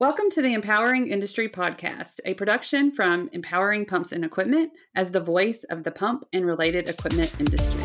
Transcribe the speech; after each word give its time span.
Welcome 0.00 0.30
to 0.30 0.42
the 0.42 0.54
Empowering 0.54 1.08
Industry 1.08 1.48
Podcast, 1.48 2.20
a 2.24 2.34
production 2.34 2.92
from 2.92 3.28
Empowering 3.32 3.84
Pumps 3.84 4.12
and 4.12 4.24
Equipment 4.24 4.70
as 4.94 5.10
the 5.10 5.18
voice 5.18 5.64
of 5.64 5.82
the 5.82 5.90
pump 5.90 6.24
and 6.32 6.46
related 6.46 6.88
equipment 6.88 7.34
industry. 7.40 7.82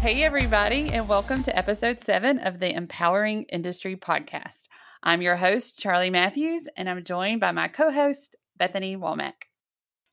Hey, 0.00 0.24
everybody, 0.24 0.88
and 0.88 1.06
welcome 1.06 1.42
to 1.42 1.54
episode 1.54 2.00
seven 2.00 2.38
of 2.38 2.58
the 2.58 2.74
Empowering 2.74 3.42
Industry 3.52 3.96
Podcast. 3.96 4.68
I'm 5.02 5.20
your 5.20 5.36
host, 5.36 5.78
Charlie 5.78 6.08
Matthews, 6.08 6.68
and 6.74 6.88
I'm 6.88 7.04
joined 7.04 7.42
by 7.42 7.52
my 7.52 7.68
co 7.68 7.92
host, 7.92 8.34
Bethany 8.56 8.96
Womack. 8.96 9.34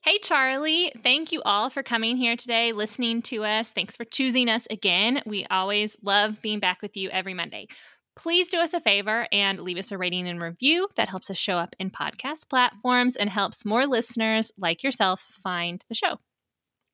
Hey, 0.03 0.19
Charlie. 0.19 0.91
Thank 1.01 1.31
you 1.31 1.41
all 1.45 1.69
for 1.69 1.81
coming 1.81 2.17
here 2.17 2.35
today, 2.35 2.73
listening 2.73 3.21
to 3.21 3.45
us. 3.45 3.69
Thanks 3.71 3.95
for 3.95 4.03
choosing 4.03 4.49
us 4.49 4.67
again. 4.69 5.21
We 5.25 5.45
always 5.49 5.95
love 6.03 6.41
being 6.41 6.59
back 6.59 6.81
with 6.81 6.97
you 6.97 7.09
every 7.09 7.33
Monday. 7.33 7.67
Please 8.17 8.49
do 8.49 8.59
us 8.59 8.73
a 8.73 8.81
favor 8.81 9.25
and 9.31 9.61
leave 9.61 9.77
us 9.77 9.93
a 9.93 9.97
rating 9.97 10.27
and 10.27 10.41
review. 10.41 10.89
That 10.97 11.07
helps 11.07 11.29
us 11.29 11.37
show 11.37 11.55
up 11.55 11.73
in 11.79 11.89
podcast 11.89 12.49
platforms 12.49 13.15
and 13.15 13.29
helps 13.29 13.63
more 13.63 13.87
listeners 13.87 14.51
like 14.57 14.83
yourself 14.83 15.21
find 15.21 15.85
the 15.87 15.95
show. 15.95 16.17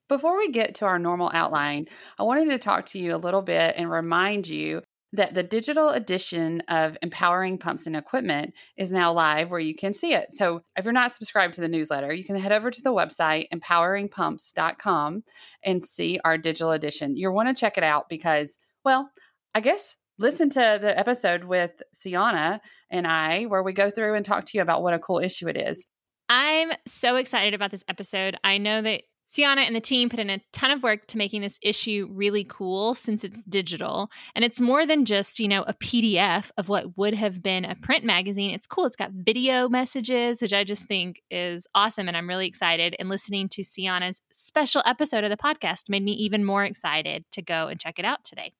Before 0.08 0.38
we 0.38 0.52
get 0.52 0.76
to 0.76 0.84
our 0.84 1.00
normal 1.00 1.32
outline, 1.34 1.86
I 2.16 2.22
wanted 2.22 2.48
to 2.50 2.58
talk 2.58 2.86
to 2.86 3.00
you 3.00 3.12
a 3.12 3.18
little 3.18 3.42
bit 3.42 3.74
and 3.76 3.90
remind 3.90 4.46
you 4.46 4.82
that 5.12 5.34
the 5.34 5.42
digital 5.42 5.90
edition 5.90 6.60
of 6.68 6.96
Empowering 7.02 7.58
Pumps 7.58 7.86
and 7.86 7.96
Equipment 7.96 8.54
is 8.76 8.92
now 8.92 9.12
live 9.12 9.50
where 9.50 9.60
you 9.60 9.74
can 9.74 9.92
see 9.92 10.14
it. 10.14 10.32
So 10.32 10.62
if 10.76 10.84
you're 10.84 10.92
not 10.92 11.12
subscribed 11.12 11.54
to 11.54 11.60
the 11.60 11.68
newsletter, 11.68 12.12
you 12.12 12.24
can 12.24 12.36
head 12.36 12.52
over 12.52 12.70
to 12.70 12.82
the 12.82 12.92
website 12.92 13.48
empoweringpumps.com 13.52 15.24
and 15.64 15.84
see 15.84 16.20
our 16.24 16.38
digital 16.38 16.72
edition. 16.72 17.16
You'll 17.16 17.34
want 17.34 17.48
to 17.48 17.60
check 17.60 17.76
it 17.76 17.84
out 17.84 18.08
because, 18.08 18.58
well, 18.84 19.10
I 19.54 19.60
guess 19.60 19.96
listen 20.18 20.50
to 20.50 20.78
the 20.80 20.96
episode 20.96 21.44
with 21.44 21.82
Sienna 21.92 22.60
and 22.90 23.06
I 23.06 23.44
where 23.44 23.62
we 23.62 23.72
go 23.72 23.90
through 23.90 24.14
and 24.14 24.24
talk 24.24 24.46
to 24.46 24.58
you 24.58 24.62
about 24.62 24.82
what 24.82 24.94
a 24.94 24.98
cool 24.98 25.18
issue 25.18 25.48
it 25.48 25.56
is. 25.56 25.86
I'm 26.28 26.70
so 26.86 27.16
excited 27.16 27.54
about 27.54 27.72
this 27.72 27.82
episode. 27.88 28.36
I 28.44 28.58
know 28.58 28.82
that 28.82 29.02
Sienna 29.30 29.60
and 29.60 29.76
the 29.76 29.80
team 29.80 30.08
put 30.08 30.18
in 30.18 30.28
a 30.28 30.40
ton 30.52 30.72
of 30.72 30.82
work 30.82 31.06
to 31.06 31.16
making 31.16 31.40
this 31.40 31.56
issue 31.62 32.08
really 32.10 32.42
cool 32.42 32.96
since 32.96 33.22
it's 33.22 33.44
digital. 33.44 34.10
And 34.34 34.44
it's 34.44 34.60
more 34.60 34.84
than 34.84 35.04
just, 35.04 35.38
you 35.38 35.46
know, 35.46 35.62
a 35.62 35.74
PDF 35.74 36.50
of 36.58 36.68
what 36.68 36.98
would 36.98 37.14
have 37.14 37.40
been 37.40 37.64
a 37.64 37.76
print 37.76 38.02
magazine. 38.04 38.50
It's 38.50 38.66
cool. 38.66 38.86
It's 38.86 38.96
got 38.96 39.12
video 39.12 39.68
messages, 39.68 40.42
which 40.42 40.52
I 40.52 40.64
just 40.64 40.86
think 40.86 41.22
is 41.30 41.68
awesome. 41.76 42.08
And 42.08 42.16
I'm 42.16 42.28
really 42.28 42.48
excited. 42.48 42.96
And 42.98 43.08
listening 43.08 43.48
to 43.50 43.62
Sienna's 43.62 44.20
special 44.32 44.82
episode 44.84 45.22
of 45.22 45.30
the 45.30 45.36
podcast 45.36 45.88
made 45.88 46.02
me 46.02 46.12
even 46.14 46.44
more 46.44 46.64
excited 46.64 47.24
to 47.30 47.40
go 47.40 47.68
and 47.68 47.78
check 47.78 48.00
it 48.00 48.04
out 48.04 48.24
today. 48.24 48.52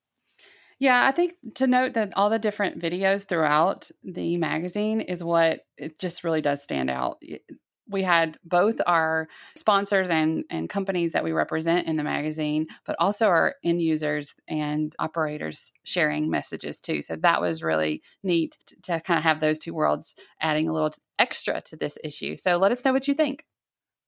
Yeah, 0.79 1.05
I 1.05 1.11
think 1.11 1.33
to 1.55 1.67
note 1.67 1.95
that 1.95 2.13
all 2.15 2.29
the 2.29 2.39
different 2.39 2.79
videos 2.79 3.25
throughout 3.25 3.91
the 4.05 4.37
magazine 4.37 5.01
is 5.01 5.21
what 5.21 5.65
it 5.77 5.99
just 5.99 6.23
really 6.23 6.41
does 6.41 6.63
stand 6.63 6.89
out 6.89 7.21
we 7.91 8.01
had 8.01 8.37
both 8.43 8.79
our 8.87 9.27
sponsors 9.55 10.09
and, 10.09 10.45
and 10.49 10.69
companies 10.69 11.11
that 11.11 11.23
we 11.23 11.31
represent 11.31 11.87
in 11.87 11.97
the 11.97 12.03
magazine, 12.03 12.67
but 12.85 12.95
also 12.99 13.27
our 13.27 13.55
end 13.63 13.81
users 13.81 14.33
and 14.47 14.95
operators 14.97 15.73
sharing 15.83 16.29
messages 16.29 16.79
too. 16.79 17.01
So 17.01 17.17
that 17.17 17.41
was 17.41 17.61
really 17.61 18.01
neat 18.23 18.57
to, 18.67 18.81
to 18.83 18.99
kind 19.01 19.17
of 19.17 19.23
have 19.23 19.41
those 19.41 19.59
two 19.59 19.73
worlds 19.73 20.15
adding 20.39 20.67
a 20.67 20.73
little 20.73 20.91
extra 21.19 21.61
to 21.61 21.75
this 21.75 21.97
issue. 22.03 22.35
So 22.35 22.57
let 22.57 22.71
us 22.71 22.83
know 22.83 22.93
what 22.93 23.07
you 23.07 23.13
think. 23.13 23.45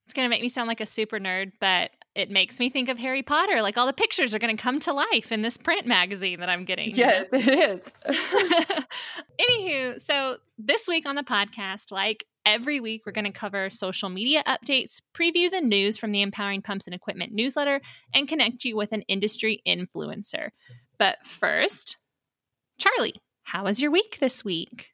It's 0.06 0.14
going 0.14 0.26
to 0.26 0.30
make 0.30 0.42
me 0.42 0.50
sound 0.50 0.68
like 0.68 0.82
a 0.82 0.86
super 0.86 1.20
nerd, 1.20 1.54
but 1.60 1.92
it 2.16 2.30
makes 2.30 2.60
me 2.60 2.70
think 2.70 2.90
of 2.90 2.98
Harry 3.00 3.24
Potter. 3.24 3.62
Like 3.62 3.78
all 3.78 3.88
the 3.88 3.94
pictures 3.94 4.34
are 4.34 4.40
going 4.40 4.56
to 4.56 4.62
come 4.62 4.80
to 4.82 4.94
life 4.94 5.32
in 5.32 5.42
this 5.42 5.58
print 5.58 5.86
magazine 5.86 6.40
that 6.42 6.50
I'm 6.50 6.66
getting. 6.66 6.94
Yes, 6.94 7.28
it 7.32 7.48
is. 7.48 7.94
Anywho, 9.42 10.00
so 10.00 10.38
this 10.58 10.88
week 10.88 11.08
on 11.08 11.16
the 11.16 11.24
podcast, 11.24 11.92
like 11.92 12.26
Every 12.46 12.80
week, 12.80 13.04
we're 13.06 13.14
going 13.14 13.24
to 13.26 13.32
cover 13.32 13.70
social 13.70 14.10
media 14.10 14.44
updates, 14.46 15.00
preview 15.14 15.50
the 15.50 15.62
news 15.62 15.98
from 15.98 16.12
the 16.12 16.22
Empowering 16.22 16.62
Pumps 16.62 16.88
and 16.88 16.94
Equipment 16.94 17.32
newsletter, 17.32 17.80
and 18.14 18.28
connect 18.28 18.66
you 18.66 18.76
with 18.76 18.92
an 18.92 19.04
industry 19.04 19.62
influencer. 19.66 20.50
But 21.00 21.26
first, 21.26 21.98
Charlie, 22.78 23.16
how 23.44 23.64
was 23.64 23.82
your 23.82 23.92
week 23.92 24.18
this 24.20 24.44
week? 24.44 24.90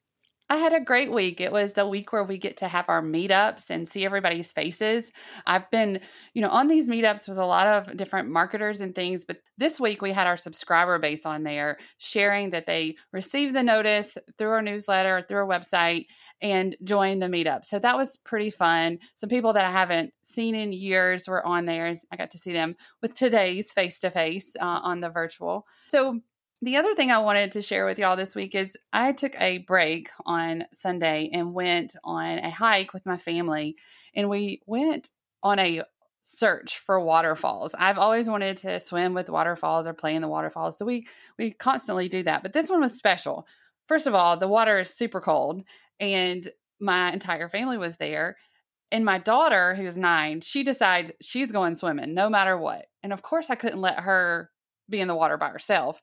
I 0.51 0.57
had 0.57 0.73
a 0.73 0.79
great 0.79 1.11
week. 1.11 1.39
It 1.39 1.51
was 1.51 1.77
a 1.77 1.87
week 1.87 2.11
where 2.11 2.23
we 2.23 2.39
get 2.39 2.57
to 2.57 2.67
have 2.67 2.85
our 2.89 3.03
meetups 3.03 3.69
and 3.69 3.87
see 3.87 4.03
everybody's 4.03 4.51
faces. 4.51 5.11
I've 5.45 5.69
been, 5.69 6.01
you 6.33 6.41
know, 6.41 6.49
on 6.49 6.67
these 6.67 6.89
meetups 6.89 7.29
with 7.29 7.37
a 7.37 7.45
lot 7.45 7.67
of 7.67 7.95
different 7.95 8.29
marketers 8.29 8.81
and 8.81 8.95
things, 8.95 9.25
but 9.25 9.37
this 9.59 9.79
week 9.79 10.01
we 10.01 10.11
had 10.11 10.25
our 10.25 10.37
subscriber 10.37 10.97
base 10.97 11.23
on 11.23 11.43
there 11.43 11.77
sharing 11.99 12.49
that 12.49 12.65
they 12.65 12.95
received 13.13 13.55
the 13.55 13.61
notice 13.61 14.17
through 14.39 14.49
our 14.49 14.63
newsletter, 14.63 15.23
through 15.27 15.37
our 15.37 15.47
website, 15.47 16.07
and 16.41 16.75
join 16.83 17.19
the 17.19 17.27
meetup. 17.27 17.65
So 17.65 17.79
that 17.79 17.97
was 17.97 18.17
pretty 18.17 18.49
fun. 18.49 18.99
Some 19.15 19.29
people 19.29 19.53
that 19.53 19.65
I 19.65 19.71
haven't 19.71 20.13
seen 20.23 20.55
in 20.55 20.71
years 20.71 21.27
were 21.27 21.45
on 21.45 21.65
there. 21.65 21.93
I 22.11 22.15
got 22.15 22.31
to 22.31 22.37
see 22.37 22.53
them 22.53 22.75
with 23.01 23.13
today's 23.13 23.71
face 23.73 23.99
to 23.99 24.09
face 24.09 24.55
on 24.59 25.01
the 25.01 25.09
virtual. 25.09 25.67
So 25.89 26.21
the 26.61 26.75
other 26.75 26.93
thing 26.93 27.09
I 27.09 27.19
wanted 27.19 27.53
to 27.53 27.61
share 27.61 27.85
with 27.85 27.99
y'all 27.99 28.17
this 28.17 28.35
week 28.35 28.53
is 28.53 28.77
I 28.91 29.13
took 29.13 29.39
a 29.39 29.59
break 29.59 30.09
on 30.25 30.65
Sunday 30.73 31.29
and 31.31 31.53
went 31.53 31.95
on 32.03 32.39
a 32.39 32.49
hike 32.49 32.93
with 32.93 33.05
my 33.05 33.17
family, 33.17 33.77
and 34.13 34.29
we 34.29 34.61
went 34.65 35.09
on 35.41 35.57
a 35.57 35.83
search 36.21 36.77
for 36.79 36.99
waterfalls. 36.99 37.73
I've 37.79 37.97
always 37.97 38.29
wanted 38.29 38.57
to 38.57 38.81
swim 38.81 39.13
with 39.13 39.29
waterfalls 39.29 39.87
or 39.87 39.93
play 39.93 40.15
in 40.15 40.21
the 40.21 40.27
waterfalls, 40.27 40.77
so 40.77 40.85
we 40.85 41.07
we 41.37 41.51
constantly 41.51 42.09
do 42.09 42.23
that. 42.23 42.43
But 42.43 42.51
this 42.51 42.69
one 42.69 42.81
was 42.81 42.93
special. 42.93 43.47
First 43.87 44.05
of 44.05 44.13
all, 44.13 44.35
the 44.35 44.47
water 44.49 44.79
is 44.79 44.89
super 44.93 45.21
cold, 45.21 45.63
and 45.99 46.47
my 46.79 47.11
entire 47.11 47.49
family 47.49 47.77
was 47.77 47.97
there. 47.97 48.37
And 48.91 49.05
my 49.05 49.19
daughter, 49.19 49.75
who's 49.75 49.97
nine, 49.97 50.41
she 50.41 50.63
decides 50.63 51.11
she's 51.21 51.51
going 51.51 51.75
swimming 51.75 52.13
no 52.13 52.29
matter 52.29 52.57
what. 52.57 52.87
And 53.03 53.13
of 53.13 53.21
course, 53.21 53.49
I 53.49 53.55
couldn't 53.55 53.81
let 53.81 53.99
her 53.99 54.49
be 54.89 54.99
in 54.99 55.07
the 55.07 55.15
water 55.15 55.37
by 55.37 55.49
herself. 55.49 56.01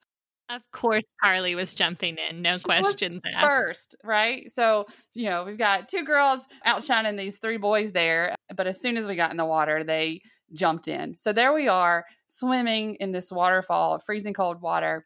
Of 0.49 0.63
course, 0.73 1.03
Carly 1.21 1.57
was 1.57 1.75
jumping 1.75 2.19
in, 2.19 2.41
no 2.41 2.55
she 2.55 2.63
questions 2.63 3.21
asked. 3.35 3.47
First, 3.47 3.97
right? 4.05 4.45
So, 4.53 4.87
you 5.13 5.29
know, 5.29 5.43
we've 5.43 5.59
got 5.59 5.89
two 5.89 6.05
girls 6.05 6.47
outshining 6.65 7.17
these 7.17 7.39
three 7.39 7.57
boys 7.57 7.91
there. 7.91 8.37
But 8.55 8.69
as 8.69 8.81
soon 8.81 8.97
as 8.97 9.07
we 9.09 9.17
got 9.17 9.33
in 9.33 9.37
the 9.37 9.45
water, 9.45 9.83
they 9.83 10.21
jumped 10.53 10.87
in. 10.87 11.17
So 11.17 11.33
there 11.33 11.53
we 11.53 11.67
are 11.67 12.05
swimming 12.29 12.95
in 13.01 13.11
this 13.11 13.33
waterfall, 13.33 13.99
freezing 13.99 14.35
cold 14.35 14.61
water. 14.61 15.05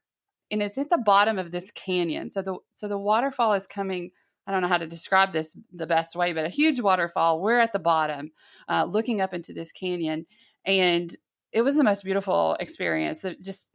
And 0.50 0.62
it's 0.62 0.76
at 0.76 0.90
the 0.90 0.98
bottom 0.98 1.38
of 1.38 1.52
this 1.52 1.70
canyon. 1.70 2.30
So 2.30 2.42
the 2.42 2.56
so 2.72 2.88
the 2.88 2.98
waterfall 2.98 3.54
is 3.54 3.66
coming 3.66 4.10
I 4.46 4.52
don't 4.52 4.62
know 4.62 4.68
how 4.68 4.78
to 4.78 4.86
describe 4.86 5.32
this 5.32 5.56
the 5.72 5.86
best 5.86 6.16
way, 6.16 6.32
but 6.32 6.46
a 6.46 6.50
huge 6.50 6.80
waterfall. 6.80 7.40
We're 7.40 7.60
at 7.60 7.72
the 7.72 7.78
bottom, 7.78 8.32
uh, 8.68 8.84
looking 8.84 9.20
up 9.20 9.34
into 9.34 9.52
this 9.52 9.72
canyon, 9.72 10.26
and 10.64 11.14
it 11.52 11.62
was 11.62 11.76
the 11.76 11.84
most 11.84 12.04
beautiful 12.04 12.56
experience. 12.58 13.20
That 13.20 13.40
just 13.40 13.70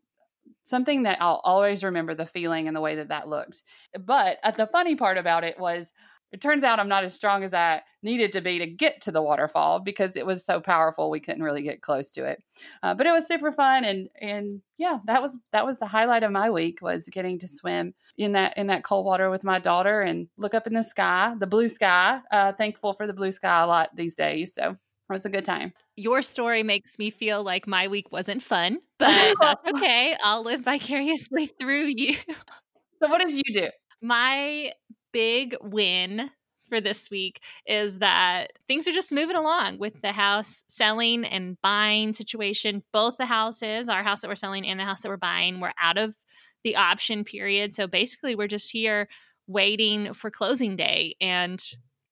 something 0.63 1.03
that 1.03 1.19
I'll 1.21 1.41
always 1.43 1.83
remember 1.83 2.15
the 2.15 2.25
feeling 2.25 2.67
and 2.67 2.75
the 2.75 2.81
way 2.81 2.95
that 2.95 3.09
that 3.09 3.27
looked. 3.27 3.63
But 3.99 4.37
uh, 4.43 4.51
the 4.51 4.67
funny 4.67 4.95
part 4.95 5.17
about 5.17 5.43
it 5.43 5.59
was 5.59 5.91
it 6.35 6.41
turns 6.41 6.63
out 6.63 6.81
I'm 6.81 6.89
not 6.89 7.05
as 7.05 7.13
strong 7.13 7.45
as 7.45 7.53
I 7.53 7.81
needed 8.03 8.33
to 8.33 8.41
be 8.41 8.59
to 8.59 8.67
get 8.67 8.99
to 9.03 9.11
the 9.13 9.21
waterfall 9.21 9.79
because 9.79 10.17
it 10.17 10.25
was 10.25 10.43
so 10.43 10.59
powerful 10.59 11.09
we 11.09 11.21
couldn't 11.21 11.43
really 11.43 11.61
get 11.61 11.81
close 11.81 12.11
to 12.11 12.25
it. 12.25 12.43
Uh, 12.83 12.93
but 12.93 13.07
it 13.07 13.13
was 13.13 13.25
super 13.25 13.53
fun 13.53 13.85
and 13.85 14.09
and 14.19 14.61
yeah, 14.77 14.99
that 15.05 15.21
was 15.21 15.37
that 15.53 15.65
was 15.65 15.77
the 15.77 15.85
highlight 15.85 16.23
of 16.23 16.33
my 16.33 16.49
week 16.49 16.81
was 16.81 17.07
getting 17.07 17.39
to 17.39 17.47
swim 17.47 17.93
in 18.17 18.33
that 18.33 18.57
in 18.57 18.67
that 18.67 18.83
cold 18.83 19.05
water 19.05 19.29
with 19.29 19.45
my 19.45 19.59
daughter 19.59 20.01
and 20.01 20.27
look 20.35 20.53
up 20.53 20.67
in 20.67 20.73
the 20.73 20.83
sky, 20.83 21.33
the 21.39 21.47
blue 21.47 21.69
sky. 21.69 22.19
Uh, 22.29 22.51
thankful 22.51 22.93
for 22.95 23.07
the 23.07 23.13
blue 23.13 23.31
sky 23.31 23.61
a 23.61 23.65
lot 23.67 23.95
these 23.95 24.15
days. 24.15 24.53
So 24.53 24.71
it 24.71 24.77
was 25.13 25.23
a 25.23 25.29
good 25.29 25.45
time. 25.45 25.71
Your 25.95 26.21
story 26.21 26.63
makes 26.63 26.99
me 26.99 27.11
feel 27.11 27.45
like 27.45 27.65
my 27.65 27.87
week 27.87 28.11
wasn't 28.11 28.43
fun, 28.43 28.79
but 28.99 29.35
that's 29.39 29.65
okay. 29.73 30.17
I'll 30.21 30.43
live 30.43 30.65
vicariously 30.65 31.45
through 31.59 31.93
you. 31.95 32.17
So, 33.01 33.07
what 33.07 33.21
did 33.21 33.33
you 33.33 33.53
do? 33.53 33.69
My 34.01 34.73
big 35.15 35.55
win 35.61 36.29
for 36.67 36.81
this 36.81 37.09
week 37.09 37.39
is 37.65 37.99
that 37.99 38.51
things 38.67 38.85
are 38.85 38.91
just 38.91 39.13
moving 39.13 39.37
along 39.37 39.77
with 39.77 40.01
the 40.01 40.11
house 40.11 40.65
selling 40.67 41.23
and 41.23 41.55
buying 41.61 42.11
situation. 42.11 42.83
Both 42.91 43.15
the 43.15 43.25
houses, 43.25 43.87
our 43.87 44.03
house 44.03 44.19
that 44.19 44.27
we're 44.27 44.35
selling 44.35 44.67
and 44.67 44.77
the 44.77 44.83
house 44.83 45.03
that 45.03 45.09
we're 45.09 45.15
buying, 45.15 45.61
we're 45.61 45.71
out 45.81 45.97
of 45.97 46.17
the 46.65 46.75
option 46.75 47.23
period. 47.23 47.73
So 47.73 47.87
basically, 47.87 48.35
we're 48.35 48.49
just 48.49 48.69
here 48.69 49.07
waiting 49.47 50.13
for 50.13 50.29
closing 50.29 50.75
day. 50.75 51.15
And 51.21 51.63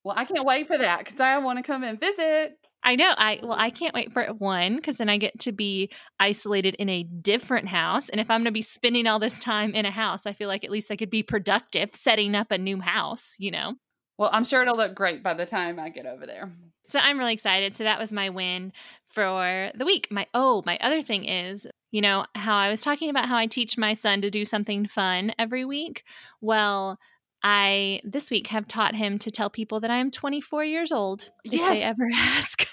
well, 0.02 0.14
I 0.16 0.24
can't 0.24 0.46
wait 0.46 0.66
for 0.66 0.78
that 0.78 1.00
because 1.00 1.20
I 1.20 1.36
want 1.38 1.58
to 1.58 1.62
come 1.62 1.84
and 1.84 2.00
visit. 2.00 2.56
I 2.84 2.96
know. 2.96 3.14
I 3.16 3.40
well, 3.42 3.56
I 3.58 3.70
can't 3.70 3.94
wait 3.94 4.12
for 4.12 4.22
one 4.26 4.76
because 4.76 4.98
then 4.98 5.08
I 5.08 5.16
get 5.16 5.38
to 5.40 5.52
be 5.52 5.90
isolated 6.20 6.76
in 6.76 6.88
a 6.88 7.02
different 7.02 7.68
house. 7.68 8.08
And 8.08 8.20
if 8.20 8.30
I'm 8.30 8.40
going 8.40 8.46
to 8.46 8.52
be 8.52 8.62
spending 8.62 9.06
all 9.06 9.18
this 9.18 9.38
time 9.38 9.74
in 9.74 9.86
a 9.86 9.90
house, 9.90 10.26
I 10.26 10.32
feel 10.32 10.48
like 10.48 10.64
at 10.64 10.70
least 10.70 10.90
I 10.90 10.96
could 10.96 11.10
be 11.10 11.22
productive 11.22 11.90
setting 11.94 12.34
up 12.34 12.50
a 12.50 12.58
new 12.58 12.80
house. 12.80 13.34
You 13.38 13.50
know. 13.50 13.74
Well, 14.18 14.30
I'm 14.32 14.44
sure 14.44 14.62
it'll 14.62 14.76
look 14.76 14.94
great 14.94 15.22
by 15.22 15.34
the 15.34 15.46
time 15.46 15.80
I 15.80 15.88
get 15.88 16.06
over 16.06 16.26
there. 16.26 16.52
So 16.88 16.98
I'm 17.00 17.18
really 17.18 17.32
excited. 17.32 17.74
So 17.74 17.84
that 17.84 17.98
was 17.98 18.12
my 18.12 18.28
win 18.30 18.72
for 19.08 19.70
the 19.74 19.84
week. 19.84 20.08
My 20.10 20.26
oh, 20.34 20.62
my 20.66 20.78
other 20.80 21.00
thing 21.00 21.24
is, 21.24 21.66
you 21.90 22.00
know, 22.00 22.26
how 22.34 22.56
I 22.56 22.68
was 22.68 22.80
talking 22.80 23.08
about 23.08 23.28
how 23.28 23.36
I 23.36 23.46
teach 23.46 23.78
my 23.78 23.94
son 23.94 24.20
to 24.20 24.30
do 24.30 24.44
something 24.44 24.86
fun 24.86 25.32
every 25.38 25.64
week. 25.64 26.04
Well, 26.40 26.98
I 27.44 28.00
this 28.04 28.30
week 28.30 28.46
have 28.48 28.66
taught 28.66 28.94
him 28.96 29.18
to 29.18 29.30
tell 29.30 29.50
people 29.50 29.80
that 29.80 29.90
I 29.90 29.98
am 29.98 30.10
24 30.10 30.64
years 30.64 30.90
old 30.90 31.30
if 31.44 31.52
Yes. 31.52 31.70
they 31.72 31.82
ever 31.82 32.08
ask. 32.14 32.66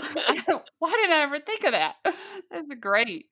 Why 0.78 0.90
did 0.90 1.10
I 1.10 1.20
ever 1.22 1.38
think 1.38 1.64
of 1.64 1.72
that? 1.72 1.94
That's 2.50 2.74
great. 2.80 3.26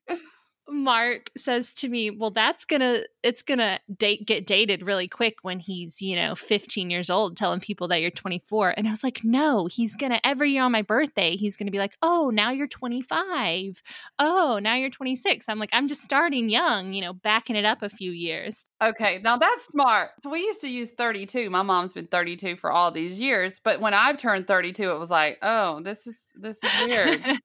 Mark 0.67 1.29
says 1.37 1.73
to 1.75 1.87
me, 1.87 2.09
"Well, 2.09 2.31
that's 2.31 2.65
gonna 2.65 3.03
it's 3.21 3.43
gonna 3.43 3.79
date 3.95 4.25
get 4.25 4.47
dated 4.47 4.81
really 4.81 5.07
quick 5.07 5.37
when 5.43 5.59
he's 5.59 6.01
you 6.01 6.15
know 6.15 6.35
15 6.35 6.89
years 6.89 7.09
old, 7.09 7.37
telling 7.37 7.59
people 7.59 7.87
that 7.89 8.01
you're 8.01 8.11
24." 8.11 8.73
And 8.75 8.87
I 8.87 8.91
was 8.91 9.03
like, 9.03 9.23
"No, 9.23 9.67
he's 9.67 9.95
gonna 9.95 10.19
every 10.23 10.51
year 10.51 10.63
on 10.63 10.71
my 10.71 10.81
birthday, 10.81 11.35
he's 11.35 11.55
gonna 11.55 11.71
be 11.71 11.77
like, 11.77 11.95
oh, 12.01 12.31
now 12.31 12.51
you're 12.51 12.67
25, 12.67 13.83
oh, 14.19 14.59
now 14.61 14.75
you're 14.75 14.89
26." 14.89 15.47
I'm 15.47 15.59
like, 15.59 15.69
I'm 15.71 15.87
just 15.87 16.01
starting 16.01 16.49
young, 16.49 16.93
you 16.93 17.01
know, 17.01 17.13
backing 17.13 17.55
it 17.55 17.65
up 17.65 17.83
a 17.83 17.89
few 17.89 18.11
years. 18.11 18.65
Okay, 18.83 19.19
now 19.23 19.37
that's 19.37 19.65
smart. 19.65 20.11
So 20.21 20.29
we 20.29 20.39
used 20.39 20.61
to 20.61 20.67
use 20.67 20.89
32. 20.91 21.49
My 21.49 21.61
mom's 21.61 21.93
been 21.93 22.07
32 22.07 22.55
for 22.55 22.71
all 22.71 22.91
these 22.91 23.19
years, 23.19 23.61
but 23.63 23.81
when 23.81 23.93
I've 23.93 24.17
turned 24.17 24.47
32, 24.47 24.91
it 24.91 24.99
was 24.99 25.11
like, 25.11 25.37
oh, 25.41 25.81
this 25.81 26.07
is 26.07 26.25
this 26.35 26.59
is 26.63 26.71
weird. 26.87 27.21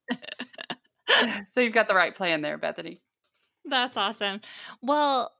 so 1.47 1.61
you've 1.61 1.73
got 1.73 1.87
the 1.87 1.95
right 1.95 2.15
plan 2.15 2.41
there, 2.41 2.57
Bethany. 2.57 3.01
That's 3.65 3.97
awesome. 3.97 4.41
Well, 4.81 5.31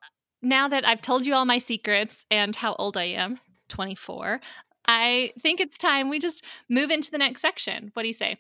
now 0.42 0.68
that 0.68 0.88
I've 0.88 1.02
told 1.02 1.26
you 1.26 1.34
all 1.34 1.46
my 1.46 1.58
secrets 1.60 2.26
and 2.32 2.56
how 2.56 2.76
old 2.76 2.98
I 2.98 3.06
am, 3.06 3.40
24, 3.70 4.42
I 4.88 5.32
think 5.40 5.60
it's 5.60 5.78
time 5.78 6.10
we 6.10 6.20
just 6.20 6.44
move 6.70 6.90
into 6.90 7.12
the 7.12 7.18
next 7.18 7.42
section. 7.42 7.92
What 7.94 8.04
do 8.04 8.08
you 8.08 8.14
say? 8.14 8.38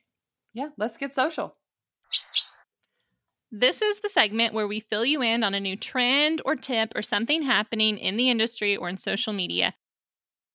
Yeah, 0.53 0.69
let's 0.77 0.97
get 0.97 1.13
social. 1.13 1.55
This 3.51 3.81
is 3.81 3.99
the 3.99 4.09
segment 4.09 4.53
where 4.53 4.67
we 4.67 4.79
fill 4.79 5.05
you 5.05 5.21
in 5.21 5.43
on 5.43 5.53
a 5.53 5.59
new 5.59 5.75
trend 5.75 6.41
or 6.45 6.55
tip 6.55 6.93
or 6.95 7.01
something 7.01 7.41
happening 7.41 7.97
in 7.97 8.17
the 8.17 8.29
industry 8.29 8.77
or 8.77 8.87
in 8.87 8.97
social 8.97 9.33
media. 9.33 9.73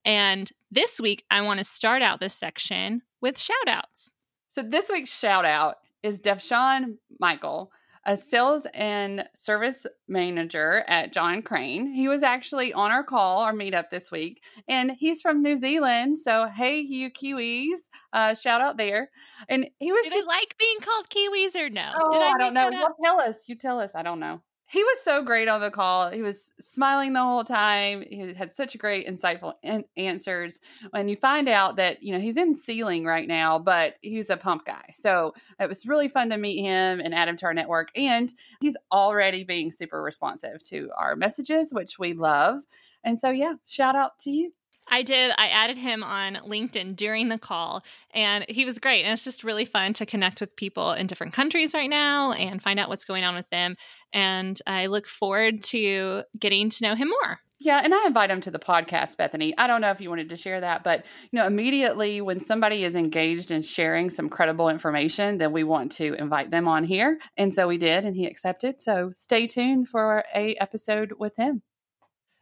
And 0.04 0.50
this 0.70 1.00
week, 1.00 1.24
I 1.30 1.42
want 1.42 1.58
to 1.58 1.64
start 1.64 2.00
out 2.00 2.20
this 2.20 2.34
section 2.34 3.02
with 3.20 3.38
shout 3.38 3.68
outs. 3.68 4.12
So 4.48 4.62
this 4.62 4.88
week's 4.88 5.16
shout 5.16 5.44
out 5.44 5.76
is 6.02 6.20
Devshawn 6.20 6.96
Michael, 7.20 7.70
a 8.06 8.16
sales 8.16 8.66
and 8.72 9.28
service 9.34 9.84
manager 10.08 10.84
at 10.86 11.12
John 11.12 11.42
Crane. 11.42 11.92
He 11.92 12.08
was 12.08 12.22
actually 12.22 12.72
on 12.72 12.92
our 12.92 13.02
call, 13.02 13.40
our 13.40 13.52
meetup 13.52 13.90
this 13.90 14.10
week, 14.10 14.42
and 14.68 14.92
he's 14.92 15.20
from 15.20 15.42
New 15.42 15.56
Zealand. 15.56 16.18
So 16.20 16.46
hey, 16.46 16.78
you 16.78 17.10
Kiwis, 17.10 17.88
uh, 18.12 18.34
shout 18.34 18.60
out 18.60 18.76
there. 18.76 19.10
And 19.48 19.66
he 19.80 19.92
was 19.92 20.04
Do 20.04 20.10
just 20.10 20.28
like 20.28 20.54
being 20.58 20.78
called 20.80 21.10
Kiwis 21.10 21.56
or 21.56 21.68
no? 21.68 21.92
Oh, 22.00 22.12
Did 22.12 22.22
I, 22.22 22.32
make 22.32 22.38
don't 22.38 22.54
know. 22.54 22.70
You 22.70 22.94
tell 23.04 23.20
us. 23.20 23.42
You 23.48 23.56
tell 23.56 23.80
us. 23.80 23.94
I 23.94 24.02
don't 24.02 24.20
know. 24.20 24.40
He 24.68 24.82
was 24.82 24.98
so 25.02 25.22
great 25.22 25.46
on 25.46 25.60
the 25.60 25.70
call. 25.70 26.10
He 26.10 26.22
was 26.22 26.50
smiling 26.58 27.12
the 27.12 27.22
whole 27.22 27.44
time. 27.44 28.02
He 28.08 28.34
had 28.34 28.52
such 28.52 28.76
great, 28.78 29.06
insightful 29.06 29.54
an- 29.62 29.84
answers. 29.96 30.60
When 30.90 31.08
you 31.08 31.14
find 31.14 31.48
out 31.48 31.76
that 31.76 32.02
you 32.02 32.12
know 32.12 32.18
he's 32.18 32.36
in 32.36 32.56
Sealing 32.56 33.04
right 33.04 33.28
now, 33.28 33.60
but 33.60 33.94
he's 34.02 34.28
a 34.28 34.36
pump 34.36 34.66
guy, 34.66 34.90
so 34.92 35.34
it 35.60 35.68
was 35.68 35.86
really 35.86 36.08
fun 36.08 36.30
to 36.30 36.36
meet 36.36 36.60
him 36.62 36.98
and 36.98 37.14
add 37.14 37.28
him 37.28 37.36
to 37.36 37.46
our 37.46 37.54
network. 37.54 37.90
And 37.96 38.32
he's 38.60 38.76
already 38.90 39.44
being 39.44 39.70
super 39.70 40.02
responsive 40.02 40.62
to 40.64 40.90
our 40.96 41.14
messages, 41.14 41.72
which 41.72 41.98
we 41.98 42.12
love. 42.12 42.62
And 43.04 43.20
so, 43.20 43.30
yeah, 43.30 43.54
shout 43.64 43.94
out 43.94 44.18
to 44.20 44.30
you. 44.30 44.52
I 44.88 45.02
did. 45.02 45.32
I 45.36 45.48
added 45.48 45.76
him 45.76 46.02
on 46.04 46.36
LinkedIn 46.46 46.96
during 46.96 47.28
the 47.28 47.38
call, 47.38 47.82
and 48.12 48.44
he 48.48 48.64
was 48.64 48.78
great. 48.78 49.02
And 49.02 49.12
it's 49.12 49.24
just 49.24 49.44
really 49.44 49.64
fun 49.64 49.92
to 49.94 50.06
connect 50.06 50.40
with 50.40 50.54
people 50.56 50.92
in 50.92 51.06
different 51.06 51.32
countries 51.32 51.74
right 51.74 51.90
now 51.90 52.32
and 52.32 52.62
find 52.62 52.78
out 52.78 52.88
what's 52.88 53.04
going 53.04 53.24
on 53.24 53.34
with 53.34 53.48
them. 53.50 53.76
And 54.12 54.60
I 54.66 54.86
look 54.86 55.06
forward 55.06 55.62
to 55.64 56.22
getting 56.38 56.70
to 56.70 56.84
know 56.84 56.94
him 56.94 57.08
more. 57.08 57.40
Yeah, 57.58 57.80
and 57.82 57.94
I 57.94 58.06
invite 58.06 58.30
him 58.30 58.42
to 58.42 58.50
the 58.50 58.58
podcast, 58.58 59.16
Bethany. 59.16 59.56
I 59.56 59.66
don't 59.66 59.80
know 59.80 59.90
if 59.90 60.00
you 60.00 60.10
wanted 60.10 60.28
to 60.28 60.36
share 60.36 60.60
that, 60.60 60.84
but 60.84 61.06
you 61.30 61.38
know, 61.38 61.46
immediately 61.46 62.20
when 62.20 62.38
somebody 62.38 62.84
is 62.84 62.94
engaged 62.94 63.50
in 63.50 63.62
sharing 63.62 64.10
some 64.10 64.28
credible 64.28 64.68
information, 64.68 65.38
then 65.38 65.52
we 65.52 65.64
want 65.64 65.92
to 65.92 66.12
invite 66.14 66.50
them 66.50 66.68
on 66.68 66.84
here. 66.84 67.18
And 67.38 67.54
so 67.54 67.66
we 67.66 67.78
did, 67.78 68.04
and 68.04 68.14
he 68.14 68.26
accepted. 68.26 68.82
So 68.82 69.12
stay 69.16 69.46
tuned 69.46 69.88
for 69.88 70.22
a 70.34 70.54
episode 70.56 71.14
with 71.18 71.36
him. 71.36 71.62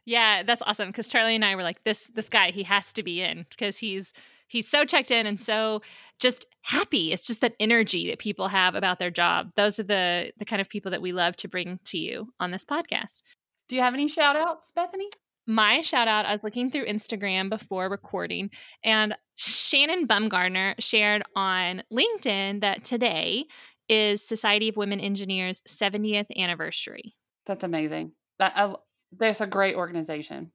Yeah, 0.04 0.42
that's 0.42 0.62
awesome. 0.66 0.88
Because 0.88 1.08
Charlie 1.08 1.34
and 1.34 1.44
I 1.44 1.54
were 1.56 1.62
like, 1.62 1.82
this 1.84 2.10
this 2.14 2.28
guy, 2.28 2.50
he 2.50 2.62
has 2.64 2.92
to 2.94 3.02
be 3.02 3.20
in 3.20 3.46
because 3.50 3.78
he's 3.78 4.12
he's 4.48 4.68
so 4.68 4.84
checked 4.84 5.10
in 5.10 5.26
and 5.26 5.40
so 5.40 5.82
just 6.20 6.46
happy. 6.62 7.12
It's 7.12 7.24
just 7.24 7.40
that 7.40 7.54
energy 7.58 8.08
that 8.08 8.18
people 8.18 8.48
have 8.48 8.74
about 8.74 8.98
their 8.98 9.10
job. 9.10 9.50
Those 9.56 9.78
are 9.78 9.84
the 9.84 10.32
the 10.38 10.44
kind 10.44 10.60
of 10.60 10.68
people 10.68 10.90
that 10.90 11.02
we 11.02 11.12
love 11.12 11.36
to 11.36 11.48
bring 11.48 11.80
to 11.86 11.98
you 11.98 12.28
on 12.40 12.50
this 12.50 12.64
podcast. 12.64 13.20
Do 13.68 13.76
you 13.76 13.82
have 13.82 13.94
any 13.94 14.08
shout 14.08 14.36
outs, 14.36 14.72
Bethany? 14.74 15.08
my 15.46 15.80
shout 15.82 16.08
out, 16.08 16.26
I 16.26 16.32
was 16.32 16.42
looking 16.42 16.70
through 16.70 16.86
Instagram 16.86 17.50
before 17.50 17.88
recording, 17.88 18.50
and 18.82 19.14
Shannon 19.36 20.06
Bumgardner 20.06 20.74
shared 20.78 21.22
on 21.36 21.82
LinkedIn 21.92 22.60
that 22.62 22.84
today 22.84 23.44
is 23.88 24.26
Society 24.26 24.68
of 24.70 24.76
Women 24.76 25.00
Engineers 25.00 25.62
70th 25.68 26.34
anniversary. 26.36 27.14
That's 27.46 27.64
amazing. 27.64 28.12
That 28.38 28.52
I, 28.56 28.74
that's 29.18 29.40
a 29.40 29.46
great 29.46 29.76
organization. 29.76 30.52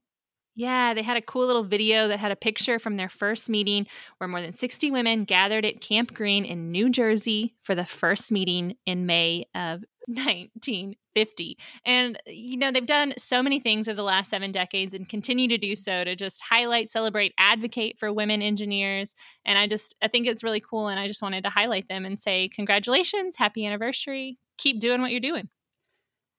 Yeah, 0.56 0.94
they 0.94 1.04
had 1.04 1.16
a 1.16 1.22
cool 1.22 1.48
little 1.48 1.64
video 1.64 2.10
that 2.10 2.20
had 2.20 2.34
a 2.34 2.36
picture 2.36 2.80
from 2.80 2.98
their 2.98 3.08
first 3.08 3.48
meeting 3.48 3.88
where 4.18 4.28
more 4.28 4.42
than 4.42 4.58
60 4.58 4.92
women 4.92 5.24
gathered 5.24 5.64
at 5.66 5.80
Camp 5.80 6.14
Green 6.14 6.44
in 6.44 6.70
New 6.70 6.90
Jersey 6.90 7.56
for 7.64 7.76
the 7.76 7.86
first 7.86 8.30
meeting 8.30 8.76
in 8.86 9.06
May 9.06 9.46
of 9.56 9.86
1950. 10.08 11.58
And, 11.86 12.20
you 12.26 12.58
know, 12.58 12.74
they've 12.74 12.86
done 12.86 13.14
so 13.18 13.42
many 13.42 13.62
things 13.62 13.88
over 13.88 13.96
the 13.96 14.04
last 14.04 14.30
seven 14.30 14.52
decades 14.52 14.94
and 14.94 15.08
continue 15.08 15.48
to 15.48 15.58
do 15.58 15.78
so 15.78 16.04
to 16.04 16.14
just 16.16 16.42
highlight, 16.42 16.90
celebrate, 16.90 17.34
advocate 17.38 17.98
for 17.98 18.12
women 18.12 18.42
engineers. 18.42 19.16
And 19.46 19.58
I 19.58 19.68
just, 19.68 19.96
I 20.02 20.10
think 20.10 20.28
it's 20.28 20.44
really 20.44 20.62
cool. 20.62 20.90
And 20.90 21.00
I 21.00 21.08
just 21.08 21.22
wanted 21.22 21.46
to 21.46 21.50
highlight 21.50 21.88
them 21.88 22.06
and 22.06 22.20
say, 22.20 22.50
congratulations, 22.50 23.38
happy 23.38 23.66
anniversary. 23.66 24.40
Keep 24.58 24.82
doing 24.82 25.02
what 25.02 25.12
you're 25.12 25.22
doing. 25.22 25.48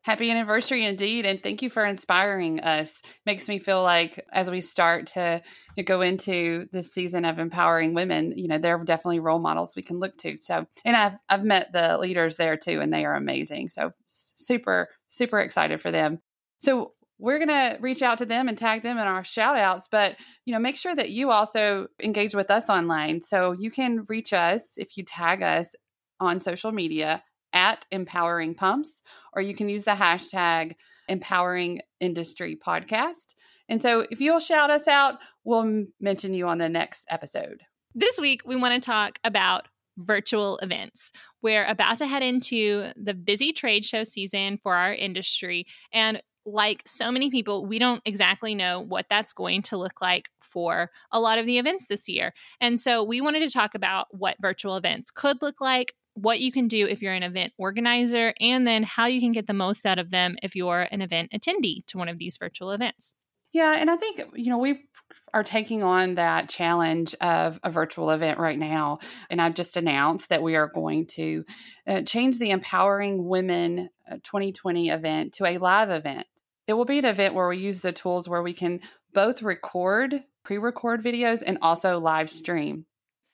Happy 0.03 0.31
anniversary 0.31 0.87
indeed. 0.87 1.27
And 1.27 1.43
thank 1.43 1.61
you 1.61 1.69
for 1.69 1.85
inspiring 1.85 2.61
us. 2.61 3.03
Makes 3.27 3.49
me 3.49 3.59
feel 3.59 3.83
like 3.83 4.25
as 4.33 4.51
we 4.51 4.63
start 4.63 5.09
to 5.09 5.43
go 5.85 6.01
into 6.01 6.67
this 6.73 6.93
season 6.93 7.27
of 7.27 7.39
empowering 7.39 7.93
women, 7.93 8.33
you 8.35 8.49
know, 8.49 8.57
they're 8.57 8.83
definitely 8.83 9.21
role 9.21 9.39
models 9.39 9.75
we 9.77 9.83
can 9.83 9.99
look 9.99 10.17
to. 10.19 10.39
So, 10.39 10.67
and 10.87 10.97
I've, 10.97 11.17
I've 11.29 11.45
met 11.45 11.73
the 11.73 11.99
leaders 11.99 12.39
there 12.39 12.57
too, 12.57 12.81
and 12.81 12.93
they 12.93 13.05
are 13.05 13.15
amazing. 13.15 13.69
So, 13.69 13.93
super, 14.07 14.89
super 15.09 15.39
excited 15.39 15.83
for 15.83 15.91
them. 15.91 16.21
So, 16.61 16.93
we're 17.19 17.39
going 17.39 17.49
to 17.49 17.77
reach 17.81 18.01
out 18.01 18.17
to 18.19 18.25
them 18.25 18.49
and 18.49 18.57
tag 18.57 18.83
them 18.83 18.97
in 18.97 19.07
our 19.07 19.23
shout 19.23 19.59
outs 19.59 19.89
but 19.93 20.17
you 20.47 20.55
know 20.55 20.59
make 20.59 20.79
sure 20.79 20.97
that 20.97 21.11
you 21.11 21.31
also 21.31 21.87
engage 22.03 22.35
with 22.35 22.51
us 22.51 22.71
online 22.71 23.21
so 23.21 23.53
you 23.53 23.71
can 23.71 24.07
reach 24.09 24.33
us 24.33 24.79
if 24.79 24.97
you 24.97 25.05
tag 25.05 25.43
us 25.43 25.75
on 26.19 26.41
social 26.41 26.73
media 26.73 27.23
at 27.53 27.85
empowering 27.91 28.55
pumps 28.55 29.03
or 29.35 29.43
you 29.43 29.55
can 29.55 29.69
use 29.69 29.85
the 29.85 29.93
hashtag 29.93 30.75
empowering 31.09 31.81
industry 31.99 32.57
podcast 32.57 33.35
and 33.69 33.81
so 33.83 34.07
if 34.11 34.21
you'll 34.21 34.41
shout 34.41 34.71
us 34.71 34.87
out 34.87 35.19
we'll 35.45 35.85
mention 36.01 36.35
you 36.35 36.47
on 36.47 36.59
the 36.59 36.69
next 36.69 37.05
episode 37.11 37.63
This 37.95 38.19
week, 38.21 38.43
we 38.47 38.55
want 38.55 38.81
to 38.81 38.87
talk 38.87 39.19
about 39.25 39.67
virtual 39.99 40.59
events. 40.59 41.11
We're 41.43 41.67
about 41.67 41.99
to 41.99 42.07
head 42.07 42.23
into 42.23 42.93
the 42.97 43.15
busy 43.15 43.53
trade 43.53 43.85
show 43.85 44.05
season 44.05 44.61
for 44.63 44.77
our 44.77 44.95
industry. 44.95 45.67
And 45.93 46.23
like 46.47 46.83
so 46.87 47.11
many 47.11 47.31
people, 47.31 47.67
we 47.67 47.79
don't 47.81 48.01
exactly 48.05 48.55
know 48.55 48.81
what 48.81 49.07
that's 49.11 49.33
going 49.33 49.63
to 49.63 49.77
look 49.77 50.01
like 50.01 50.31
for 50.41 50.91
a 51.11 51.21
lot 51.21 51.39
of 51.39 51.47
the 51.47 51.59
events 51.59 51.87
this 51.87 52.09
year. 52.09 52.33
And 52.61 52.81
so 52.81 53.03
we 53.03 53.21
wanted 53.21 53.41
to 53.41 53.51
talk 53.51 53.75
about 53.75 54.07
what 54.11 54.37
virtual 54.41 54.77
events 54.77 55.11
could 55.11 55.43
look 55.43 55.61
like, 55.61 55.93
what 56.15 56.41
you 56.41 56.53
can 56.53 56.69
do 56.69 56.87
if 56.87 57.03
you're 57.03 57.13
an 57.13 57.23
event 57.23 57.53
organizer, 57.59 58.35
and 58.41 58.67
then 58.67 58.83
how 58.83 59.07
you 59.07 59.21
can 59.21 59.33
get 59.33 59.47
the 59.47 59.55
most 59.55 59.87
out 59.87 59.99
of 59.99 60.11
them 60.11 60.37
if 60.43 60.55
you're 60.55 60.87
an 60.91 61.03
event 61.03 61.33
attendee 61.33 61.85
to 61.87 61.99
one 61.99 62.09
of 62.09 62.19
these 62.19 62.37
virtual 62.37 62.71
events. 62.73 63.15
Yeah, 63.53 63.77
and 63.77 63.91
I 63.91 63.97
think 63.97 64.23
you 64.35 64.51
know 64.51 64.59
we 64.59 64.85
are 65.33 65.43
taking 65.43 65.83
on 65.83 66.17
that 66.17 66.49
challenge 66.49 67.15
of 67.21 67.61
a 67.63 67.71
virtual 67.71 68.11
event 68.11 68.39
right 68.39 68.59
now, 68.59 68.99
and 69.29 69.41
I've 69.41 69.55
just 69.55 69.77
announced 69.77 70.29
that 70.29 70.43
we 70.43 70.57
are 70.57 70.69
going 70.69 71.07
to 71.09 71.45
uh, 71.87 72.03
change 72.03 72.39
the 72.39 72.51
Empowering 72.51 73.27
Women 73.27 73.91
uh, 74.11 74.17
2020 74.17 74.91
event 74.91 75.35
to 75.35 75.47
a 75.47 75.59
live 75.59 75.91
event. 75.91 76.27
It 76.67 76.75
will 76.75 76.85
be 76.85 76.99
an 76.99 77.05
event 77.05 77.35
where 77.35 77.49
we 77.49 77.59
use 77.59 77.81
the 77.81 77.93
tools 77.93 78.29
where 78.29 78.43
we 78.43 78.55
can 78.55 78.81
both 79.13 79.43
record, 79.43 80.23
pre-record 80.45 81.03
videos, 81.03 81.43
and 81.45 81.59
also 81.63 81.99
live 81.99 82.31
stream. 82.31 82.87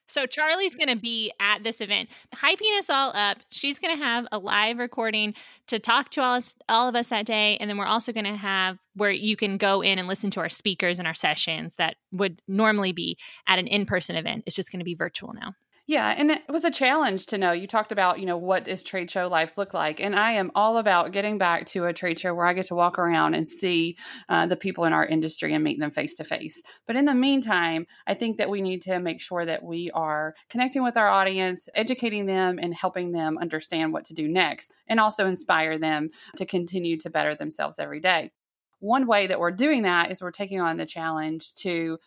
So 0.06 0.26
Charlie's 0.26 0.72
mm-hmm. 0.72 0.86
going 0.86 0.96
to 0.96 1.02
be 1.02 1.32
at 1.40 1.62
this 1.62 1.80
event, 1.80 2.08
hyping 2.34 2.78
us 2.78 2.88
all 2.88 3.12
up. 3.14 3.38
She's 3.50 3.78
going 3.78 3.96
to 3.96 4.02
have 4.02 4.26
a 4.32 4.38
live 4.38 4.78
recording 4.78 5.34
to 5.66 5.78
talk 5.78 6.10
to 6.10 6.22
all, 6.22 6.36
us, 6.36 6.54
all 6.68 6.88
of 6.88 6.94
us 6.94 7.08
that 7.08 7.26
day, 7.26 7.56
and 7.58 7.68
then 7.68 7.76
we're 7.76 7.86
also 7.86 8.12
going 8.12 8.24
to 8.24 8.36
have 8.36 8.78
where 8.94 9.10
you 9.10 9.36
can 9.36 9.56
go 9.58 9.82
in 9.82 9.98
and 9.98 10.08
listen 10.08 10.30
to 10.30 10.40
our 10.40 10.48
speakers 10.48 10.98
and 10.98 11.06
our 11.06 11.14
sessions 11.14 11.76
that 11.76 11.96
would 12.12 12.40
normally 12.48 12.92
be 12.92 13.18
at 13.46 13.58
an 13.58 13.66
in-person 13.66 14.16
event. 14.16 14.44
It's 14.46 14.56
just 14.56 14.72
going 14.72 14.80
to 14.80 14.84
be 14.84 14.94
virtual 14.94 15.32
now. 15.34 15.54
Yeah, 15.88 16.12
and 16.18 16.32
it 16.32 16.42
was 16.48 16.64
a 16.64 16.70
challenge 16.70 17.26
to 17.26 17.38
know. 17.38 17.52
You 17.52 17.68
talked 17.68 17.92
about, 17.92 18.18
you 18.18 18.26
know, 18.26 18.36
what 18.36 18.64
does 18.64 18.82
trade 18.82 19.08
show 19.08 19.28
life 19.28 19.56
look 19.56 19.72
like? 19.72 20.00
And 20.00 20.16
I 20.16 20.32
am 20.32 20.50
all 20.56 20.78
about 20.78 21.12
getting 21.12 21.38
back 21.38 21.64
to 21.66 21.84
a 21.84 21.92
trade 21.92 22.18
show 22.18 22.34
where 22.34 22.46
I 22.46 22.54
get 22.54 22.66
to 22.66 22.74
walk 22.74 22.98
around 22.98 23.34
and 23.34 23.48
see 23.48 23.96
uh, 24.28 24.46
the 24.46 24.56
people 24.56 24.84
in 24.84 24.92
our 24.92 25.06
industry 25.06 25.54
and 25.54 25.62
meet 25.62 25.78
them 25.78 25.92
face 25.92 26.16
to 26.16 26.24
face. 26.24 26.60
But 26.88 26.96
in 26.96 27.04
the 27.04 27.14
meantime, 27.14 27.86
I 28.04 28.14
think 28.14 28.36
that 28.38 28.50
we 28.50 28.62
need 28.62 28.82
to 28.82 28.98
make 28.98 29.20
sure 29.20 29.44
that 29.44 29.62
we 29.62 29.92
are 29.92 30.34
connecting 30.50 30.82
with 30.82 30.96
our 30.96 31.08
audience, 31.08 31.68
educating 31.76 32.26
them, 32.26 32.58
and 32.60 32.74
helping 32.74 33.12
them 33.12 33.38
understand 33.38 33.92
what 33.92 34.04
to 34.06 34.14
do 34.14 34.26
next, 34.26 34.72
and 34.88 34.98
also 34.98 35.28
inspire 35.28 35.78
them 35.78 36.10
to 36.34 36.44
continue 36.44 36.96
to 36.96 37.10
better 37.10 37.36
themselves 37.36 37.78
every 37.78 38.00
day. 38.00 38.32
One 38.80 39.06
way 39.06 39.28
that 39.28 39.38
we're 39.38 39.52
doing 39.52 39.82
that 39.82 40.10
is 40.10 40.20
we're 40.20 40.32
taking 40.32 40.60
on 40.60 40.78
the 40.78 40.84
challenge 40.84 41.54
to 41.56 41.98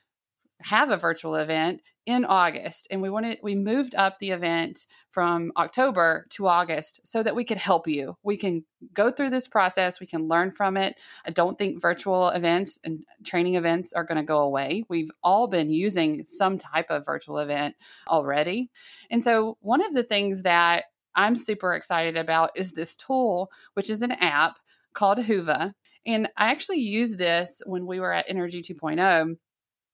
have 0.61 0.91
a 0.91 0.97
virtual 0.97 1.35
event 1.35 1.81
in 2.05 2.25
August 2.25 2.87
and 2.89 3.03
we 3.03 3.09
wanted 3.09 3.37
we 3.43 3.53
moved 3.53 3.93
up 3.93 4.17
the 4.17 4.31
event 4.31 4.87
from 5.11 5.51
October 5.57 6.25
to 6.29 6.47
August 6.47 6.99
so 7.03 7.21
that 7.21 7.35
we 7.35 7.43
could 7.43 7.57
help 7.57 7.87
you. 7.87 8.17
We 8.23 8.35
can 8.35 8.63
go 8.93 9.11
through 9.11 9.29
this 9.29 9.47
process, 9.47 9.99
we 9.99 10.07
can 10.07 10.27
learn 10.27 10.51
from 10.51 10.75
it. 10.75 10.95
I 11.25 11.29
don't 11.29 11.57
think 11.57 11.81
virtual 11.81 12.29
events 12.29 12.79
and 12.83 13.03
training 13.23 13.55
events 13.55 13.93
are 13.93 14.03
going 14.03 14.17
to 14.17 14.23
go 14.23 14.39
away. 14.39 14.83
We've 14.89 15.11
all 15.23 15.47
been 15.47 15.69
using 15.69 16.23
some 16.23 16.57
type 16.57 16.87
of 16.89 17.05
virtual 17.05 17.37
event 17.37 17.75
already. 18.07 18.71
And 19.11 19.23
so 19.23 19.57
one 19.61 19.83
of 19.83 19.93
the 19.93 20.03
things 20.03 20.41
that 20.41 20.85
I'm 21.15 21.35
super 21.35 21.73
excited 21.73 22.17
about 22.17 22.51
is 22.55 22.71
this 22.71 22.95
tool 22.95 23.51
which 23.75 23.89
is 23.89 24.01
an 24.01 24.13
app 24.13 24.57
called 24.93 25.19
Whova. 25.19 25.73
And 26.05 26.27
I 26.37 26.49
actually 26.51 26.79
used 26.79 27.17
this 27.17 27.61
when 27.65 27.85
we 27.85 27.99
were 27.99 28.13
at 28.13 28.25
Energy 28.27 28.63
2.0 28.63 29.35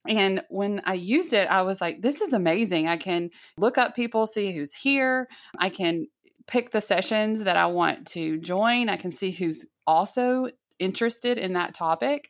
and 0.07 0.43
when 0.49 0.81
I 0.85 0.93
used 0.93 1.33
it, 1.33 1.47
I 1.49 1.63
was 1.63 1.81
like, 1.81 2.01
this 2.01 2.21
is 2.21 2.33
amazing. 2.33 2.87
I 2.87 2.97
can 2.97 3.29
look 3.57 3.77
up 3.77 3.95
people, 3.95 4.27
see 4.27 4.51
who's 4.51 4.73
here. 4.73 5.27
I 5.57 5.69
can 5.69 6.07
pick 6.47 6.71
the 6.71 6.81
sessions 6.81 7.43
that 7.43 7.57
I 7.57 7.67
want 7.67 8.07
to 8.07 8.37
join. 8.39 8.89
I 8.89 8.97
can 8.97 9.11
see 9.11 9.31
who's 9.31 9.65
also 9.87 10.47
interested 10.79 11.37
in 11.37 11.53
that 11.53 11.73
topic. 11.73 12.29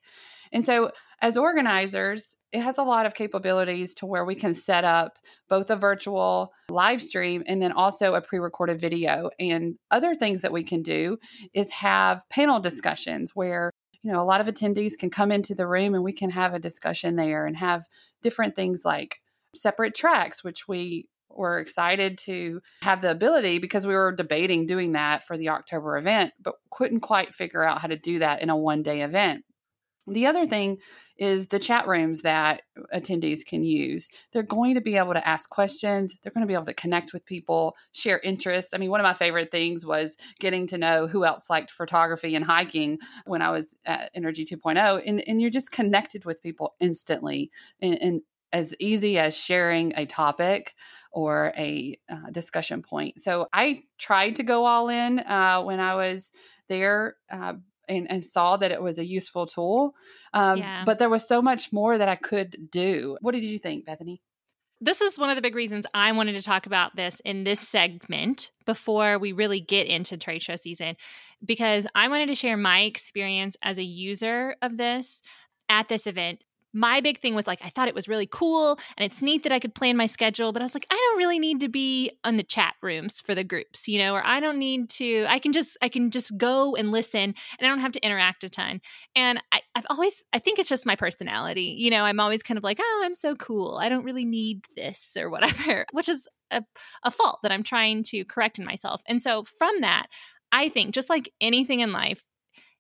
And 0.52 0.66
so, 0.66 0.92
as 1.22 1.38
organizers, 1.38 2.36
it 2.52 2.62
has 2.62 2.78
a 2.78 2.84
lot 2.84 3.06
of 3.06 3.14
capabilities 3.14 3.94
to 3.96 4.06
where 4.06 4.24
we 4.24 4.36
can 4.36 4.54
set 4.54 4.84
up 4.84 5.18
both 5.50 5.70
a 5.70 5.76
virtual 5.76 6.54
live 6.70 7.02
stream 7.02 7.44
and 7.48 7.62
then 7.62 7.72
also 7.72 8.14
a 8.14 8.22
pre 8.22 8.40
recorded 8.40 8.80
video. 8.80 9.30
And 9.40 9.76
other 9.92 10.14
things 10.14 10.42
that 10.42 10.52
we 10.52 10.64
can 10.64 10.82
do 10.82 11.18
is 11.54 11.70
have 11.72 12.24
panel 12.30 12.60
discussions 12.60 13.32
where 13.34 13.72
you 14.06 14.12
know, 14.12 14.22
a 14.22 14.24
lot 14.24 14.40
of 14.40 14.46
attendees 14.46 14.96
can 14.96 15.10
come 15.10 15.32
into 15.32 15.56
the 15.56 15.66
room 15.66 15.96
and 15.96 16.04
we 16.04 16.14
can 16.14 16.30
have 16.30 16.54
a 16.54 16.60
discussion 16.60 17.16
there 17.16 17.48
and 17.48 17.58
have 17.58 17.88
different 18.22 18.56
things 18.56 18.84
like 18.86 19.20
separate 19.56 19.96
tracks, 19.96 20.44
which 20.44 20.68
we 20.68 21.08
were 21.28 21.58
excited 21.58 22.20
to 22.20 22.62
have 22.84 23.02
the 23.02 23.10
ability 23.10 23.58
because 23.58 23.88
we 23.88 23.96
were 23.96 24.12
debating 24.12 24.68
doing 24.68 24.92
that 24.92 25.26
for 25.26 25.40
the 25.40 25.50
October 25.50 25.98
event, 25.98 26.34
but 26.40 26.54
couldn't 26.70 27.00
quite 27.00 27.34
figure 27.34 27.64
out 27.64 27.82
how 27.82 27.88
to 27.88 27.98
do 27.98 28.20
that 28.20 28.44
in 28.44 28.52
a 28.52 28.56
one 28.56 28.84
day 28.84 29.02
event. 29.02 29.44
The 30.06 30.28
other 30.28 30.46
thing 30.46 30.78
is 31.18 31.48
the 31.48 31.60
chat 31.60 31.88
rooms 31.88 32.22
that 32.22 32.64
attendees 32.94 33.46
can 33.46 33.64
use. 33.64 34.10
They're 34.32 34.44
going 34.44 34.76
to 34.76 34.82
be 34.82 34.98
able 34.98 35.14
to 35.14 35.28
ask 35.28 35.50
questions, 35.50 36.18
they're 36.22 36.32
going 36.32 36.42
to 36.42 36.48
be 36.48 36.54
able 36.54 36.66
to 36.66 36.74
connect 36.74 37.14
with 37.14 37.26
people, 37.26 37.76
share 37.94 38.20
interests. 38.20 38.74
I 38.74 38.78
mean, 38.78 38.90
one 38.90 39.00
of 39.00 39.06
my 39.06 39.14
favorite 39.14 39.52
things 39.52 39.86
was 39.86 40.18
getting 40.40 40.68
to 40.68 40.78
know 40.78 41.08
who 41.08 41.26
else 41.26 41.50
liked 41.50 41.72
photography 41.72 42.36
and 42.36 42.46
hiking 42.46 43.00
when 43.26 43.42
I 43.42 43.52
was 43.52 43.74
at 43.86 44.12
Energy 44.14 44.46
2.0. 44.46 45.02
And, 45.06 45.28
and 45.28 45.42
you're 45.42 45.50
just 45.50 45.72
connected 45.72 46.26
with 46.26 46.42
people 46.42 46.76
instantly 46.80 47.52
and, 47.82 48.02
and 48.02 48.22
as 48.56 48.74
easy 48.80 49.18
as 49.18 49.38
sharing 49.38 49.92
a 49.98 50.06
topic 50.06 50.76
or 51.12 51.52
a 51.58 51.98
uh, 52.10 52.30
discussion 52.32 52.82
point. 52.82 53.20
So 53.20 53.48
I 53.52 53.84
tried 53.98 54.38
to 54.38 54.44
go 54.44 54.66
all 54.66 54.88
in 54.90 55.20
uh, 55.20 55.62
when 55.64 55.80
I 55.80 55.96
was 55.96 56.32
there. 56.70 57.18
Uh, 57.30 57.56
and, 57.88 58.10
and 58.10 58.24
saw 58.24 58.58
that 58.58 58.72
it 58.72 58.82
was 58.82 59.00
a 59.00 59.06
useful 59.06 59.46
tool. 59.46 59.96
Um, 60.34 60.60
yeah. 60.60 60.84
But 60.86 61.00
there 61.00 61.10
was 61.10 61.28
so 61.28 61.42
much 61.42 61.72
more 61.72 61.98
that 61.98 62.10
I 62.10 62.16
could 62.16 62.70
do. 62.72 63.18
What 63.22 63.34
did 63.34 63.44
you 63.44 63.58
think, 63.58 63.86
Bethany? 63.86 64.22
This 64.82 65.00
is 65.00 65.18
one 65.18 65.30
of 65.30 65.36
the 65.38 65.42
big 65.42 65.56
reasons 65.56 65.86
I 65.94 66.12
wanted 66.12 66.34
to 66.34 66.42
talk 66.42 66.66
about 66.66 66.96
this 66.98 67.22
in 67.22 67.46
this 67.46 67.62
segment 67.62 68.52
before 68.66 69.18
we 69.18 69.32
really 69.32 69.62
get 69.62 69.88
into 69.88 70.18
trade 70.18 70.44
show 70.44 70.58
season, 70.58 70.98
because 71.44 71.88
I 71.96 72.10
wanted 72.10 72.28
to 72.28 72.36
share 72.36 72.58
my 72.58 72.82
experience 72.82 73.56
as 73.62 73.78
a 73.78 73.84
user 73.84 74.56
of 74.62 74.78
this 74.78 75.22
at 75.70 75.88
this 75.88 76.08
event 76.08 76.44
my 76.76 77.00
big 77.00 77.20
thing 77.20 77.34
was 77.34 77.48
like 77.48 77.60
I 77.64 77.70
thought 77.70 77.88
it 77.88 77.96
was 77.96 78.08
really 78.08 78.28
cool 78.28 78.78
and 78.98 79.10
it's 79.10 79.22
neat 79.22 79.44
that 79.44 79.52
I 79.54 79.60
could 79.60 79.74
plan 79.74 79.96
my 79.96 80.06
schedule, 80.06 80.52
but 80.52 80.62
I 80.62 80.66
was 80.66 80.74
like 80.74 80.86
I 80.92 80.96
don't 80.96 81.18
really 81.18 81.40
need 81.40 81.62
to 81.62 81.70
be 81.70 82.12
on 82.24 82.36
the 82.36 82.44
chat 82.44 82.76
rooms 82.84 83.22
for 83.22 83.34
the 83.34 83.46
groups, 83.46 83.88
you 83.88 83.98
know, 83.98 84.14
or 84.14 84.24
I 84.24 84.42
don't 84.42 84.60
need 84.60 84.90
to 84.92 85.26
I 85.28 85.40
can 85.40 85.54
just 85.54 85.78
I 85.82 85.88
can 85.90 86.12
just 86.12 86.38
go 86.38 86.76
and 86.76 86.92
listen 86.92 87.22
and 87.22 87.36
I 87.62 87.68
don't 87.68 87.80
have 87.80 87.94
to 87.94 88.06
interact 88.06 88.44
a 88.44 88.50
ton. 88.50 88.82
And 89.16 89.42
I, 89.54 89.62
I've 89.74 89.86
always 89.90 90.24
I 90.34 90.40
think 90.40 90.60
it's 90.60 90.70
just 90.70 90.86
my 90.86 90.98
personality. 90.98 91.76
You 91.78 91.90
know, 91.90 92.04
I'm 92.04 92.20
always 92.20 92.44
kind 92.44 92.58
of 92.58 92.64
like, 92.64 92.80
oh, 92.82 93.02
I'm 93.06 93.16
so 93.16 93.36
cool. 93.36 93.78
I 93.82 93.88
don't 93.88 94.04
really 94.04 94.26
need 94.26 94.66
this 94.76 95.16
or 95.20 95.30
whatever, 95.30 95.86
which 95.94 96.10
is 96.10 96.28
a, 96.52 96.64
a 97.04 97.12
fault 97.12 97.40
that 97.44 97.52
I'm 97.52 97.64
trying 97.64 98.04
to 98.04 98.26
correct 98.26 98.60
in 98.60 98.66
myself. 98.66 99.02
And 99.08 99.22
so 99.22 99.46
from 99.58 99.82
that, 99.82 100.08
I 100.52 100.70
think 100.70 100.94
just 100.94 101.10
like 101.10 101.32
anything 101.42 101.80
in 101.80 101.92
life, 101.92 102.22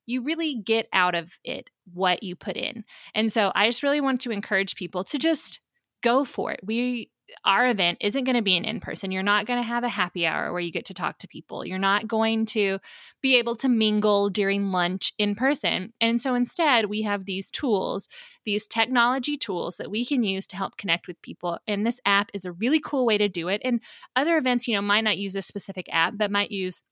you 0.05 0.21
really 0.21 0.55
get 0.55 0.88
out 0.93 1.15
of 1.15 1.38
it 1.43 1.69
what 1.93 2.24
you 2.24 2.35
put 2.35 2.57
in. 2.57 2.83
And 3.13 3.31
so 3.31 3.51
I 3.55 3.67
just 3.67 3.83
really 3.83 4.01
want 4.01 4.21
to 4.21 4.31
encourage 4.31 4.75
people 4.75 5.03
to 5.05 5.17
just 5.17 5.59
go 6.01 6.25
for 6.25 6.51
it. 6.51 6.59
We 6.63 7.09
our 7.43 7.67
event 7.67 7.97
isn't 8.01 8.24
going 8.24 8.35
to 8.35 8.41
be 8.41 8.55
an 8.55 8.65
in 8.65 8.79
person. 8.79 9.12
You're 9.12 9.24
not 9.24 9.45
going 9.45 9.59
to 9.59 9.67
have 9.67 9.83
a 9.83 9.89
happy 9.89 10.25
hour 10.25 10.51
where 10.51 10.62
you 10.62 10.71
get 10.71 10.85
to 10.85 10.93
talk 10.93 11.17
to 11.19 11.27
people. 11.27 11.65
You're 11.65 11.79
not 11.79 12.07
going 12.07 12.45
to 12.47 12.79
be 13.21 13.38
able 13.38 13.55
to 13.57 13.69
mingle 13.69 14.29
during 14.29 14.71
lunch 14.71 15.13
in 15.17 15.35
person. 15.35 15.93
And 16.00 16.21
so 16.21 16.35
instead, 16.35 16.85
we 16.85 17.01
have 17.01 17.25
these 17.25 17.50
tools, 17.50 18.07
these 18.45 18.67
technology 18.67 19.38
tools 19.38 19.77
that 19.77 19.89
we 19.89 20.05
can 20.05 20.24
use 20.24 20.47
to 20.47 20.55
help 20.55 20.77
connect 20.77 21.07
with 21.07 21.21
people. 21.21 21.59
And 21.67 21.85
this 21.85 22.00
app 22.05 22.29
is 22.33 22.45
a 22.45 22.51
really 22.51 22.79
cool 22.79 23.05
way 23.05 23.17
to 23.17 23.29
do 23.29 23.47
it. 23.47 23.62
And 23.63 23.81
other 24.15 24.38
events, 24.38 24.67
you 24.67 24.75
know, 24.75 24.81
might 24.81 25.03
not 25.03 25.17
use 25.17 25.35
a 25.35 25.41
specific 25.41 25.88
app, 25.91 26.13
but 26.17 26.31
might 26.31 26.51
use 26.51 26.83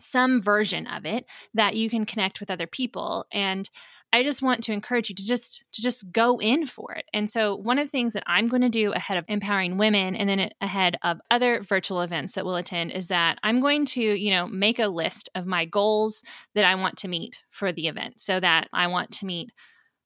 some 0.00 0.40
version 0.40 0.86
of 0.86 1.04
it 1.04 1.24
that 1.54 1.76
you 1.76 1.90
can 1.90 2.04
connect 2.04 2.40
with 2.40 2.50
other 2.50 2.66
people 2.66 3.26
and 3.32 3.70
i 4.12 4.22
just 4.22 4.42
want 4.42 4.62
to 4.62 4.72
encourage 4.72 5.08
you 5.08 5.14
to 5.14 5.24
just 5.24 5.64
to 5.72 5.82
just 5.82 6.10
go 6.12 6.40
in 6.40 6.66
for 6.66 6.92
it. 6.92 7.04
And 7.12 7.30
so 7.30 7.54
one 7.54 7.78
of 7.78 7.86
the 7.86 7.90
things 7.90 8.12
that 8.14 8.24
i'm 8.26 8.48
going 8.48 8.62
to 8.62 8.68
do 8.68 8.92
ahead 8.92 9.18
of 9.18 9.24
empowering 9.28 9.78
women 9.78 10.16
and 10.16 10.28
then 10.28 10.50
ahead 10.60 10.96
of 11.02 11.20
other 11.30 11.62
virtual 11.62 12.00
events 12.00 12.34
that 12.34 12.44
we'll 12.44 12.56
attend 12.56 12.92
is 12.92 13.08
that 13.08 13.38
i'm 13.42 13.60
going 13.60 13.84
to 13.86 14.00
you 14.00 14.30
know 14.30 14.46
make 14.46 14.78
a 14.78 14.88
list 14.88 15.28
of 15.34 15.46
my 15.46 15.64
goals 15.64 16.22
that 16.54 16.64
i 16.64 16.74
want 16.74 16.96
to 16.98 17.08
meet 17.08 17.42
for 17.50 17.72
the 17.72 17.86
event 17.88 18.18
so 18.18 18.40
that 18.40 18.68
i 18.72 18.86
want 18.86 19.10
to 19.10 19.26
meet 19.26 19.50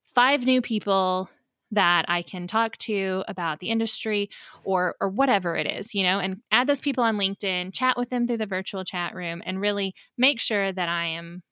five 0.07 0.45
new 0.45 0.61
people 0.61 1.29
that 1.75 2.05
I 2.09 2.23
can 2.23 2.47
talk 2.47 2.77
to 2.79 3.25
about 3.29 3.61
the 3.61 3.71
industry 3.71 4.31
or 4.65 4.97
or 5.01 5.09
whatever 5.09 5.57
it 5.57 5.67
is, 5.67 5.95
you 5.95 6.03
know, 6.03 6.19
and 6.21 6.39
add 6.51 6.67
those 6.67 6.81
people 6.81 7.05
on 7.05 7.17
LinkedIn, 7.17 7.73
chat 7.75 7.97
with 7.97 8.11
them 8.11 8.27
through 8.27 8.39
the 8.39 8.47
virtual 8.47 8.85
chat 8.85 9.15
room 9.15 9.43
and 9.45 9.61
really 9.61 9.95
make 10.19 10.41
sure 10.41 10.73
that 10.73 10.89
I 10.89 11.07
am 11.07 11.43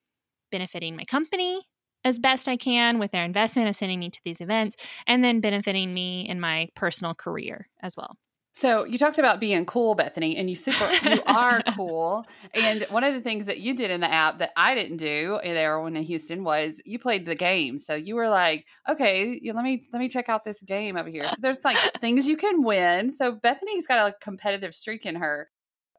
benefiting 0.50 0.96
my 0.96 1.04
company 1.04 1.62
as 2.04 2.18
best 2.18 2.48
I 2.48 2.56
can 2.56 2.98
with 2.98 3.12
their 3.12 3.24
investment 3.24 3.68
of 3.68 3.76
sending 3.76 4.00
me 4.00 4.10
to 4.10 4.20
these 4.24 4.40
events 4.40 4.76
and 5.06 5.22
then 5.24 5.40
benefiting 5.40 5.94
me 5.94 6.28
in 6.28 6.40
my 6.40 6.68
personal 6.74 7.14
career 7.14 7.68
as 7.82 7.96
well. 7.96 8.16
So 8.54 8.84
you 8.84 8.98
talked 8.98 9.18
about 9.18 9.40
being 9.40 9.64
cool, 9.64 9.94
Bethany, 9.94 10.36
and 10.36 10.48
you 10.50 10.56
super 10.56 10.90
you 11.08 11.22
are 11.26 11.62
cool. 11.74 12.26
And 12.52 12.86
one 12.90 13.02
of 13.02 13.14
the 13.14 13.20
things 13.22 13.46
that 13.46 13.60
you 13.60 13.74
did 13.74 13.90
in 13.90 14.00
the 14.00 14.12
app 14.12 14.40
that 14.40 14.50
I 14.56 14.74
didn't 14.74 14.98
do 14.98 15.40
eh, 15.42 15.54
there 15.54 15.80
when 15.80 15.96
in 15.96 16.02
Houston 16.02 16.44
was 16.44 16.80
you 16.84 16.98
played 16.98 17.24
the 17.24 17.34
game. 17.34 17.78
So 17.78 17.94
you 17.94 18.14
were 18.14 18.28
like, 18.28 18.66
okay, 18.88 19.38
you, 19.40 19.54
let 19.54 19.64
me 19.64 19.84
let 19.92 20.00
me 20.00 20.08
check 20.08 20.28
out 20.28 20.44
this 20.44 20.60
game 20.60 20.98
over 20.98 21.08
here. 21.08 21.28
So 21.30 21.36
there's 21.40 21.64
like 21.64 21.78
things 22.00 22.28
you 22.28 22.36
can 22.36 22.62
win. 22.62 23.10
So 23.10 23.32
Bethany's 23.32 23.86
got 23.86 24.10
a 24.10 24.14
competitive 24.20 24.74
streak 24.74 25.06
in 25.06 25.16
her. 25.16 25.48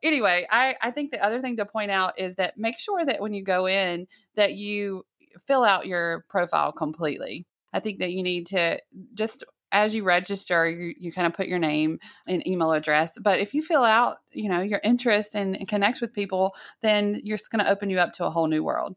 Anyway, 0.03 0.45
I 0.51 0.75
I 0.79 0.91
think 0.91 1.11
the 1.11 1.23
other 1.25 1.41
thing 1.41 1.57
to 1.57 1.65
point 1.65 1.89
out 1.89 2.19
is 2.19 2.35
that 2.35 2.57
make 2.57 2.77
sure 2.79 3.03
that 3.03 3.19
when 3.19 3.33
you 3.33 3.43
go 3.43 3.67
in 3.67 4.05
that 4.35 4.53
you 4.53 5.05
fill 5.47 5.63
out 5.63 5.87
your 5.87 6.25
profile 6.29 6.71
completely. 6.71 7.47
I 7.73 7.79
think 7.79 7.99
that 7.99 8.11
you 8.11 8.21
need 8.21 8.45
to 8.47 8.79
just 9.15 9.43
as 9.73 9.93
you 9.93 10.03
register, 10.03 10.69
you, 10.69 10.93
you 10.97 11.11
kind 11.11 11.27
of 11.27 11.33
put 11.33 11.47
your 11.47 11.59
name 11.59 11.99
and 12.27 12.45
email 12.47 12.71
address. 12.71 13.17
But 13.19 13.39
if 13.39 13.53
you 13.53 13.61
fill 13.61 13.83
out, 13.83 14.17
you 14.31 14.47
know, 14.47 14.61
your 14.61 14.79
interest 14.83 15.35
and, 15.35 15.57
and 15.57 15.67
connect 15.67 15.99
with 15.99 16.13
people, 16.13 16.55
then 16.81 17.19
you're 17.23 17.39
going 17.51 17.65
to 17.65 17.69
open 17.69 17.89
you 17.89 17.99
up 17.99 18.13
to 18.13 18.25
a 18.25 18.29
whole 18.29 18.47
new 18.47 18.63
world. 18.63 18.95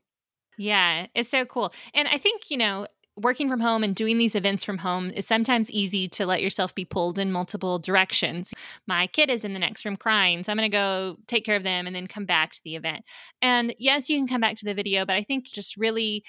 Yeah, 0.58 1.06
it's 1.14 1.30
so 1.30 1.44
cool. 1.44 1.72
And 1.94 2.06
I 2.08 2.18
think, 2.18 2.50
you 2.50 2.56
know, 2.56 2.86
working 3.18 3.48
from 3.48 3.60
home 3.60 3.82
and 3.82 3.96
doing 3.96 4.18
these 4.18 4.34
events 4.34 4.62
from 4.62 4.76
home 4.76 5.10
is 5.10 5.26
sometimes 5.26 5.70
easy 5.70 6.06
to 6.06 6.26
let 6.26 6.42
yourself 6.42 6.74
be 6.74 6.84
pulled 6.84 7.18
in 7.18 7.32
multiple 7.32 7.78
directions. 7.78 8.52
My 8.86 9.06
kid 9.06 9.30
is 9.30 9.44
in 9.44 9.54
the 9.54 9.58
next 9.58 9.84
room 9.86 9.96
crying, 9.96 10.44
so 10.44 10.52
I'm 10.52 10.58
going 10.58 10.70
to 10.70 10.76
go 10.76 11.16
take 11.26 11.44
care 11.44 11.56
of 11.56 11.62
them 11.62 11.86
and 11.86 11.96
then 11.96 12.06
come 12.06 12.26
back 12.26 12.52
to 12.52 12.60
the 12.62 12.76
event. 12.76 13.04
And 13.40 13.74
yes, 13.78 14.10
you 14.10 14.18
can 14.18 14.28
come 14.28 14.42
back 14.42 14.56
to 14.56 14.66
the 14.66 14.74
video, 14.74 15.06
but 15.06 15.16
I 15.16 15.22
think 15.22 15.46
just 15.46 15.78
really 15.78 16.24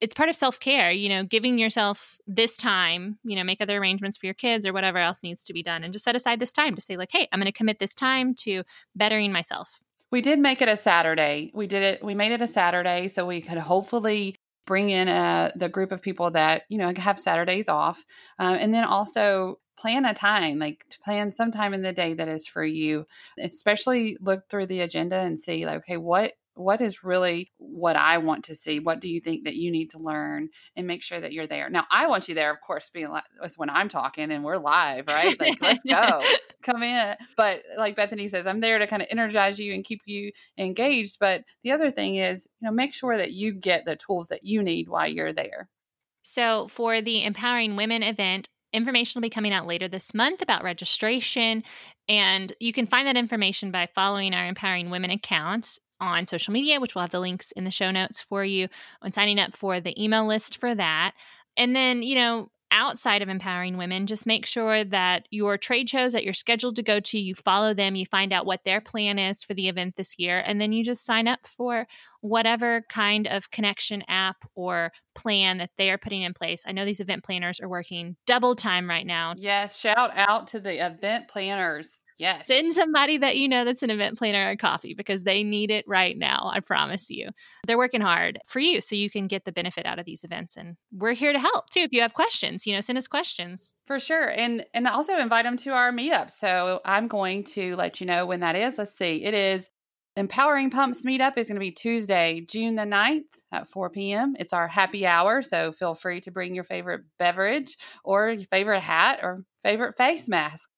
it's 0.00 0.14
part 0.14 0.28
of 0.28 0.36
self-care 0.36 0.90
you 0.90 1.08
know 1.08 1.24
giving 1.24 1.58
yourself 1.58 2.18
this 2.26 2.56
time 2.56 3.18
you 3.24 3.36
know 3.36 3.44
make 3.44 3.60
other 3.60 3.78
arrangements 3.78 4.16
for 4.16 4.26
your 4.26 4.34
kids 4.34 4.66
or 4.66 4.72
whatever 4.72 4.98
else 4.98 5.22
needs 5.22 5.44
to 5.44 5.52
be 5.52 5.62
done 5.62 5.84
and 5.84 5.92
just 5.92 6.04
set 6.04 6.16
aside 6.16 6.40
this 6.40 6.52
time 6.52 6.74
to 6.74 6.80
say 6.80 6.96
like 6.96 7.10
hey 7.12 7.28
i'm 7.32 7.40
going 7.40 7.46
to 7.46 7.52
commit 7.52 7.78
this 7.78 7.94
time 7.94 8.34
to 8.34 8.62
bettering 8.94 9.32
myself. 9.32 9.80
We 10.10 10.22
did 10.22 10.40
make 10.40 10.60
it 10.60 10.68
a 10.68 10.76
saturday. 10.76 11.52
We 11.54 11.66
did 11.66 11.82
it 11.82 12.04
we 12.04 12.14
made 12.14 12.32
it 12.32 12.40
a 12.40 12.46
saturday 12.46 13.08
so 13.08 13.26
we 13.26 13.40
could 13.40 13.58
hopefully 13.58 14.36
bring 14.66 14.90
in 14.90 15.08
a, 15.08 15.12
uh, 15.12 15.50
the 15.56 15.68
group 15.68 15.90
of 15.90 16.02
people 16.02 16.30
that 16.32 16.62
you 16.68 16.78
know 16.78 16.92
have 16.96 17.18
saturdays 17.18 17.68
off 17.68 18.04
uh, 18.38 18.56
and 18.58 18.72
then 18.74 18.84
also 18.84 19.58
plan 19.76 20.04
a 20.04 20.12
time 20.12 20.58
like 20.58 20.84
to 20.90 20.98
plan 21.00 21.30
some 21.30 21.50
time 21.50 21.72
in 21.72 21.82
the 21.82 21.92
day 21.92 22.12
that 22.12 22.28
is 22.28 22.46
for 22.46 22.62
you 22.62 23.06
especially 23.38 24.16
look 24.20 24.48
through 24.48 24.66
the 24.66 24.80
agenda 24.80 25.16
and 25.16 25.40
see 25.40 25.64
like 25.64 25.78
okay 25.78 25.96
what 25.96 26.34
what 26.60 26.80
is 26.80 27.02
really 27.02 27.50
what 27.56 27.96
I 27.96 28.18
want 28.18 28.44
to 28.44 28.54
see? 28.54 28.78
What 28.78 29.00
do 29.00 29.08
you 29.08 29.20
think 29.20 29.44
that 29.44 29.56
you 29.56 29.70
need 29.70 29.90
to 29.90 29.98
learn 29.98 30.50
and 30.76 30.86
make 30.86 31.02
sure 31.02 31.20
that 31.20 31.32
you're 31.32 31.46
there? 31.46 31.70
Now, 31.70 31.86
I 31.90 32.06
want 32.06 32.28
you 32.28 32.34
there, 32.34 32.52
of 32.52 32.60
course, 32.60 32.90
being 32.92 33.08
like 33.08 33.24
when 33.56 33.70
I'm 33.70 33.88
talking 33.88 34.30
and 34.30 34.44
we're 34.44 34.58
live, 34.58 35.06
right? 35.08 35.38
Like, 35.40 35.60
let's 35.60 35.82
go, 35.88 36.22
come 36.62 36.82
in. 36.82 37.16
But 37.36 37.62
like 37.76 37.96
Bethany 37.96 38.28
says, 38.28 38.46
I'm 38.46 38.60
there 38.60 38.78
to 38.78 38.86
kind 38.86 39.02
of 39.02 39.08
energize 39.10 39.58
you 39.58 39.72
and 39.72 39.84
keep 39.84 40.02
you 40.04 40.32
engaged. 40.58 41.16
But 41.18 41.44
the 41.64 41.72
other 41.72 41.90
thing 41.90 42.16
is, 42.16 42.46
you 42.60 42.66
know, 42.66 42.72
make 42.72 42.94
sure 42.94 43.16
that 43.16 43.32
you 43.32 43.52
get 43.54 43.84
the 43.86 43.96
tools 43.96 44.28
that 44.28 44.44
you 44.44 44.62
need 44.62 44.88
while 44.88 45.08
you're 45.08 45.32
there. 45.32 45.68
So, 46.22 46.68
for 46.68 47.00
the 47.00 47.24
Empowering 47.24 47.76
Women 47.76 48.02
event, 48.02 48.48
information 48.72 49.18
will 49.18 49.26
be 49.26 49.30
coming 49.30 49.52
out 49.52 49.66
later 49.66 49.88
this 49.88 50.14
month 50.14 50.42
about 50.42 50.62
registration. 50.62 51.64
And 52.08 52.52
you 52.60 52.72
can 52.72 52.86
find 52.86 53.06
that 53.06 53.16
information 53.16 53.70
by 53.70 53.88
following 53.94 54.34
our 54.34 54.46
Empowering 54.46 54.90
Women 54.90 55.10
accounts 55.10 55.80
on 56.00 56.26
social 56.26 56.52
media, 56.52 56.80
which 56.80 56.94
we'll 56.94 57.02
have 57.02 57.10
the 57.10 57.20
links 57.20 57.52
in 57.52 57.64
the 57.64 57.70
show 57.70 57.90
notes 57.90 58.20
for 58.20 58.44
you, 58.44 58.68
on 59.02 59.12
signing 59.12 59.38
up 59.38 59.56
for 59.56 59.80
the 59.80 60.02
email 60.02 60.26
list 60.26 60.58
for 60.58 60.74
that. 60.74 61.12
And 61.56 61.74
then, 61.74 62.02
you 62.02 62.14
know, 62.14 62.50
outside 62.72 63.20
of 63.22 63.28
empowering 63.28 63.76
women, 63.76 64.06
just 64.06 64.26
make 64.26 64.46
sure 64.46 64.84
that 64.84 65.26
your 65.30 65.58
trade 65.58 65.90
shows 65.90 66.12
that 66.12 66.24
you're 66.24 66.32
scheduled 66.32 66.76
to 66.76 66.82
go 66.82 67.00
to, 67.00 67.18
you 67.18 67.34
follow 67.34 67.74
them, 67.74 67.96
you 67.96 68.06
find 68.06 68.32
out 68.32 68.46
what 68.46 68.60
their 68.64 68.80
plan 68.80 69.18
is 69.18 69.42
for 69.42 69.54
the 69.54 69.68
event 69.68 69.96
this 69.96 70.18
year, 70.18 70.42
and 70.46 70.60
then 70.60 70.72
you 70.72 70.84
just 70.84 71.04
sign 71.04 71.26
up 71.26 71.40
for 71.44 71.86
whatever 72.20 72.82
kind 72.88 73.26
of 73.26 73.50
connection 73.50 74.02
app 74.08 74.36
or 74.54 74.92
plan 75.14 75.58
that 75.58 75.70
they 75.78 75.90
are 75.90 75.98
putting 75.98 76.22
in 76.22 76.32
place. 76.32 76.62
I 76.66 76.72
know 76.72 76.84
these 76.84 77.00
event 77.00 77.24
planners 77.24 77.60
are 77.60 77.68
working 77.68 78.16
double 78.26 78.54
time 78.54 78.88
right 78.88 79.06
now. 79.06 79.34
Yes, 79.36 79.78
shout 79.78 80.12
out 80.14 80.46
to 80.48 80.60
the 80.60 80.84
event 80.86 81.28
planners. 81.28 81.99
Yes. 82.20 82.48
Send 82.48 82.74
somebody 82.74 83.16
that 83.16 83.38
you 83.38 83.48
know 83.48 83.64
that's 83.64 83.82
an 83.82 83.88
event 83.88 84.18
planner 84.18 84.50
a 84.50 84.56
coffee 84.56 84.92
because 84.92 85.24
they 85.24 85.42
need 85.42 85.70
it 85.70 85.86
right 85.88 86.18
now. 86.18 86.50
I 86.52 86.60
promise 86.60 87.08
you. 87.08 87.30
They're 87.66 87.78
working 87.78 88.02
hard 88.02 88.38
for 88.46 88.60
you 88.60 88.82
so 88.82 88.94
you 88.94 89.08
can 89.08 89.26
get 89.26 89.46
the 89.46 89.52
benefit 89.52 89.86
out 89.86 89.98
of 89.98 90.04
these 90.04 90.22
events. 90.22 90.54
And 90.54 90.76
we're 90.92 91.14
here 91.14 91.32
to 91.32 91.38
help 91.38 91.70
too. 91.70 91.80
If 91.80 91.94
you 91.94 92.02
have 92.02 92.12
questions, 92.12 92.66
you 92.66 92.74
know, 92.74 92.82
send 92.82 92.98
us 92.98 93.08
questions. 93.08 93.74
For 93.86 93.98
sure. 93.98 94.28
And 94.28 94.66
and 94.74 94.86
also 94.86 95.16
invite 95.16 95.44
them 95.46 95.56
to 95.58 95.70
our 95.70 95.92
meetup. 95.92 96.30
So 96.30 96.82
I'm 96.84 97.08
going 97.08 97.44
to 97.44 97.74
let 97.76 98.02
you 98.02 98.06
know 98.06 98.26
when 98.26 98.40
that 98.40 98.54
is. 98.54 98.76
Let's 98.76 98.94
see. 98.94 99.24
It 99.24 99.32
is 99.32 99.70
Empowering 100.16 100.70
Pumps 100.70 101.02
meetup 101.02 101.38
is 101.38 101.46
going 101.46 101.54
to 101.54 101.60
be 101.60 101.70
Tuesday, 101.70 102.44
June 102.46 102.74
the 102.74 102.82
9th 102.82 103.24
at 103.52 103.68
4 103.68 103.90
p.m. 103.90 104.34
It's 104.38 104.52
our 104.52 104.68
happy 104.68 105.06
hour, 105.06 105.40
so 105.40 105.72
feel 105.72 105.94
free 105.94 106.20
to 106.22 106.30
bring 106.30 106.54
your 106.54 106.64
favorite 106.64 107.02
beverage 107.18 107.76
or 108.04 108.28
your 108.28 108.46
favorite 108.46 108.80
hat 108.80 109.20
or 109.22 109.44
favorite 109.62 109.96
face 109.96 110.28
mask 110.28 110.68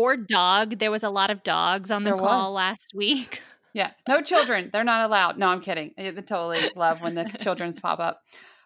or 0.00 0.16
dog. 0.16 0.78
There 0.78 0.90
was 0.90 1.02
a 1.02 1.10
lot 1.10 1.30
of 1.30 1.42
dogs 1.42 1.90
on 1.90 2.04
the 2.04 2.10
there 2.10 2.18
call 2.18 2.52
was. 2.52 2.56
last 2.56 2.92
week. 2.94 3.42
Yeah, 3.72 3.92
no 4.08 4.20
children. 4.20 4.70
They're 4.72 4.82
not 4.82 5.06
allowed. 5.06 5.38
No, 5.38 5.46
I'm 5.46 5.60
kidding. 5.60 5.92
I 5.96 6.10
totally 6.10 6.58
love 6.74 7.00
when 7.02 7.14
the 7.14 7.22
children's 7.40 7.78
pop 7.78 8.00
up. 8.00 8.20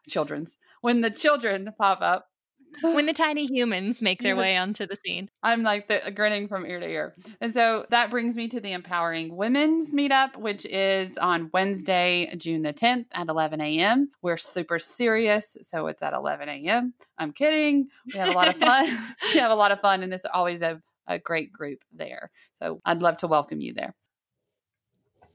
Children's 0.09 0.57
when 0.81 1.03
the 1.03 1.11
children 1.11 1.69
pop 1.79 2.00
up. 2.00 2.26
when 2.81 3.05
the 3.05 3.12
tiny 3.26 3.45
humans 3.45 4.00
make 4.00 4.23
their 4.23 4.35
way 4.35 4.57
onto 4.57 4.87
the 4.87 4.97
scene. 5.05 5.29
I'm 5.43 5.62
like 5.62 5.88
the, 5.88 6.11
grinning 6.14 6.49
from 6.49 6.64
ear 6.64 6.81
to 6.81 6.88
ear. 6.88 7.14
And 7.43 7.53
so 7.53 7.85
that 7.91 8.09
brings 8.11 8.35
me 8.35 8.49
to 8.49 8.61
the 8.61 8.73
Empowering 8.73 9.37
Women's 9.37 9.93
Meetup, 9.93 10.38
which 10.38 10.64
is 10.64 11.19
on 11.19 11.50
Wednesday, 11.53 12.35
June 12.38 12.62
the 12.62 12.73
10th 12.73 13.05
at 13.12 13.29
11 13.29 13.61
a.m. 13.61 14.11
We're 14.23 14.38
super 14.38 14.79
serious, 14.79 15.55
so 15.61 15.87
it's 15.88 16.03
at 16.03 16.14
11 16.14 16.49
a.m. 16.49 16.94
I'm 17.18 17.33
kidding. 17.33 17.88
We 18.11 18.18
have 18.20 18.31
a 18.31 18.33
lot 18.33 18.49
of 18.49 18.57
fun. 18.57 18.87
we 19.35 19.38
have 19.38 19.51
a 19.51 19.55
lot 19.55 19.70
of 19.70 19.81
fun, 19.83 20.03
and 20.03 20.11
this 20.11 20.23
is 20.23 20.31
always 20.33 20.62
a 20.62 20.81
a 21.07 21.19
great 21.19 21.53
group 21.53 21.81
there. 21.93 22.31
So 22.61 22.81
I'd 22.85 23.03
love 23.03 23.17
to 23.19 23.27
welcome 23.27 23.61
you 23.61 23.75
there. 23.75 23.95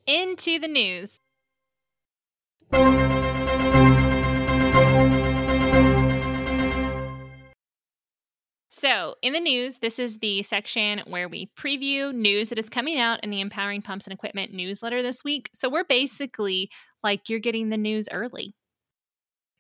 Into 0.06 0.60
the 0.60 0.68
news. 0.68 1.20
So, 8.72 9.16
in 9.22 9.34
the 9.34 9.42
news, 9.42 9.80
this 9.80 10.00
is 10.00 10.20
the 10.20 10.42
section 10.42 11.02
where 11.06 11.28
we 11.28 11.52
preview 11.60 12.16
news 12.16 12.48
that 12.48 12.58
is 12.58 12.70
coming 12.70 12.98
out 12.98 13.22
in 13.24 13.30
the 13.30 13.42
Empowering 13.42 13.82
Pumps 13.82 14.08
and 14.08 14.14
Equipment 14.14 14.54
newsletter 14.54 15.02
this 15.04 15.22
week. 15.22 15.50
So, 15.54 15.70
we're 15.70 15.84
basically 15.84 16.70
like 17.04 17.28
you're 17.28 17.40
getting 17.40 17.70
the 17.70 17.78
news 17.78 18.08
early. 18.10 18.56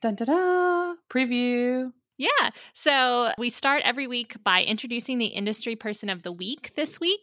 Dun 0.01 0.15
da 0.15 0.23
da! 0.23 0.95
Preview. 1.11 1.91
Yeah. 2.19 2.49
So 2.73 3.31
we 3.37 3.49
start 3.49 3.81
every 3.85 4.05
week 4.05 4.35
by 4.43 4.63
introducing 4.63 5.19
the 5.19 5.27
industry 5.27 5.77
person 5.77 6.09
of 6.09 6.21
the 6.21 6.33
week 6.33 6.73
this 6.75 6.99
week. 6.99 7.21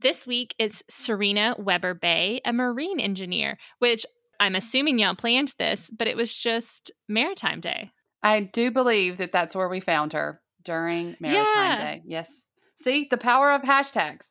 This 0.00 0.26
week 0.26 0.54
it's 0.58 0.82
Serena 0.88 1.54
Weber 1.58 1.92
Bay, 1.92 2.40
a 2.46 2.52
marine 2.54 2.98
engineer, 2.98 3.58
which 3.78 4.06
I'm 4.40 4.54
assuming 4.54 4.98
y'all 4.98 5.14
planned 5.14 5.52
this, 5.58 5.90
but 5.90 6.08
it 6.08 6.16
was 6.16 6.34
just 6.34 6.90
Maritime 7.08 7.60
Day. 7.60 7.90
I 8.22 8.40
do 8.40 8.70
believe 8.70 9.18
that 9.18 9.32
that's 9.32 9.54
where 9.54 9.68
we 9.68 9.80
found 9.80 10.14
her 10.14 10.40
during 10.64 11.16
Maritime 11.20 11.44
yeah. 11.54 11.76
Day. 11.76 12.02
Yes. 12.06 12.46
See, 12.76 13.06
the 13.10 13.18
power 13.18 13.52
of 13.52 13.62
hashtags. 13.62 14.30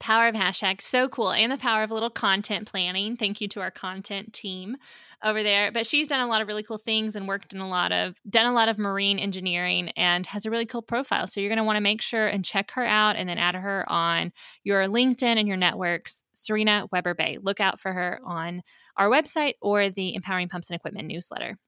Power 0.00 0.28
of 0.28 0.34
hashtag, 0.34 0.80
so 0.80 1.08
cool. 1.08 1.32
And 1.32 1.50
the 1.50 1.58
power 1.58 1.82
of 1.82 1.90
a 1.90 1.94
little 1.94 2.10
content 2.10 2.68
planning. 2.68 3.16
Thank 3.16 3.40
you 3.40 3.48
to 3.48 3.60
our 3.60 3.70
content 3.70 4.32
team 4.32 4.76
over 5.24 5.42
there. 5.42 5.72
But 5.72 5.86
she's 5.86 6.06
done 6.08 6.20
a 6.20 6.26
lot 6.28 6.40
of 6.40 6.46
really 6.46 6.62
cool 6.62 6.78
things 6.78 7.16
and 7.16 7.26
worked 7.26 7.52
in 7.52 7.60
a 7.60 7.68
lot 7.68 7.90
of 7.90 8.14
done 8.28 8.46
a 8.46 8.52
lot 8.52 8.68
of 8.68 8.78
marine 8.78 9.18
engineering 9.18 9.88
and 9.96 10.24
has 10.26 10.46
a 10.46 10.50
really 10.50 10.66
cool 10.66 10.82
profile. 10.82 11.26
So 11.26 11.40
you're 11.40 11.48
gonna 11.48 11.64
want 11.64 11.76
to 11.76 11.82
make 11.82 12.00
sure 12.00 12.28
and 12.28 12.44
check 12.44 12.70
her 12.72 12.84
out 12.84 13.16
and 13.16 13.28
then 13.28 13.38
add 13.38 13.56
her 13.56 13.84
on 13.88 14.32
your 14.62 14.84
LinkedIn 14.84 15.36
and 15.36 15.48
your 15.48 15.56
networks. 15.56 16.22
Serena 16.32 16.86
Weber 16.92 17.14
Bay. 17.14 17.38
Look 17.42 17.58
out 17.58 17.80
for 17.80 17.92
her 17.92 18.20
on 18.24 18.62
our 18.96 19.08
website 19.08 19.54
or 19.60 19.90
the 19.90 20.14
Empowering 20.14 20.48
Pumps 20.48 20.70
and 20.70 20.76
Equipment 20.76 21.08
newsletter. 21.08 21.58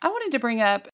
I 0.00 0.08
wanted 0.08 0.32
to 0.32 0.38
bring 0.38 0.60
up 0.60 0.88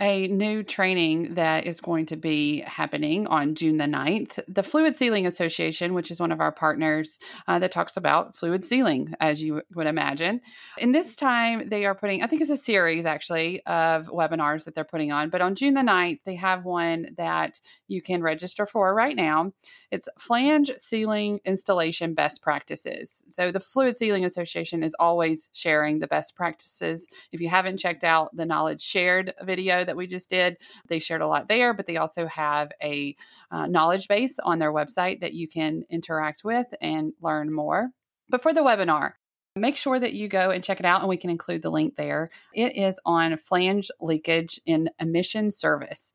a 0.00 0.28
new 0.28 0.62
training 0.62 1.34
that 1.34 1.66
is 1.66 1.80
going 1.80 2.06
to 2.06 2.16
be 2.16 2.60
happening 2.60 3.26
on 3.26 3.54
June 3.54 3.76
the 3.76 3.84
9th. 3.84 4.42
The 4.48 4.62
Fluid 4.62 4.96
Sealing 4.96 5.26
Association, 5.26 5.92
which 5.92 6.10
is 6.10 6.18
one 6.18 6.32
of 6.32 6.40
our 6.40 6.52
partners 6.52 7.18
uh, 7.46 7.58
that 7.58 7.70
talks 7.70 7.96
about 7.96 8.34
fluid 8.34 8.64
sealing, 8.64 9.14
as 9.20 9.42
you 9.42 9.62
would 9.74 9.86
imagine. 9.86 10.40
And 10.80 10.94
this 10.94 11.16
time 11.16 11.68
they 11.68 11.84
are 11.84 11.94
putting, 11.94 12.22
I 12.22 12.26
think 12.26 12.40
it's 12.40 12.50
a 12.50 12.56
series 12.56 13.04
actually 13.04 13.64
of 13.66 14.06
webinars 14.06 14.64
that 14.64 14.74
they're 14.74 14.84
putting 14.84 15.12
on, 15.12 15.28
but 15.28 15.42
on 15.42 15.54
June 15.54 15.74
the 15.74 15.80
9th, 15.80 16.20
they 16.24 16.36
have 16.36 16.64
one 16.64 17.08
that 17.18 17.60
you 17.86 18.00
can 18.00 18.22
register 18.22 18.64
for 18.64 18.94
right 18.94 19.16
now. 19.16 19.52
It's 19.90 20.08
flange 20.18 20.70
sealing 20.76 21.40
installation 21.44 22.14
best 22.14 22.42
practices. 22.42 23.22
So 23.28 23.50
the 23.50 23.60
Fluid 23.60 23.96
Sealing 23.96 24.24
Association 24.24 24.82
is 24.82 24.94
always 25.00 25.50
sharing 25.52 25.98
the 25.98 26.06
best 26.06 26.36
practices. 26.36 27.08
If 27.32 27.40
you 27.40 27.48
haven't 27.48 27.78
checked 27.78 28.04
out 28.04 28.34
the 28.36 28.46
knowledge 28.46 28.82
shared 28.82 29.34
video 29.42 29.84
that 29.84 29.96
we 29.96 30.06
just 30.06 30.30
did, 30.30 30.58
they 30.88 30.98
shared 31.00 31.22
a 31.22 31.26
lot 31.26 31.48
there, 31.48 31.74
but 31.74 31.86
they 31.86 31.96
also 31.96 32.26
have 32.26 32.70
a 32.82 33.16
uh, 33.50 33.66
knowledge 33.66 34.06
base 34.06 34.38
on 34.38 34.58
their 34.58 34.72
website 34.72 35.20
that 35.20 35.34
you 35.34 35.48
can 35.48 35.84
interact 35.90 36.44
with 36.44 36.66
and 36.80 37.12
learn 37.20 37.52
more. 37.52 37.90
But 38.28 38.42
for 38.42 38.54
the 38.54 38.62
webinar, 38.62 39.14
make 39.56 39.76
sure 39.76 39.98
that 39.98 40.12
you 40.12 40.28
go 40.28 40.50
and 40.50 40.62
check 40.62 40.78
it 40.78 40.86
out 40.86 41.00
and 41.00 41.08
we 41.08 41.16
can 41.16 41.30
include 41.30 41.62
the 41.62 41.70
link 41.70 41.96
there. 41.96 42.30
It 42.54 42.76
is 42.76 43.00
on 43.04 43.36
flange 43.36 43.90
leakage 44.00 44.60
in 44.64 44.90
emission 45.00 45.50
service. 45.50 46.14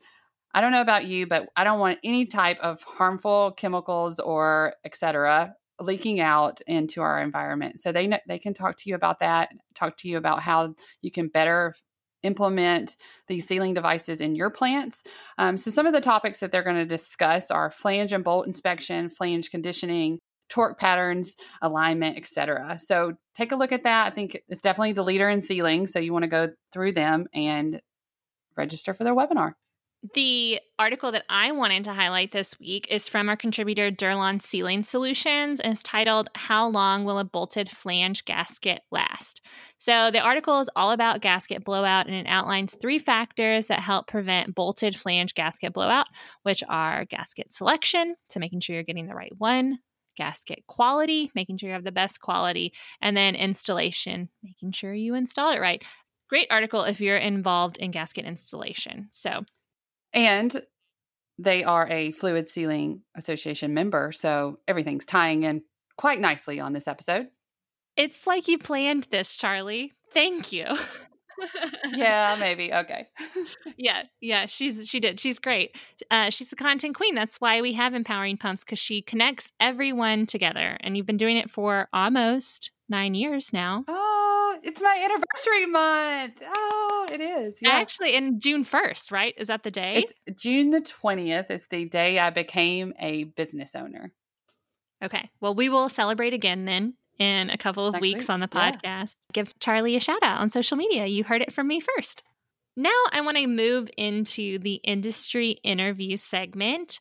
I 0.55 0.61
don't 0.61 0.71
know 0.71 0.81
about 0.81 1.05
you, 1.05 1.27
but 1.27 1.49
I 1.57 1.65
don't 1.65 1.79
want 1.81 1.99
any 2.01 2.25
type 2.25 2.57
of 2.61 2.81
harmful 2.83 3.51
chemicals 3.57 4.21
or 4.21 4.73
etc. 4.85 5.53
leaking 5.81 6.21
out 6.21 6.61
into 6.65 7.01
our 7.01 7.21
environment. 7.21 7.81
So 7.81 7.91
they 7.91 8.07
know, 8.07 8.19
they 8.25 8.39
can 8.39 8.53
talk 8.53 8.77
to 8.77 8.89
you 8.89 8.95
about 8.95 9.19
that, 9.19 9.49
talk 9.75 9.97
to 9.97 10.07
you 10.07 10.15
about 10.15 10.41
how 10.41 10.75
you 11.01 11.11
can 11.11 11.27
better 11.27 11.75
implement 12.23 12.95
these 13.27 13.45
sealing 13.45 13.73
devices 13.73 14.21
in 14.21 14.33
your 14.33 14.49
plants. 14.49 15.03
Um, 15.37 15.57
so 15.57 15.69
some 15.71 15.87
of 15.87 15.91
the 15.93 15.99
topics 15.99 16.39
that 16.39 16.53
they're 16.53 16.63
going 16.63 16.77
to 16.77 16.85
discuss 16.85 17.51
are 17.51 17.69
flange 17.69 18.13
and 18.13 18.23
bolt 18.23 18.47
inspection, 18.47 19.09
flange 19.09 19.51
conditioning, 19.51 20.19
torque 20.47 20.79
patterns, 20.79 21.35
alignment, 21.61 22.15
etc. 22.15 22.79
So 22.79 23.11
take 23.35 23.51
a 23.51 23.57
look 23.57 23.73
at 23.73 23.83
that. 23.83 24.07
I 24.07 24.15
think 24.15 24.39
it's 24.47 24.61
definitely 24.61 24.93
the 24.93 25.03
leader 25.03 25.29
in 25.29 25.41
sealing. 25.41 25.85
So 25.85 25.99
you 25.99 26.13
want 26.13 26.23
to 26.23 26.29
go 26.29 26.47
through 26.71 26.93
them 26.93 27.27
and 27.33 27.81
register 28.55 28.93
for 28.93 29.03
their 29.03 29.13
webinar. 29.13 29.51
The 30.13 30.59
article 30.77 31.11
that 31.13 31.23
I 31.29 31.51
wanted 31.51 31.85
to 31.85 31.93
highlight 31.93 32.31
this 32.31 32.59
week 32.59 32.87
is 32.91 33.07
from 33.07 33.27
our 33.29 33.37
contributor 33.37 33.89
Durlon 33.89 34.41
Sealing 34.41 34.83
Solutions 34.83 35.59
and 35.59 35.73
is 35.73 35.81
titled 35.81 36.29
How 36.35 36.67
Long 36.67 37.05
Will 37.05 37.17
a 37.17 37.23
Bolted 37.23 37.69
Flange 37.69 38.23
Gasket 38.25 38.81
Last? 38.91 39.41
So, 39.79 40.11
the 40.11 40.19
article 40.19 40.59
is 40.59 40.69
all 40.75 40.91
about 40.91 41.21
gasket 41.21 41.63
blowout 41.63 42.07
and 42.07 42.15
it 42.15 42.27
outlines 42.27 42.75
three 42.79 42.99
factors 42.99 43.67
that 43.67 43.79
help 43.79 44.07
prevent 44.07 44.53
bolted 44.53 44.95
flange 44.95 45.33
gasket 45.33 45.73
blowout, 45.73 46.07
which 46.43 46.61
are 46.67 47.05
gasket 47.05 47.53
selection, 47.53 48.15
so 48.29 48.39
making 48.39 48.59
sure 48.59 48.75
you're 48.75 48.83
getting 48.83 49.07
the 49.07 49.15
right 49.15 49.33
one, 49.37 49.79
gasket 50.17 50.63
quality, 50.67 51.31
making 51.33 51.57
sure 51.57 51.69
you 51.69 51.73
have 51.73 51.83
the 51.83 51.91
best 51.91 52.19
quality, 52.21 52.73
and 53.01 53.15
then 53.15 53.33
installation, 53.33 54.29
making 54.43 54.71
sure 54.71 54.93
you 54.93 55.15
install 55.15 55.51
it 55.51 55.59
right. 55.61 55.83
Great 56.29 56.47
article 56.49 56.83
if 56.83 56.99
you're 56.99 57.17
involved 57.17 57.77
in 57.77 57.91
gasket 57.91 58.25
installation. 58.25 59.07
So, 59.11 59.45
and 60.15 60.59
they 61.37 61.63
are 61.63 61.87
a 61.89 62.13
Fluid 62.13 62.49
Sealing 62.49 63.01
Association 63.15 63.73
member, 63.73 64.11
so 64.11 64.59
everything's 64.67 65.05
tying 65.05 65.43
in 65.43 65.61
quite 65.97 66.19
nicely 66.19 66.59
on 66.59 66.73
this 66.73 66.87
episode. 66.87 67.27
It's 67.97 68.25
like 68.25 68.47
you 68.47 68.57
planned 68.57 69.07
this, 69.11 69.37
Charlie. 69.37 69.93
Thank 70.13 70.51
you. 70.51 70.65
yeah, 71.93 72.35
maybe. 72.39 72.73
Okay. 72.73 73.07
yeah, 73.77 74.03
yeah. 74.21 74.45
She's 74.47 74.87
she 74.87 74.99
did. 74.99 75.19
She's 75.19 75.39
great. 75.39 75.77
Uh, 76.09 76.29
she's 76.29 76.49
the 76.49 76.55
content 76.55 76.95
queen. 76.95 77.15
That's 77.15 77.37
why 77.37 77.61
we 77.61 77.73
have 77.73 77.93
empowering 77.93 78.37
pumps 78.37 78.63
because 78.63 78.79
she 78.79 79.01
connects 79.01 79.51
everyone 79.59 80.25
together. 80.25 80.77
And 80.81 80.95
you've 80.95 81.05
been 81.05 81.17
doing 81.17 81.37
it 81.37 81.49
for 81.49 81.87
almost 81.93 82.71
nine 82.89 83.13
years 83.15 83.51
now. 83.53 83.83
Oh, 83.87 84.57
it's 84.63 84.81
my 84.81 85.01
anniversary 85.03 85.65
month. 85.65 86.41
Oh, 86.45 87.07
it 87.11 87.21
is. 87.21 87.55
Yeah. 87.61 87.69
Actually, 87.71 88.15
in 88.15 88.39
June 88.39 88.63
first, 88.63 89.11
right? 89.11 89.33
Is 89.37 89.47
that 89.47 89.63
the 89.63 89.71
day? 89.71 90.03
It's 90.03 90.13
June 90.41 90.71
the 90.71 90.81
twentieth. 90.81 91.49
Is 91.51 91.67
the 91.69 91.85
day 91.85 92.19
I 92.19 92.29
became 92.29 92.93
a 92.99 93.25
business 93.25 93.75
owner. 93.75 94.11
Okay. 95.03 95.29
Well, 95.41 95.55
we 95.55 95.69
will 95.69 95.89
celebrate 95.89 96.33
again 96.33 96.65
then 96.65 96.93
in 97.19 97.49
a 97.49 97.57
couple 97.57 97.87
of 97.87 97.93
Next 97.93 98.01
weeks 98.01 98.19
week. 98.21 98.29
on 98.29 98.39
the 98.39 98.47
podcast. 98.47 98.81
Yeah. 98.83 99.05
Give 99.33 99.59
Charlie 99.59 99.95
a 99.95 99.99
shout 99.99 100.23
out 100.23 100.41
on 100.41 100.49
social 100.49 100.77
media. 100.77 101.05
You 101.05 101.23
heard 101.23 101.41
it 101.41 101.53
from 101.53 101.67
me 101.67 101.81
first. 101.81 102.23
Now 102.77 102.89
I 103.11 103.21
want 103.21 103.37
to 103.37 103.47
move 103.47 103.89
into 103.97 104.59
the 104.59 104.75
industry 104.83 105.51
interview 105.63 106.17
segment. 106.17 106.99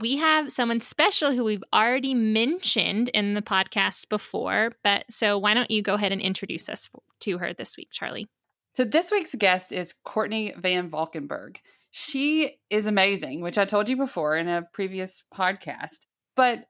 We 0.00 0.16
have 0.16 0.50
someone 0.50 0.80
special 0.80 1.32
who 1.32 1.44
we've 1.44 1.64
already 1.72 2.14
mentioned 2.14 3.08
in 3.10 3.34
the 3.34 3.42
podcast 3.42 4.08
before, 4.08 4.72
but 4.82 5.04
so 5.10 5.38
why 5.38 5.54
don't 5.54 5.70
you 5.70 5.82
go 5.82 5.94
ahead 5.94 6.12
and 6.12 6.20
introduce 6.20 6.68
us 6.68 6.88
to 7.20 7.38
her 7.38 7.52
this 7.52 7.76
week, 7.76 7.88
Charlie? 7.92 8.28
So 8.72 8.84
this 8.84 9.10
week's 9.10 9.34
guest 9.34 9.70
is 9.70 9.94
Courtney 10.04 10.54
Van 10.56 10.90
Valkenburg. 10.90 11.60
She 11.90 12.56
is 12.70 12.86
amazing, 12.86 13.42
which 13.42 13.58
I 13.58 13.66
told 13.66 13.88
you 13.88 13.96
before 13.96 14.36
in 14.36 14.48
a 14.48 14.66
previous 14.72 15.22
podcast. 15.32 16.06
But 16.34 16.64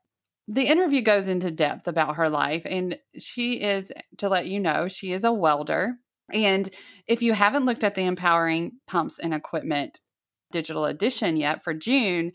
the 0.48 0.64
interview 0.64 1.02
goes 1.02 1.28
into 1.28 1.50
depth 1.50 1.86
about 1.86 2.16
her 2.16 2.28
life 2.28 2.62
and 2.64 2.98
she 3.18 3.60
is 3.60 3.92
to 4.18 4.28
let 4.28 4.46
you 4.46 4.60
know 4.60 4.88
she 4.88 5.12
is 5.12 5.24
a 5.24 5.32
welder 5.32 5.94
and 6.32 6.68
if 7.06 7.22
you 7.22 7.32
haven't 7.32 7.64
looked 7.64 7.84
at 7.84 7.94
the 7.94 8.02
empowering 8.02 8.72
pumps 8.86 9.18
and 9.18 9.32
equipment 9.32 10.00
digital 10.50 10.84
edition 10.84 11.36
yet 11.36 11.62
for 11.62 11.72
june 11.72 12.32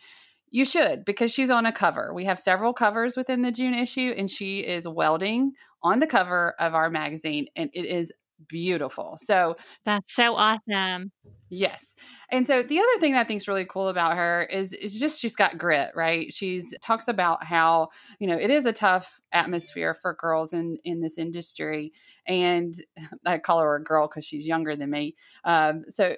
you 0.50 0.66
should 0.66 1.06
because 1.06 1.32
she's 1.32 1.50
on 1.50 1.66
a 1.66 1.72
cover 1.72 2.12
we 2.14 2.26
have 2.26 2.40
several 2.40 2.74
covers 2.74 3.18
within 3.18 3.42
the 3.42 3.52
june 3.52 3.74
issue 3.74 4.14
and 4.18 4.30
she 4.32 4.60
is 4.60 4.88
welding 4.88 5.52
on 5.84 6.00
the 6.00 6.08
cover 6.08 6.56
of 6.60 6.74
our 6.74 6.90
magazine 6.90 7.48
and 7.56 7.70
it 7.74 7.86
is 7.86 8.12
beautiful 8.48 9.18
so 9.22 9.56
that's 9.86 10.14
so 10.14 10.36
awesome 10.36 11.12
Yes. 11.50 11.96
And 12.30 12.46
so 12.46 12.62
the 12.62 12.80
other 12.80 13.00
thing 13.00 13.14
that 13.14 13.22
I 13.22 13.24
think 13.24 13.42
is 13.42 13.48
really 13.48 13.66
cool 13.66 13.88
about 13.88 14.18
her 14.18 14.44
is 14.52 14.74
is 14.74 15.00
just 15.00 15.22
she's 15.22 15.36
got 15.36 15.58
grit, 15.58 15.92
right? 15.96 16.34
She's 16.34 16.74
talks 16.82 17.08
about 17.08 17.46
how, 17.46 17.88
you 18.20 18.28
know, 18.28 18.36
it 18.36 18.50
is 18.50 18.66
a 18.66 18.74
tough 18.74 19.22
atmosphere 19.32 19.94
for 19.94 20.14
girls 20.14 20.52
in 20.52 20.78
in 20.84 21.00
this 21.00 21.18
industry. 21.18 21.94
And 22.28 22.74
I 23.26 23.38
call 23.38 23.62
her 23.62 23.76
a 23.76 23.84
girl 23.84 24.08
because 24.08 24.26
she's 24.26 24.46
younger 24.46 24.76
than 24.76 24.90
me. 24.90 25.16
Um, 25.46 25.84
so 25.90 26.16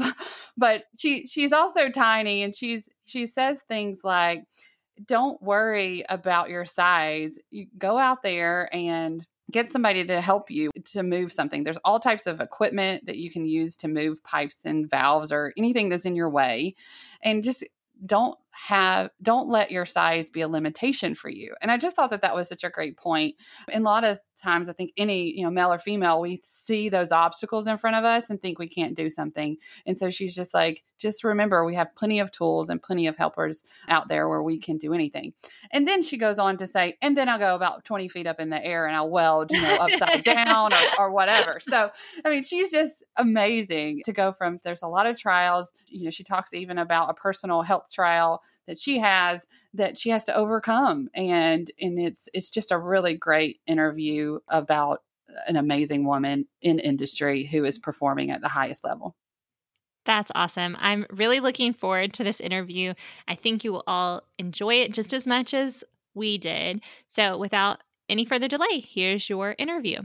but 0.56 0.84
she 0.96 1.26
she's 1.26 1.52
also 1.52 1.90
tiny 1.90 2.44
and 2.44 2.54
she's 2.54 2.88
she 3.08 3.26
says 3.26 3.62
things 3.62 4.00
like, 4.04 4.44
Don't 5.06 5.40
worry 5.42 6.04
about 6.08 6.50
your 6.50 6.64
size. 6.64 7.38
You 7.50 7.66
go 7.76 7.98
out 7.98 8.22
there 8.22 8.68
and 8.74 9.26
get 9.50 9.70
somebody 9.70 10.04
to 10.04 10.20
help 10.20 10.50
you 10.50 10.70
to 10.84 11.02
move 11.02 11.32
something. 11.32 11.64
There's 11.64 11.78
all 11.84 12.00
types 12.00 12.26
of 12.26 12.40
equipment 12.40 13.06
that 13.06 13.16
you 13.16 13.30
can 13.30 13.46
use 13.46 13.76
to 13.78 13.88
move 13.88 14.22
pipes 14.22 14.64
and 14.64 14.90
valves 14.90 15.32
or 15.32 15.52
anything 15.56 15.88
that's 15.88 16.04
in 16.04 16.16
your 16.16 16.28
way. 16.28 16.74
And 17.22 17.42
just 17.42 17.64
don't 18.04 18.38
have 18.66 19.10
don't 19.22 19.48
let 19.48 19.70
your 19.70 19.86
size 19.86 20.30
be 20.30 20.40
a 20.40 20.48
limitation 20.48 21.14
for 21.14 21.28
you. 21.28 21.54
And 21.62 21.70
i 21.70 21.76
just 21.76 21.94
thought 21.94 22.10
that 22.10 22.22
that 22.22 22.34
was 22.34 22.48
such 22.48 22.64
a 22.64 22.70
great 22.70 22.96
point. 22.96 23.36
and 23.70 23.82
a 23.82 23.84
lot 23.84 24.04
of 24.04 24.18
times 24.40 24.68
i 24.68 24.72
think 24.72 24.92
any 24.96 25.36
you 25.36 25.42
know 25.42 25.50
male 25.50 25.72
or 25.72 25.80
female 25.80 26.20
we 26.20 26.40
see 26.44 26.88
those 26.88 27.10
obstacles 27.10 27.66
in 27.66 27.76
front 27.76 27.96
of 27.96 28.04
us 28.04 28.30
and 28.30 28.40
think 28.40 28.58
we 28.58 28.68
can't 28.68 28.96
do 28.96 29.10
something. 29.10 29.56
And 29.84 29.98
so 29.98 30.10
she's 30.10 30.34
just 30.34 30.54
like 30.54 30.84
just 30.98 31.22
remember 31.22 31.64
we 31.64 31.74
have 31.76 31.94
plenty 31.94 32.18
of 32.18 32.32
tools 32.32 32.68
and 32.68 32.82
plenty 32.82 33.06
of 33.06 33.16
helpers 33.16 33.64
out 33.88 34.08
there 34.08 34.28
where 34.28 34.42
we 34.42 34.58
can 34.58 34.76
do 34.76 34.92
anything. 34.92 35.32
And 35.70 35.86
then 35.86 36.02
she 36.02 36.16
goes 36.16 36.38
on 36.38 36.56
to 36.58 36.66
say 36.66 36.96
and 37.00 37.16
then 37.16 37.28
i'll 37.28 37.38
go 37.38 37.54
about 37.54 37.84
20 37.84 38.08
feet 38.08 38.26
up 38.26 38.40
in 38.40 38.50
the 38.50 38.64
air 38.64 38.86
and 38.86 38.96
i'll 38.96 39.10
weld 39.10 39.52
you 39.52 39.62
know 39.62 39.76
upside 39.80 40.24
down 40.24 40.72
or, 40.72 40.78
or 40.98 41.10
whatever. 41.12 41.60
So 41.68 41.90
i 42.24 42.30
mean 42.30 42.44
she's 42.44 42.70
just 42.70 43.04
amazing 43.16 44.00
to 44.06 44.12
go 44.12 44.32
from 44.32 44.58
there's 44.64 44.82
a 44.82 44.88
lot 44.88 45.06
of 45.06 45.16
trials. 45.16 45.72
You 45.86 46.04
know 46.04 46.10
she 46.10 46.24
talks 46.24 46.52
even 46.54 46.78
about 46.78 47.10
a 47.10 47.14
personal 47.14 47.62
health 47.62 47.88
trial 47.92 48.42
that 48.68 48.78
she 48.78 48.98
has 48.98 49.46
that 49.74 49.98
she 49.98 50.10
has 50.10 50.24
to 50.24 50.36
overcome 50.36 51.08
and 51.14 51.72
and 51.80 51.98
it's 51.98 52.28
it's 52.32 52.50
just 52.50 52.70
a 52.70 52.78
really 52.78 53.16
great 53.16 53.60
interview 53.66 54.38
about 54.48 55.02
an 55.46 55.56
amazing 55.56 56.04
woman 56.04 56.46
in 56.62 56.78
industry 56.78 57.44
who 57.44 57.64
is 57.64 57.78
performing 57.78 58.30
at 58.30 58.40
the 58.40 58.48
highest 58.48 58.84
level 58.84 59.16
that's 60.04 60.32
awesome. 60.34 60.74
I'm 60.80 61.04
really 61.10 61.38
looking 61.38 61.74
forward 61.74 62.14
to 62.14 62.24
this 62.24 62.40
interview. 62.40 62.94
I 63.26 63.34
think 63.34 63.62
you 63.62 63.72
will 63.72 63.84
all 63.86 64.22
enjoy 64.38 64.76
it 64.76 64.94
just 64.94 65.12
as 65.12 65.26
much 65.26 65.52
as 65.52 65.84
we 66.14 66.38
did. 66.38 66.80
So, 67.08 67.36
without 67.36 67.82
any 68.08 68.24
further 68.24 68.48
delay, 68.48 68.80
here's 68.88 69.28
your 69.28 69.54
interview. 69.58 70.00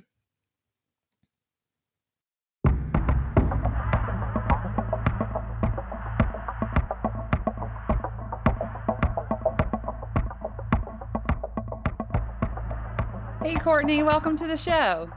Hey, 13.44 13.56
Courtney, 13.56 14.04
welcome 14.04 14.38
to 14.38 14.48
the 14.48 14.56
show. 14.56 15.10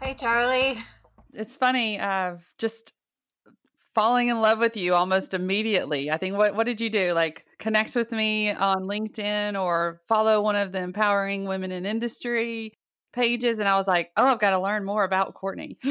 Hey, 0.00 0.14
Charlie. 0.14 0.78
It's 1.32 1.56
funny, 1.56 1.98
uh, 1.98 2.36
just 2.58 2.92
falling 3.92 4.28
in 4.28 4.40
love 4.40 4.60
with 4.60 4.76
you 4.76 4.94
almost 4.94 5.34
immediately. 5.34 6.08
I 6.08 6.16
think 6.16 6.36
what 6.36 6.54
what 6.54 6.64
did 6.64 6.80
you 6.80 6.90
do? 6.90 7.12
Like 7.12 7.44
connect 7.58 7.96
with 7.96 8.12
me 8.12 8.52
on 8.52 8.84
LinkedIn 8.84 9.60
or 9.60 10.00
follow 10.06 10.40
one 10.42 10.54
of 10.54 10.70
the 10.70 10.80
empowering 10.80 11.46
women 11.46 11.72
in 11.72 11.84
industry 11.84 12.72
pages 13.12 13.58
and 13.58 13.68
I 13.68 13.74
was 13.74 13.88
like, 13.88 14.12
"Oh, 14.16 14.26
I've 14.26 14.38
got 14.38 14.50
to 14.50 14.60
learn 14.60 14.84
more 14.84 15.02
about 15.02 15.34
Courtney." 15.34 15.76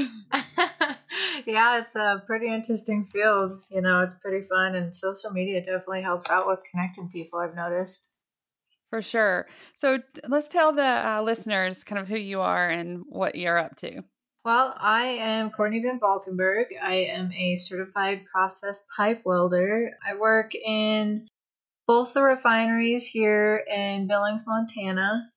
yeah, 1.46 1.80
it's 1.80 1.98
a 1.98 2.24
pretty 2.26 2.48
interesting 2.48 3.06
field. 3.12 3.66
You 3.70 3.82
know, 3.82 4.00
it's 4.00 4.16
pretty 4.16 4.48
fun 4.48 4.76
and 4.76 4.96
social 4.96 5.32
media 5.32 5.60
definitely 5.60 6.04
helps 6.04 6.30
out 6.30 6.48
with 6.48 6.62
connecting 6.72 7.10
people, 7.10 7.40
I've 7.40 7.54
noticed. 7.54 8.08
For 8.96 9.02
sure. 9.02 9.46
So 9.74 10.00
let's 10.26 10.48
tell 10.48 10.72
the 10.72 10.82
uh, 10.82 11.22
listeners 11.22 11.84
kind 11.84 12.00
of 12.00 12.08
who 12.08 12.16
you 12.16 12.40
are 12.40 12.70
and 12.70 13.04
what 13.10 13.36
you're 13.36 13.58
up 13.58 13.76
to. 13.80 14.06
Well, 14.46 14.74
I 14.80 15.02
am 15.02 15.50
Courtney 15.50 15.82
Van 15.82 16.00
Valkenburg. 16.00 16.68
I 16.82 16.94
am 16.94 17.34
a 17.34 17.58
certified 17.58 18.24
process 18.24 18.86
pipe 18.96 19.24
welder. 19.26 19.92
I 20.02 20.16
work 20.16 20.56
in 20.56 21.28
both 21.86 22.14
the 22.14 22.22
refineries 22.24 23.06
here 23.06 23.66
in 23.70 24.08
Billings, 24.08 24.46
Montana. 24.48 25.30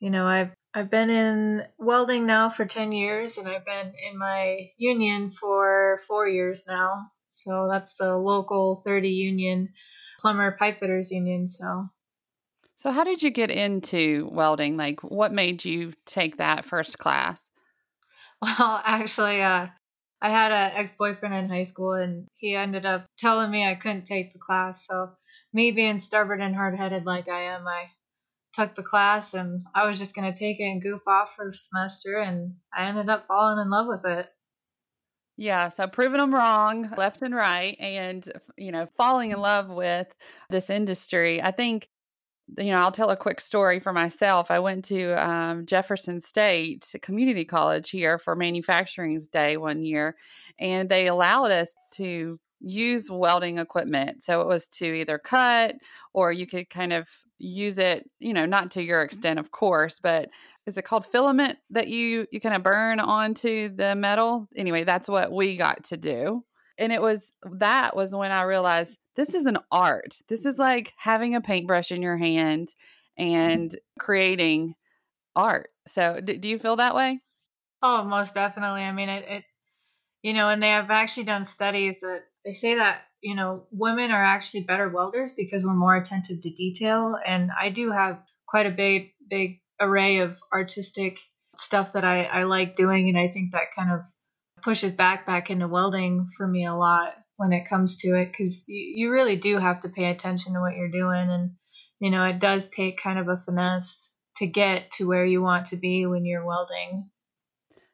You 0.00 0.08
know, 0.08 0.26
I've 0.26 0.54
I've 0.72 0.90
been 0.90 1.10
in 1.10 1.66
welding 1.78 2.24
now 2.24 2.48
for 2.48 2.64
10 2.64 2.92
years 2.92 3.36
and 3.36 3.46
I've 3.46 3.66
been 3.66 3.92
in 4.10 4.16
my 4.16 4.70
union 4.78 5.28
for 5.28 6.00
4 6.08 6.28
years 6.28 6.64
now. 6.66 7.10
So 7.28 7.68
that's 7.70 7.94
the 7.96 8.16
local 8.16 8.74
30 8.74 9.10
union 9.10 9.68
plumber 10.18 10.52
pipe 10.52 10.76
fitters 10.76 11.10
union, 11.10 11.46
so 11.46 11.90
so, 12.82 12.90
how 12.90 13.04
did 13.04 13.22
you 13.22 13.30
get 13.30 13.52
into 13.52 14.28
welding? 14.32 14.76
Like, 14.76 15.04
what 15.04 15.32
made 15.32 15.64
you 15.64 15.92
take 16.04 16.38
that 16.38 16.64
first 16.64 16.98
class? 16.98 17.46
Well, 18.42 18.82
actually, 18.84 19.40
uh, 19.40 19.68
I 20.20 20.28
had 20.28 20.50
an 20.50 20.72
ex 20.74 20.90
boyfriend 20.90 21.32
in 21.32 21.48
high 21.48 21.62
school, 21.62 21.92
and 21.92 22.26
he 22.34 22.56
ended 22.56 22.84
up 22.84 23.06
telling 23.16 23.52
me 23.52 23.64
I 23.64 23.76
couldn't 23.76 24.04
take 24.04 24.32
the 24.32 24.40
class. 24.40 24.84
So, 24.84 25.12
me 25.52 25.70
being 25.70 26.00
stubborn 26.00 26.40
and 26.40 26.56
hard 26.56 26.76
headed 26.76 27.06
like 27.06 27.28
I 27.28 27.42
am, 27.42 27.68
I 27.68 27.90
took 28.52 28.74
the 28.74 28.82
class 28.82 29.32
and 29.32 29.64
I 29.76 29.86
was 29.86 29.96
just 29.96 30.16
going 30.16 30.30
to 30.30 30.36
take 30.36 30.58
it 30.58 30.64
and 30.64 30.82
goof 30.82 31.02
off 31.06 31.36
for 31.36 31.50
a 31.50 31.54
semester, 31.54 32.16
and 32.18 32.56
I 32.76 32.86
ended 32.86 33.08
up 33.08 33.28
falling 33.28 33.60
in 33.60 33.70
love 33.70 33.86
with 33.86 34.04
it. 34.04 34.28
Yeah, 35.36 35.68
so 35.68 35.86
proving 35.86 36.18
them 36.18 36.34
wrong 36.34 36.92
left 36.96 37.22
and 37.22 37.32
right 37.32 37.76
and 37.78 38.28
you 38.56 38.72
know, 38.72 38.88
falling 38.96 39.30
in 39.30 39.38
love 39.38 39.70
with 39.70 40.08
this 40.50 40.68
industry. 40.68 41.40
I 41.40 41.52
think 41.52 41.88
you 42.58 42.70
know, 42.72 42.78
I'll 42.78 42.92
tell 42.92 43.10
a 43.10 43.16
quick 43.16 43.40
story 43.40 43.80
for 43.80 43.92
myself. 43.92 44.50
I 44.50 44.58
went 44.58 44.84
to 44.86 45.12
um, 45.14 45.66
Jefferson 45.66 46.20
State 46.20 46.86
Community 47.02 47.44
College 47.44 47.90
here 47.90 48.18
for 48.18 48.36
Manufacturing's 48.36 49.26
Day 49.26 49.56
one 49.56 49.82
year, 49.82 50.16
and 50.58 50.88
they 50.88 51.06
allowed 51.06 51.50
us 51.50 51.74
to 51.92 52.38
use 52.60 53.10
welding 53.10 53.58
equipment. 53.58 54.22
So 54.22 54.40
it 54.40 54.46
was 54.46 54.68
to 54.68 54.86
either 54.86 55.18
cut 55.18 55.76
or 56.12 56.32
you 56.32 56.46
could 56.46 56.70
kind 56.70 56.92
of 56.92 57.08
use 57.38 57.78
it, 57.78 58.08
you 58.20 58.32
know, 58.32 58.46
not 58.46 58.70
to 58.72 58.82
your 58.82 59.02
extent, 59.02 59.40
of 59.40 59.50
course, 59.50 59.98
but 60.00 60.28
is 60.66 60.76
it 60.76 60.84
called 60.84 61.04
filament 61.04 61.58
that 61.70 61.88
you 61.88 62.26
you 62.30 62.40
kind 62.40 62.54
of 62.54 62.62
burn 62.62 63.00
onto 63.00 63.74
the 63.74 63.96
metal? 63.96 64.48
Anyway, 64.54 64.84
that's 64.84 65.08
what 65.08 65.32
we 65.32 65.56
got 65.56 65.84
to 65.84 65.96
do. 65.96 66.44
And 66.78 66.92
it 66.92 67.02
was 67.02 67.32
that 67.58 67.96
was 67.96 68.14
when 68.14 68.30
I 68.30 68.42
realized 68.42 68.96
this 69.16 69.34
is 69.34 69.46
an 69.46 69.58
art. 69.70 70.18
This 70.28 70.46
is 70.46 70.58
like 70.58 70.92
having 70.96 71.34
a 71.34 71.40
paintbrush 71.40 71.92
in 71.92 72.02
your 72.02 72.16
hand 72.16 72.74
mm-hmm. 73.18 73.34
and 73.34 73.78
creating 73.98 74.74
art. 75.36 75.70
So, 75.86 76.20
do, 76.22 76.36
do 76.38 76.48
you 76.48 76.58
feel 76.58 76.76
that 76.76 76.94
way? 76.94 77.20
Oh, 77.82 78.04
most 78.04 78.34
definitely. 78.34 78.82
I 78.82 78.92
mean, 78.92 79.08
it, 79.08 79.24
it, 79.28 79.44
you 80.22 80.32
know, 80.32 80.48
and 80.48 80.62
they 80.62 80.68
have 80.68 80.90
actually 80.90 81.24
done 81.24 81.44
studies 81.44 82.00
that 82.00 82.22
they 82.44 82.52
say 82.52 82.76
that, 82.76 83.02
you 83.20 83.34
know, 83.34 83.64
women 83.70 84.10
are 84.10 84.22
actually 84.22 84.62
better 84.62 84.88
welders 84.88 85.32
because 85.32 85.64
we're 85.64 85.74
more 85.74 85.96
attentive 85.96 86.40
to 86.40 86.50
detail. 86.50 87.16
And 87.26 87.50
I 87.58 87.70
do 87.70 87.90
have 87.90 88.22
quite 88.46 88.66
a 88.66 88.70
big, 88.70 89.10
big 89.28 89.60
array 89.80 90.18
of 90.18 90.38
artistic 90.52 91.18
stuff 91.56 91.92
that 91.92 92.04
I, 92.04 92.24
I 92.24 92.44
like 92.44 92.76
doing. 92.76 93.08
And 93.08 93.18
I 93.18 93.28
think 93.28 93.52
that 93.52 93.74
kind 93.76 93.90
of 93.90 94.02
pushes 94.62 94.92
back 94.92 95.26
back 95.26 95.50
into 95.50 95.66
welding 95.66 96.26
for 96.36 96.46
me 96.46 96.64
a 96.64 96.74
lot 96.74 97.14
when 97.36 97.52
it 97.52 97.68
comes 97.68 97.96
to 97.98 98.14
it 98.14 98.26
because 98.26 98.64
you, 98.68 99.06
you 99.06 99.10
really 99.10 99.36
do 99.36 99.58
have 99.58 99.80
to 99.80 99.88
pay 99.88 100.06
attention 100.06 100.54
to 100.54 100.60
what 100.60 100.76
you're 100.76 100.90
doing 100.90 101.28
and 101.30 101.50
you 102.00 102.10
know 102.10 102.24
it 102.24 102.38
does 102.38 102.68
take 102.68 103.00
kind 103.00 103.18
of 103.18 103.28
a 103.28 103.36
finesse 103.36 104.16
to 104.36 104.46
get 104.46 104.90
to 104.92 105.06
where 105.06 105.24
you 105.24 105.42
want 105.42 105.66
to 105.66 105.76
be 105.76 106.06
when 106.06 106.24
you're 106.24 106.44
welding. 106.44 107.10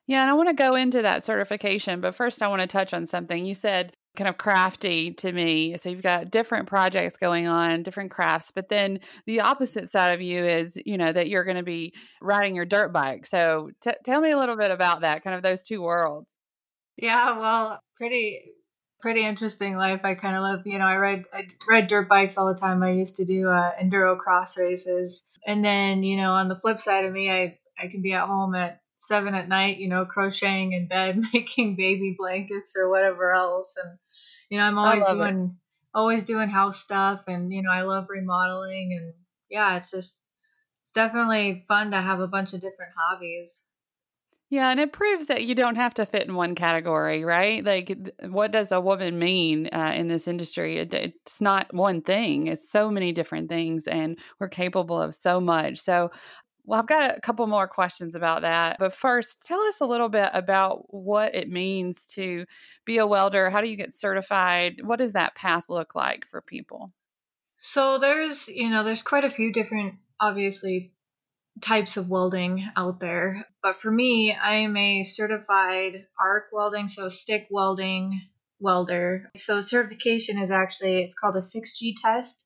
Yeah 0.07 0.23
and 0.23 0.31
i 0.31 0.35
want 0.35 0.49
to 0.49 0.55
go 0.55 0.75
into 0.75 1.03
that 1.03 1.25
certification 1.25 2.01
but 2.01 2.15
first 2.15 2.43
i 2.43 2.49
want 2.49 2.63
to 2.63 2.67
touch 2.67 2.93
on 2.95 3.07
something. 3.07 3.45
You 3.45 3.55
said 3.55 3.95
kind 4.17 4.29
of 4.29 4.37
crafty 4.37 5.13
to 5.13 5.31
me 5.31 5.77
so 5.77 5.89
you've 5.89 6.03
got 6.03 6.31
different 6.31 6.67
projects 6.67 7.17
going 7.17 7.47
on 7.47 7.85
different 7.85 8.11
crafts 8.11 8.51
but 8.53 8.69
then 8.69 8.99
the 9.27 9.39
opposite 9.39 9.89
side 9.89 10.13
of 10.13 10.21
you 10.21 10.43
is 10.43 10.77
you 10.85 10.99
know 10.99 11.13
that 11.13 11.29
you're 11.29 11.45
going 11.45 11.57
to 11.57 11.63
be 11.63 11.95
riding 12.21 12.55
your 12.57 12.65
dirt 12.65 12.93
bike. 12.93 13.27
So 13.27 13.71
t- 13.81 13.93
tell 14.05 14.21
me 14.21 14.33
a 14.33 14.39
little 14.39 14.57
bit 14.57 14.73
about 14.73 15.03
that 15.03 15.23
kind 15.23 15.37
of 15.37 15.43
those 15.43 15.63
two 15.63 15.81
worlds. 15.81 16.35
Yeah 16.97 17.39
well 17.39 17.81
pretty 17.97 18.41
pretty 19.01 19.25
interesting 19.25 19.77
life. 19.77 20.05
I 20.05 20.15
kind 20.15 20.37
of 20.37 20.43
love, 20.43 20.67
you 20.67 20.79
know, 20.79 20.87
I 20.87 20.97
ride 20.97 21.25
I 21.33 21.47
ride 21.69 21.87
dirt 21.87 22.09
bikes 22.09 22.37
all 22.37 22.47
the 22.47 22.59
time. 22.59 22.83
I 22.83 22.91
used 22.91 23.17
to 23.17 23.25
do 23.25 23.49
uh, 23.49 23.73
enduro 23.83 24.19
cross 24.19 24.59
races, 24.59 25.31
and 25.47 25.65
then 25.65 26.03
you 26.03 26.17
know, 26.17 26.33
on 26.33 26.49
the 26.49 26.57
flip 26.57 26.79
side 26.79 27.05
of 27.05 27.13
me, 27.13 27.31
I 27.31 27.59
I 27.79 27.89
can 27.89 28.03
be 28.03 28.13
at 28.13 28.27
home 28.27 28.55
at 28.55 28.81
seven 28.97 29.35
at 29.35 29.49
night, 29.49 29.79
you 29.79 29.89
know, 29.89 30.05
crocheting 30.05 30.73
in 30.73 30.89
bed, 30.89 31.21
making 31.33 31.77
baby 31.77 32.17
blankets 32.19 32.77
or 32.77 32.89
whatever 32.89 33.33
else, 33.33 33.77
and 33.83 33.99
you 34.51 34.59
know, 34.59 34.65
I'm 34.65 34.79
always 34.79 35.05
doing 35.07 35.45
it. 35.45 35.99
always 35.99 36.25
doing 36.25 36.49
house 36.49 36.81
stuff, 36.81 37.25
and 37.29 37.53
you 37.53 37.63
know, 37.63 37.71
I 37.71 37.83
love 37.83 38.07
remodeling, 38.09 38.95
and 38.99 39.15
yeah, 39.49 39.77
it's 39.77 39.91
just 39.91 40.19
it's 40.81 40.93
definitely 40.93 41.63
fun 41.67 41.91
to 41.91 42.01
have 42.01 42.21
a 42.21 42.29
bunch 42.29 42.53
of 42.53 42.61
different 42.61 42.93
hobbies. 42.97 43.65
Yeah, 44.51 44.71
and 44.71 44.81
it 44.81 44.93
proves 44.95 45.27
that 45.27 45.45
you 45.45 45.55
don't 45.55 45.77
have 45.77 45.93
to 45.95 46.07
fit 46.07 46.27
in 46.27 46.35
one 46.35 46.55
category, 46.55 47.23
right? 47.23 47.63
Like, 47.63 47.95
what 48.23 48.51
does 48.51 48.73
a 48.73 48.81
woman 48.81 49.19
mean 49.19 49.69
uh, 49.73 49.93
in 49.95 50.09
this 50.09 50.27
industry? 50.27 50.79
It, 50.79 50.95
it's 50.95 51.41
not 51.43 51.73
one 51.75 52.01
thing, 52.01 52.47
it's 52.47 52.71
so 52.71 52.91
many 52.91 53.13
different 53.13 53.51
things, 53.51 53.87
and 53.87 54.19
we're 54.41 54.49
capable 54.49 54.99
of 55.01 55.15
so 55.15 55.39
much. 55.39 55.79
So, 55.79 56.11
well, 56.65 56.81
I've 56.81 56.87
got 56.87 57.17
a 57.17 57.21
couple 57.21 57.47
more 57.47 57.69
questions 57.69 58.15
about 58.15 58.41
that. 58.41 58.79
But 58.79 58.95
first, 58.95 59.45
tell 59.45 59.61
us 59.61 59.81
a 59.81 59.87
little 59.87 60.09
bit 60.09 60.31
about 60.33 60.95
what 60.95 61.35
it 61.35 61.51
means 61.51 62.07
to 62.09 62.47
be 62.87 62.99
a 62.99 63.07
welder. 63.07 63.51
How 63.51 63.61
do 63.61 63.69
you 63.69 63.77
get 63.77 63.95
certified? 63.95 64.81
What 64.83 64.99
does 64.99 65.13
that 65.13 65.35
path 65.35 65.65
look 65.69 65.95
like 65.95 66.27
for 66.27 66.41
people? 66.41 66.93
So, 67.59 67.99
there's, 67.99 68.49
you 68.49 68.71
know, 68.71 68.83
there's 68.83 69.03
quite 69.03 69.25
a 69.25 69.31
few 69.31 69.53
different, 69.53 69.97
obviously, 70.21 70.93
types 71.61 71.97
of 71.97 72.09
welding 72.09 72.69
out 72.77 73.01
there. 73.01 73.47
But 73.63 73.77
for 73.77 73.91
me, 73.91 74.35
I 74.35 74.55
am 74.55 74.77
a 74.77 75.03
certified 75.03 76.07
arc 76.21 76.45
welding, 76.53 76.89
so 76.89 77.09
stick 77.09 77.47
welding 77.51 78.21
welder. 78.61 79.31
So 79.37 79.61
certification 79.61 80.39
is 80.39 80.51
actually 80.51 81.03
it's 81.03 81.17
called 81.17 81.37
a 81.37 81.41
6G 81.41 81.95
test 82.03 82.45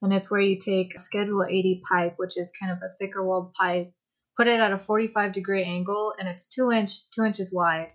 and 0.00 0.12
it's 0.12 0.30
where 0.30 0.40
you 0.40 0.58
take 0.58 0.98
schedule 0.98 1.44
80 1.44 1.82
pipe, 1.88 2.14
which 2.16 2.36
is 2.36 2.52
kind 2.60 2.72
of 2.72 2.78
a 2.78 2.90
thicker 2.98 3.24
walled 3.24 3.52
pipe, 3.54 3.92
put 4.36 4.48
it 4.48 4.60
at 4.60 4.72
a 4.72 4.78
45 4.78 5.32
degree 5.32 5.64
angle 5.64 6.14
and 6.18 6.28
it's 6.28 6.48
2 6.48 6.72
inch 6.72 7.10
2 7.10 7.24
inches 7.24 7.52
wide. 7.52 7.90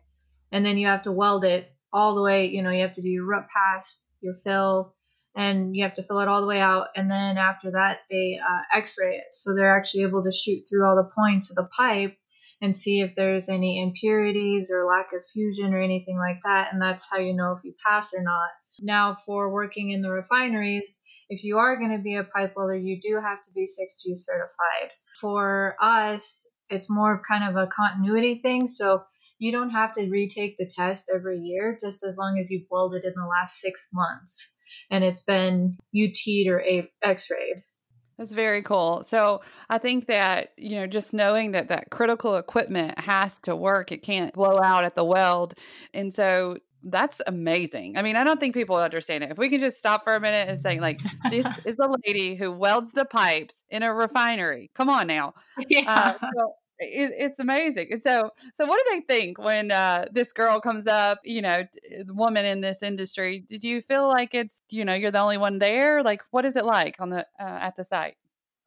And 0.51 0.65
then 0.65 0.77
you 0.77 0.87
have 0.87 1.01
to 1.03 1.11
weld 1.11 1.43
it 1.43 1.69
all 1.91 2.15
the 2.15 2.21
way, 2.21 2.47
you 2.47 2.61
know, 2.61 2.69
you 2.69 2.81
have 2.81 2.93
to 2.93 3.01
do 3.01 3.09
your 3.09 3.25
root 3.25 3.45
pass, 3.53 4.05
your 4.21 4.35
fill, 4.35 4.95
and 5.37 5.75
you 5.75 5.83
have 5.83 5.93
to 5.93 6.03
fill 6.03 6.19
it 6.19 6.27
all 6.27 6.41
the 6.41 6.47
way 6.47 6.59
out. 6.59 6.87
And 6.95 7.11
then 7.11 7.37
after 7.37 7.69
that, 7.71 7.99
they 8.09 8.39
uh, 8.43 8.77
x-ray 8.77 9.17
it. 9.17 9.25
So 9.31 9.53
they're 9.53 9.77
actually 9.77 10.01
able 10.01 10.23
to 10.23 10.31
shoot 10.31 10.63
through 10.67 10.83
all 10.83 10.95
the 10.95 11.11
points 11.15 11.51
of 11.51 11.55
the 11.55 11.69
pipe 11.77 12.17
and 12.59 12.75
see 12.75 13.01
if 13.01 13.13
there's 13.13 13.47
any 13.47 13.79
impurities 13.79 14.71
or 14.73 14.87
lack 14.87 15.13
of 15.13 15.23
fusion 15.31 15.75
or 15.75 15.79
anything 15.79 16.17
like 16.17 16.41
that. 16.43 16.73
And 16.73 16.81
that's 16.81 17.07
how 17.11 17.19
you 17.19 17.35
know 17.35 17.51
if 17.51 17.63
you 17.63 17.75
pass 17.85 18.15
or 18.15 18.23
not. 18.23 18.49
Now, 18.81 19.13
for 19.13 19.53
working 19.53 19.91
in 19.91 20.01
the 20.01 20.09
refineries, 20.09 20.99
if 21.29 21.43
you 21.43 21.59
are 21.59 21.77
going 21.77 21.95
to 21.95 22.01
be 22.01 22.15
a 22.15 22.23
pipe 22.23 22.53
welder, 22.55 22.75
you 22.75 22.99
do 22.99 23.19
have 23.21 23.43
to 23.43 23.51
be 23.53 23.61
6G 23.61 24.15
certified. 24.15 24.91
For 25.21 25.75
us, 25.79 26.47
it's 26.69 26.89
more 26.89 27.21
kind 27.27 27.43
of 27.43 27.55
a 27.55 27.67
continuity 27.67 28.35
thing. 28.35 28.65
So 28.65 29.03
you 29.37 29.51
don't 29.51 29.69
have 29.69 29.91
to 29.93 30.09
retake 30.09 30.57
the 30.57 30.65
test 30.67 31.11
every 31.13 31.39
year, 31.39 31.77
just 31.79 32.03
as 32.03 32.17
long 32.17 32.39
as 32.39 32.49
you've 32.49 32.67
welded 32.71 33.03
in 33.03 33.13
the 33.15 33.27
last 33.27 33.59
six 33.59 33.89
months 33.93 34.53
and 34.89 35.03
it's 35.03 35.23
been 35.23 35.77
UT'd 35.93 36.47
or 36.47 36.63
X-rayed. 37.03 37.57
That's 38.17 38.31
very 38.31 38.63
cool. 38.63 39.03
So 39.03 39.41
I 39.69 39.77
think 39.77 40.07
that, 40.07 40.53
you 40.57 40.75
know, 40.77 40.87
just 40.87 41.13
knowing 41.13 41.51
that 41.51 41.67
that 41.69 41.91
critical 41.91 42.35
equipment 42.37 42.97
has 42.99 43.37
to 43.39 43.55
work, 43.55 43.91
it 43.91 44.01
can't 44.01 44.33
blow 44.33 44.59
out 44.59 44.83
at 44.83 44.95
the 44.95 45.05
weld. 45.05 45.53
And 45.93 46.11
so 46.11 46.57
that's 46.83 47.21
amazing. 47.27 47.97
I 47.97 48.01
mean, 48.01 48.15
I 48.15 48.23
don't 48.23 48.39
think 48.39 48.55
people 48.55 48.75
understand 48.75 49.23
it. 49.23 49.31
If 49.31 49.37
we 49.37 49.49
can 49.49 49.59
just 49.59 49.77
stop 49.77 50.03
for 50.03 50.15
a 50.15 50.19
minute 50.19 50.49
and 50.49 50.59
say, 50.59 50.79
like, 50.79 50.99
this 51.29 51.45
is 51.65 51.75
the 51.75 51.95
lady 52.05 52.35
who 52.35 52.51
welds 52.51 52.91
the 52.91 53.05
pipes 53.05 53.61
in 53.69 53.83
a 53.83 53.93
refinery. 53.93 54.71
Come 54.73 54.89
on 54.89 55.07
now. 55.07 55.33
Yeah. 55.69 55.83
Uh, 55.87 56.13
so 56.35 56.53
it, 56.79 57.11
it's 57.17 57.39
amazing. 57.39 57.87
And 57.91 58.03
so, 58.03 58.31
so 58.55 58.65
what 58.65 58.79
do 58.83 58.95
they 58.95 59.01
think 59.01 59.37
when 59.37 59.71
uh, 59.71 60.05
this 60.11 60.31
girl 60.31 60.59
comes 60.59 60.87
up? 60.87 61.19
You 61.23 61.41
know, 61.41 61.63
the 62.05 62.13
woman 62.13 62.45
in 62.45 62.61
this 62.61 62.83
industry. 62.83 63.45
Do 63.49 63.67
you 63.67 63.81
feel 63.81 64.07
like 64.07 64.33
it's 64.33 64.61
you 64.69 64.85
know 64.85 64.93
you're 64.93 65.11
the 65.11 65.19
only 65.19 65.37
one 65.37 65.59
there? 65.59 66.03
Like, 66.03 66.21
what 66.31 66.45
is 66.45 66.55
it 66.55 66.65
like 66.65 66.95
on 66.99 67.09
the 67.09 67.25
uh, 67.39 67.43
at 67.43 67.75
the 67.75 67.83
site? 67.83 68.15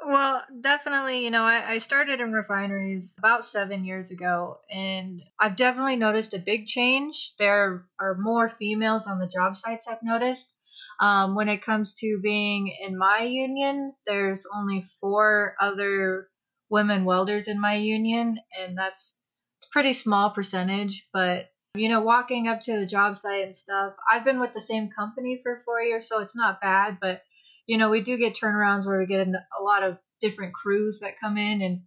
Well, 0.05 0.43
definitely. 0.61 1.25
You 1.25 1.31
know, 1.31 1.45
I, 1.45 1.73
I 1.73 1.79
started 1.79 2.21
in 2.21 2.33
refineries 2.33 3.15
about 3.19 3.45
seven 3.45 3.85
years 3.85 4.11
ago, 4.11 4.61
and 4.71 5.23
I've 5.39 5.57
definitely 5.57 5.97
noticed 5.97 6.33
a 6.33 6.39
big 6.39 6.65
change. 6.67 7.35
There 7.39 7.85
are 8.01 8.15
more 8.19 8.49
females 8.49 9.07
on 9.07 9.19
the 9.19 9.29
job 9.29 9.55
sites. 9.55 9.87
I've 9.87 10.03
noticed. 10.03 10.55
Um, 11.01 11.35
when 11.35 11.49
it 11.49 11.63
comes 11.63 11.95
to 11.95 12.21
being 12.23 12.75
in 12.81 12.97
my 12.97 13.23
union, 13.23 13.95
there's 14.07 14.47
only 14.55 14.83
four 14.83 15.55
other 15.61 16.29
women 16.71 17.05
welders 17.05 17.49
in 17.49 17.61
my 17.61 17.75
union, 17.75 18.39
and 18.59 18.79
that's 18.79 19.17
it's 19.57 19.67
pretty 19.67 19.93
small 19.93 20.31
percentage, 20.31 21.09
but 21.13 21.51
you 21.75 21.89
know, 21.89 22.01
walking 22.01 22.49
up 22.49 22.61
to 22.63 22.79
the 22.79 22.87
job 22.87 23.15
site 23.15 23.45
and 23.45 23.55
stuff. 23.55 23.93
I've 24.13 24.25
been 24.25 24.41
with 24.41 24.53
the 24.53 24.61
same 24.61 24.89
company 24.89 25.39
for 25.41 25.59
four 25.59 25.81
years, 25.81 26.09
so 26.09 26.21
it's 26.21 26.35
not 26.35 26.61
bad. 26.61 26.99
But 27.01 27.23
you 27.67 27.79
know, 27.79 27.91
we 27.91 28.01
do 28.01 28.17
get 28.17 28.35
turnarounds 28.35 28.87
where 28.87 28.99
we 28.99 29.07
get 29.07 29.27
a 29.29 29.63
lot 29.63 29.83
of 29.83 29.99
different 30.21 30.55
crews 30.55 31.01
that 31.01 31.21
come 31.21 31.37
in, 31.37 31.61
and 31.63 31.83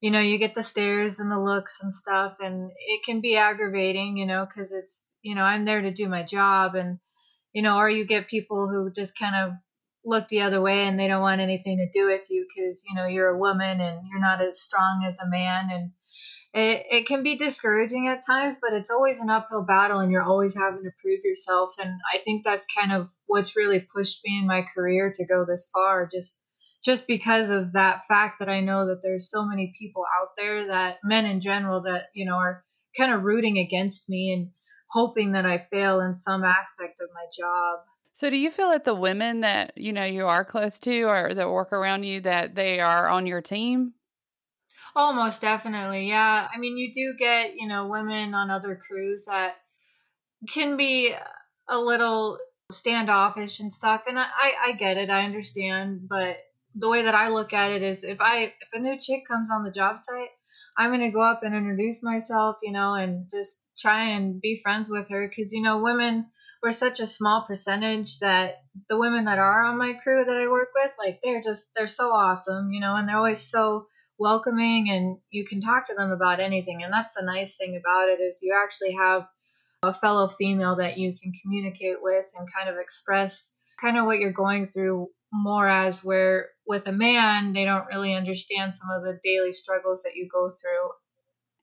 you 0.00 0.10
know, 0.10 0.20
you 0.20 0.38
get 0.38 0.54
the 0.54 0.62
stares 0.62 1.18
and 1.18 1.30
the 1.30 1.40
looks 1.40 1.80
and 1.82 1.92
stuff, 1.92 2.36
and 2.40 2.70
it 2.86 3.02
can 3.04 3.20
be 3.20 3.36
aggravating, 3.36 4.16
you 4.16 4.26
know, 4.26 4.46
because 4.46 4.72
it's 4.72 5.14
you 5.22 5.34
know, 5.34 5.42
I'm 5.42 5.64
there 5.64 5.80
to 5.80 5.90
do 5.90 6.08
my 6.08 6.22
job, 6.22 6.74
and 6.74 6.98
you 7.52 7.62
know, 7.62 7.78
or 7.78 7.88
you 7.88 8.04
get 8.04 8.28
people 8.28 8.68
who 8.68 8.92
just 8.92 9.18
kind 9.18 9.34
of 9.34 9.54
look 10.04 10.28
the 10.28 10.40
other 10.40 10.60
way 10.60 10.86
and 10.86 10.98
they 10.98 11.08
don't 11.08 11.22
want 11.22 11.40
anything 11.40 11.78
to 11.78 11.88
do 11.98 12.08
with 12.08 12.26
you 12.30 12.46
because 12.48 12.84
you 12.88 12.94
know 12.94 13.06
you're 13.06 13.28
a 13.28 13.38
woman 13.38 13.80
and 13.80 14.00
you're 14.10 14.20
not 14.20 14.40
as 14.40 14.60
strong 14.60 15.04
as 15.04 15.18
a 15.18 15.28
man 15.28 15.70
and 15.70 15.90
it, 16.52 16.86
it 16.90 17.06
can 17.06 17.22
be 17.22 17.36
discouraging 17.36 18.06
at 18.06 18.24
times 18.24 18.56
but 18.60 18.72
it's 18.72 18.90
always 18.90 19.18
an 19.20 19.30
uphill 19.30 19.62
battle 19.62 19.98
and 19.98 20.12
you're 20.12 20.22
always 20.22 20.56
having 20.56 20.82
to 20.82 20.90
prove 21.02 21.20
yourself 21.24 21.70
and 21.78 21.92
i 22.12 22.18
think 22.18 22.44
that's 22.44 22.66
kind 22.78 22.92
of 22.92 23.08
what's 23.26 23.56
really 23.56 23.80
pushed 23.80 24.20
me 24.24 24.38
in 24.38 24.46
my 24.46 24.64
career 24.74 25.12
to 25.14 25.26
go 25.26 25.44
this 25.44 25.68
far 25.72 26.08
just 26.10 26.38
just 26.84 27.06
because 27.06 27.50
of 27.50 27.72
that 27.72 28.02
fact 28.06 28.38
that 28.38 28.48
i 28.48 28.60
know 28.60 28.86
that 28.86 29.00
there's 29.02 29.30
so 29.30 29.44
many 29.44 29.72
people 29.78 30.04
out 30.20 30.28
there 30.36 30.66
that 30.66 30.98
men 31.02 31.26
in 31.26 31.40
general 31.40 31.80
that 31.80 32.04
you 32.14 32.24
know 32.24 32.36
are 32.36 32.62
kind 32.96 33.12
of 33.12 33.22
rooting 33.22 33.58
against 33.58 34.08
me 34.08 34.32
and 34.32 34.50
hoping 34.94 35.32
that 35.32 35.44
I 35.44 35.58
fail 35.58 36.00
in 36.00 36.14
some 36.14 36.44
aspect 36.44 37.00
of 37.00 37.08
my 37.12 37.26
job. 37.36 37.80
So 38.14 38.30
do 38.30 38.36
you 38.38 38.50
feel 38.50 38.70
that 38.70 38.84
the 38.84 38.94
women 38.94 39.40
that, 39.40 39.76
you 39.76 39.92
know, 39.92 40.04
you 40.04 40.26
are 40.26 40.44
close 40.44 40.78
to 40.80 41.02
or 41.02 41.34
that 41.34 41.50
work 41.50 41.72
around 41.72 42.04
you 42.04 42.20
that 42.22 42.54
they 42.54 42.80
are 42.80 43.08
on 43.08 43.26
your 43.26 43.42
team? 43.42 43.94
Oh, 44.96 45.06
Almost 45.06 45.40
definitely. 45.40 46.08
Yeah. 46.08 46.48
I 46.52 46.58
mean, 46.58 46.76
you 46.76 46.92
do 46.92 47.14
get, 47.18 47.54
you 47.56 47.66
know, 47.66 47.88
women 47.88 48.34
on 48.34 48.50
other 48.50 48.76
crews 48.76 49.24
that 49.26 49.56
can 50.48 50.76
be 50.76 51.14
a 51.68 51.78
little 51.78 52.38
standoffish 52.70 53.60
and 53.60 53.72
stuff. 53.72 54.04
And 54.08 54.18
I, 54.18 54.52
I 54.62 54.72
get 54.72 54.98
it. 54.98 55.10
I 55.10 55.24
understand. 55.24 56.08
But 56.08 56.38
the 56.74 56.88
way 56.88 57.02
that 57.02 57.14
I 57.14 57.28
look 57.28 57.52
at 57.52 57.72
it 57.72 57.82
is 57.82 58.04
if 58.04 58.20
I, 58.20 58.54
if 58.60 58.72
a 58.74 58.78
new 58.78 58.98
chick 58.98 59.26
comes 59.26 59.50
on 59.50 59.64
the 59.64 59.70
job 59.72 59.98
site, 59.98 60.30
I'm 60.76 60.90
going 60.90 61.00
to 61.00 61.10
go 61.10 61.22
up 61.22 61.42
and 61.42 61.54
introduce 61.54 62.02
myself, 62.02 62.56
you 62.62 62.72
know, 62.72 62.94
and 62.94 63.28
just 63.30 63.62
try 63.78 64.04
and 64.04 64.40
be 64.40 64.56
friends 64.56 64.90
with 64.90 65.08
her. 65.08 65.28
Cause, 65.28 65.52
you 65.52 65.62
know, 65.62 65.78
women, 65.82 66.26
we're 66.64 66.72
such 66.72 66.98
a 66.98 67.06
small 67.06 67.42
percentage 67.42 68.18
that 68.20 68.62
the 68.88 68.98
women 68.98 69.26
that 69.26 69.38
are 69.38 69.62
on 69.62 69.78
my 69.78 69.92
crew 69.92 70.24
that 70.24 70.36
I 70.36 70.48
work 70.48 70.70
with, 70.74 70.94
like, 70.98 71.20
they're 71.22 71.42
just, 71.42 71.68
they're 71.76 71.86
so 71.86 72.10
awesome, 72.10 72.72
you 72.72 72.80
know, 72.80 72.96
and 72.96 73.06
they're 73.06 73.18
always 73.18 73.42
so, 73.42 73.86
welcoming 74.18 74.90
and 74.90 75.18
you 75.30 75.44
can 75.44 75.60
talk 75.60 75.86
to 75.86 75.94
them 75.94 76.10
about 76.10 76.40
anything. 76.40 76.82
And 76.82 76.92
that's 76.92 77.14
the 77.14 77.24
nice 77.24 77.56
thing 77.56 77.76
about 77.76 78.08
it 78.08 78.20
is 78.20 78.40
you 78.42 78.54
actually 78.56 78.92
have 78.92 79.26
a 79.82 79.92
fellow 79.92 80.28
female 80.28 80.76
that 80.76 80.98
you 80.98 81.14
can 81.20 81.32
communicate 81.42 81.96
with 82.00 82.32
and 82.38 82.48
kind 82.52 82.68
of 82.68 82.76
express 82.78 83.56
kind 83.80 83.98
of 83.98 84.06
what 84.06 84.18
you're 84.18 84.32
going 84.32 84.64
through 84.64 85.08
more 85.32 85.68
as 85.68 86.04
where 86.04 86.50
with 86.66 86.86
a 86.86 86.92
man 86.92 87.52
they 87.52 87.64
don't 87.64 87.86
really 87.86 88.14
understand 88.14 88.72
some 88.72 88.88
of 88.90 89.02
the 89.02 89.18
daily 89.22 89.50
struggles 89.50 90.02
that 90.04 90.14
you 90.14 90.28
go 90.32 90.48
through 90.48 90.90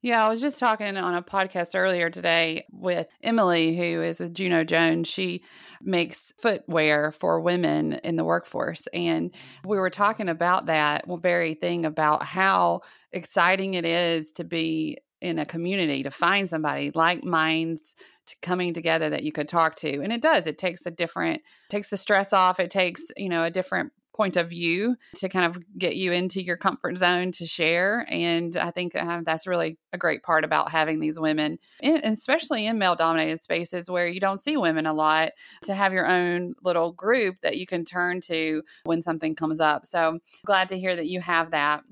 yeah, 0.01 0.25
I 0.25 0.29
was 0.29 0.41
just 0.41 0.57
talking 0.57 0.97
on 0.97 1.13
a 1.13 1.21
podcast 1.21 1.75
earlier 1.75 2.09
today 2.09 2.65
with 2.71 3.07
Emily, 3.21 3.77
who 3.77 4.01
is 4.01 4.19
with 4.19 4.33
Juno 4.33 4.63
Jones. 4.63 5.07
She 5.07 5.43
makes 5.79 6.33
footwear 6.39 7.11
for 7.11 7.39
women 7.39 7.93
in 8.03 8.15
the 8.15 8.23
workforce. 8.23 8.87
And 8.93 9.31
we 9.63 9.77
were 9.77 9.91
talking 9.91 10.27
about 10.27 10.65
that 10.65 11.05
very 11.21 11.53
thing 11.53 11.85
about 11.85 12.23
how 12.23 12.81
exciting 13.11 13.75
it 13.75 13.85
is 13.85 14.31
to 14.33 14.43
be 14.43 14.97
in 15.21 15.37
a 15.37 15.45
community 15.45 16.01
to 16.01 16.09
find 16.09 16.49
somebody 16.49 16.91
like 16.95 17.23
minds 17.23 17.93
coming 18.41 18.73
together 18.73 19.09
that 19.09 19.23
you 19.23 19.31
could 19.31 19.47
talk 19.47 19.75
to 19.75 20.01
and 20.01 20.11
it 20.11 20.21
does 20.21 20.47
it 20.47 20.57
takes 20.57 20.85
a 20.85 20.91
different 20.91 21.41
takes 21.69 21.89
the 21.89 21.97
stress 21.97 22.33
off 22.33 22.59
it 22.59 22.71
takes 22.71 23.03
you 23.17 23.29
know 23.29 23.43
a 23.43 23.51
different 23.51 23.91
point 24.13 24.37
of 24.37 24.49
view 24.49 24.95
to 25.15 25.29
kind 25.29 25.45
of 25.45 25.63
get 25.77 25.95
you 25.95 26.11
into 26.11 26.41
your 26.41 26.57
comfort 26.57 26.97
zone 26.97 27.31
to 27.33 27.45
share. 27.45 28.05
And 28.09 28.55
I 28.57 28.71
think 28.71 28.95
uh, 28.95 29.21
that's 29.23 29.47
really 29.47 29.77
a 29.93 29.97
great 29.97 30.23
part 30.23 30.43
about 30.43 30.71
having 30.71 30.99
these 30.99 31.19
women, 31.19 31.59
in, 31.81 31.97
especially 32.03 32.65
in 32.65 32.77
male 32.77 32.95
dominated 32.95 33.39
spaces 33.39 33.89
where 33.89 34.07
you 34.07 34.19
don't 34.19 34.39
see 34.39 34.57
women 34.57 34.85
a 34.85 34.93
lot, 34.93 35.31
to 35.63 35.73
have 35.73 35.93
your 35.93 36.07
own 36.07 36.53
little 36.63 36.91
group 36.91 37.37
that 37.41 37.57
you 37.57 37.65
can 37.65 37.85
turn 37.85 38.21
to 38.21 38.63
when 38.83 39.01
something 39.01 39.35
comes 39.35 39.59
up. 39.59 39.85
So 39.85 40.19
glad 40.45 40.69
to 40.69 40.79
hear 40.79 40.95
that 40.95 41.07
you 41.07 41.21
have 41.21 41.51
that. 41.51 41.83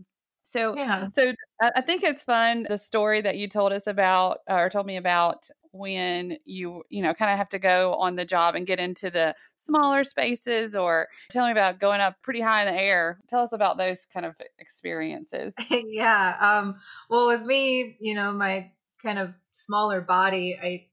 So, 0.43 0.75
yeah. 0.75 1.09
so 1.09 1.33
I 1.61 1.81
think 1.81 2.03
it's 2.03 2.23
fun 2.23 2.65
the 2.67 2.77
story 2.79 3.21
that 3.21 3.37
you 3.37 3.47
told 3.47 3.71
us 3.71 3.85
about 3.85 4.39
or 4.47 4.67
told 4.71 4.87
me 4.87 4.97
about 4.97 5.47
when 5.71 6.37
you 6.45 6.83
you 6.89 7.01
know 7.01 7.13
kind 7.13 7.31
of 7.31 7.37
have 7.37 7.49
to 7.49 7.59
go 7.59 7.93
on 7.93 8.15
the 8.15 8.25
job 8.25 8.55
and 8.55 8.65
get 8.65 8.79
into 8.79 9.09
the 9.09 9.35
smaller 9.55 10.03
spaces 10.03 10.75
or 10.75 11.07
tell 11.29 11.45
me 11.45 11.51
about 11.51 11.79
going 11.79 12.01
up 12.01 12.15
pretty 12.23 12.41
high 12.41 12.65
in 12.65 12.73
the 12.73 12.81
air. 12.81 13.19
Tell 13.27 13.41
us 13.41 13.51
about 13.51 13.77
those 13.77 14.05
kind 14.11 14.25
of 14.25 14.35
experiences. 14.57 15.55
Yeah 15.69 16.35
um 16.41 16.75
well 17.09 17.27
with 17.27 17.43
me 17.43 17.97
you 17.99 18.13
know 18.15 18.31
my 18.31 18.71
kind 19.01 19.19
of 19.19 19.33
smaller 19.51 20.01
body 20.01 20.57
i 20.61 20.85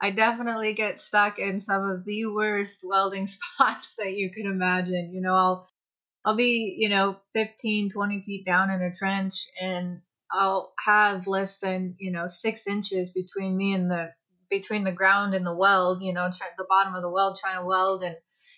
i 0.00 0.10
definitely 0.10 0.72
get 0.72 1.00
stuck 1.00 1.38
in 1.38 1.58
some 1.58 1.88
of 1.88 2.04
the 2.04 2.26
worst 2.26 2.84
welding 2.84 3.26
spots 3.28 3.96
that 3.96 4.12
you 4.12 4.30
can 4.30 4.46
imagine. 4.46 5.12
You 5.12 5.20
know 5.20 5.34
i'll 5.34 5.68
i'll 6.24 6.36
be 6.36 6.76
you 6.78 6.88
know 6.88 7.18
15 7.34 7.90
20 7.90 8.22
feet 8.26 8.44
down 8.44 8.70
in 8.70 8.82
a 8.82 8.92
trench 8.92 9.46
and 9.60 10.00
I'll 10.32 10.72
have 10.84 11.26
less 11.26 11.60
than 11.60 11.96
you 11.98 12.10
know 12.12 12.26
six 12.26 12.66
inches 12.66 13.10
between 13.10 13.56
me 13.56 13.72
and 13.72 13.90
the 13.90 14.10
between 14.50 14.84
the 14.84 14.92
ground 14.92 15.34
and 15.34 15.46
the 15.46 15.54
weld. 15.54 16.02
You 16.02 16.12
know, 16.12 16.30
try, 16.36 16.48
the 16.58 16.66
bottom 16.68 16.94
of 16.94 17.02
the 17.02 17.10
weld 17.10 17.38
trying 17.40 17.58
to 17.58 17.64
weld 17.66 18.02
and 18.02 18.16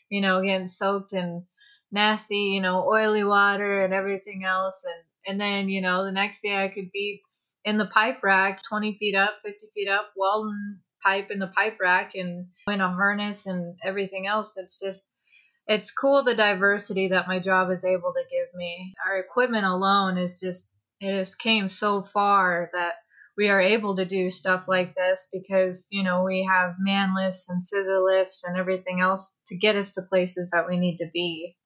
you 0.09 0.21
know 0.21 0.43
getting 0.43 0.67
soaked 0.67 1.13
in 1.13 1.45
nasty 1.91 2.53
you 2.55 2.61
know 2.61 2.87
oily 2.89 3.23
water 3.23 3.85
and 3.85 3.93
everything 3.93 4.45
else 4.45 4.85
and 4.85 5.05
and 5.27 5.41
then 5.41 5.69
you 5.69 5.81
know 5.81 6.05
the 6.05 6.13
next 6.13 6.43
day 6.43 6.57
I 6.57 6.69
could 6.69 6.91
be 6.93 7.21
in 7.65 7.79
the 7.79 7.87
pipe 7.87 8.23
rack 8.23 8.63
20 8.69 8.95
feet 8.95 9.15
up 9.15 9.39
50 9.45 9.67
feet 9.75 9.89
up 9.89 10.13
welding 10.17 10.79
pipe 11.03 11.31
in 11.31 11.39
the 11.39 11.49
pipe 11.49 11.79
rack 11.81 12.15
and 12.15 12.47
in 12.69 12.81
a 12.81 12.89
harness 12.89 13.47
and 13.47 13.77
everything 13.85 14.27
else 14.27 14.57
it's 14.57 14.81
just 14.81 15.07
it's 15.67 15.93
cool 15.93 16.23
the 16.23 16.35
diversity 16.35 17.09
that 17.09 17.29
my 17.29 17.39
job 17.39 17.71
is 17.71 17.85
able 17.85 18.13
to 18.13 18.23
give 18.31 18.49
me 18.55 18.95
our 19.07 19.19
equipment 19.19 19.65
alone 19.65 20.19
is 20.19 20.41
just 20.41 20.72
it 21.03 21.17
has 21.17 21.35
came 21.35 21.69
so 21.69 22.01
far 22.01 22.71
that 22.73 22.93
we 23.37 23.49
are 23.49 23.61
able 23.61 23.97
to 23.97 24.05
do 24.05 24.31
stuff 24.31 24.69
like 24.69 24.95
this 24.95 25.29
because 25.33 25.89
you 25.91 26.03
know 26.03 26.23
we 26.23 26.47
have 26.49 26.75
man 26.79 27.15
lifts 27.15 27.49
and 27.49 27.63
scissor 27.63 28.01
lifts 28.01 28.45
and 28.47 28.57
everything 28.57 29.01
else 29.01 29.39
to 29.47 29.57
get 29.57 29.77
us 29.77 29.93
to 29.93 30.03
places 30.03 30.51
that 30.53 30.69
we 30.69 30.79
need 30.79 30.99
to 30.99 31.07
be. 31.13 31.57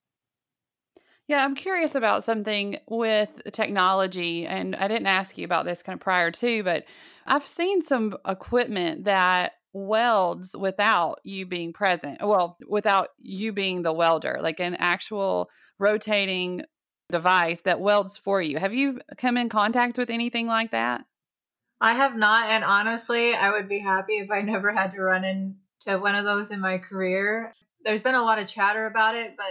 Yeah 1.29 1.45
i'm 1.45 1.55
curious 1.55 1.95
about 1.95 2.25
something 2.25 2.79
with 2.89 3.31
technology 3.53 4.47
and 4.47 4.75
i 4.77 4.89
didn't 4.89 5.09
ask 5.09 5.37
you 5.37 5.45
about 5.45 5.65
this 5.65 5.83
kind 5.83 5.95
of 5.95 6.01
prior 6.01 6.31
to 6.31 6.63
but 6.63 6.85
i've 7.27 7.47
seen 7.47 7.83
some 7.83 8.17
equipment 8.27 9.05
that 9.05 9.53
welds 9.73 10.57
without 10.57 11.19
you 11.25 11.45
being 11.45 11.73
present 11.73 12.19
well 12.23 12.57
without 12.67 13.09
you 13.19 13.53
being 13.53 13.83
the 13.83 13.93
welder 13.93 14.39
like 14.41 14.61
an 14.61 14.77
actual 14.77 15.51
rotating 15.79 16.63
device 17.11 17.61
that 17.61 17.81
welds 17.81 18.19
for 18.19 18.41
you. 18.41 18.59
Have 18.59 18.75
you 18.75 19.01
come 19.17 19.37
in 19.37 19.49
contact 19.49 19.99
with 19.99 20.11
anything 20.11 20.47
like 20.47 20.71
that? 20.73 21.05
I 21.81 21.93
have 21.93 22.17
not. 22.17 22.49
And 22.49 22.65
honestly, 22.65 23.35
I 23.35 23.51
would 23.51 23.69
be 23.69 23.81
happy 23.81 24.15
if 24.15 24.31
I 24.31 24.41
never 24.43 24.73
had 24.73 24.91
to 24.93 25.03
run 25.03 25.25
into 25.25 25.99
one 25.99 26.15
of 26.15 26.25
those 26.25 26.51
in 26.51 26.61
my 26.61 26.79
career. 26.79 27.53
There's 27.85 28.01
been 28.01 28.15
a 28.15 28.23
lot 28.23 28.39
of 28.39 28.49
chatter 28.49 28.87
about 28.87 29.15
it, 29.15 29.35
but 29.37 29.47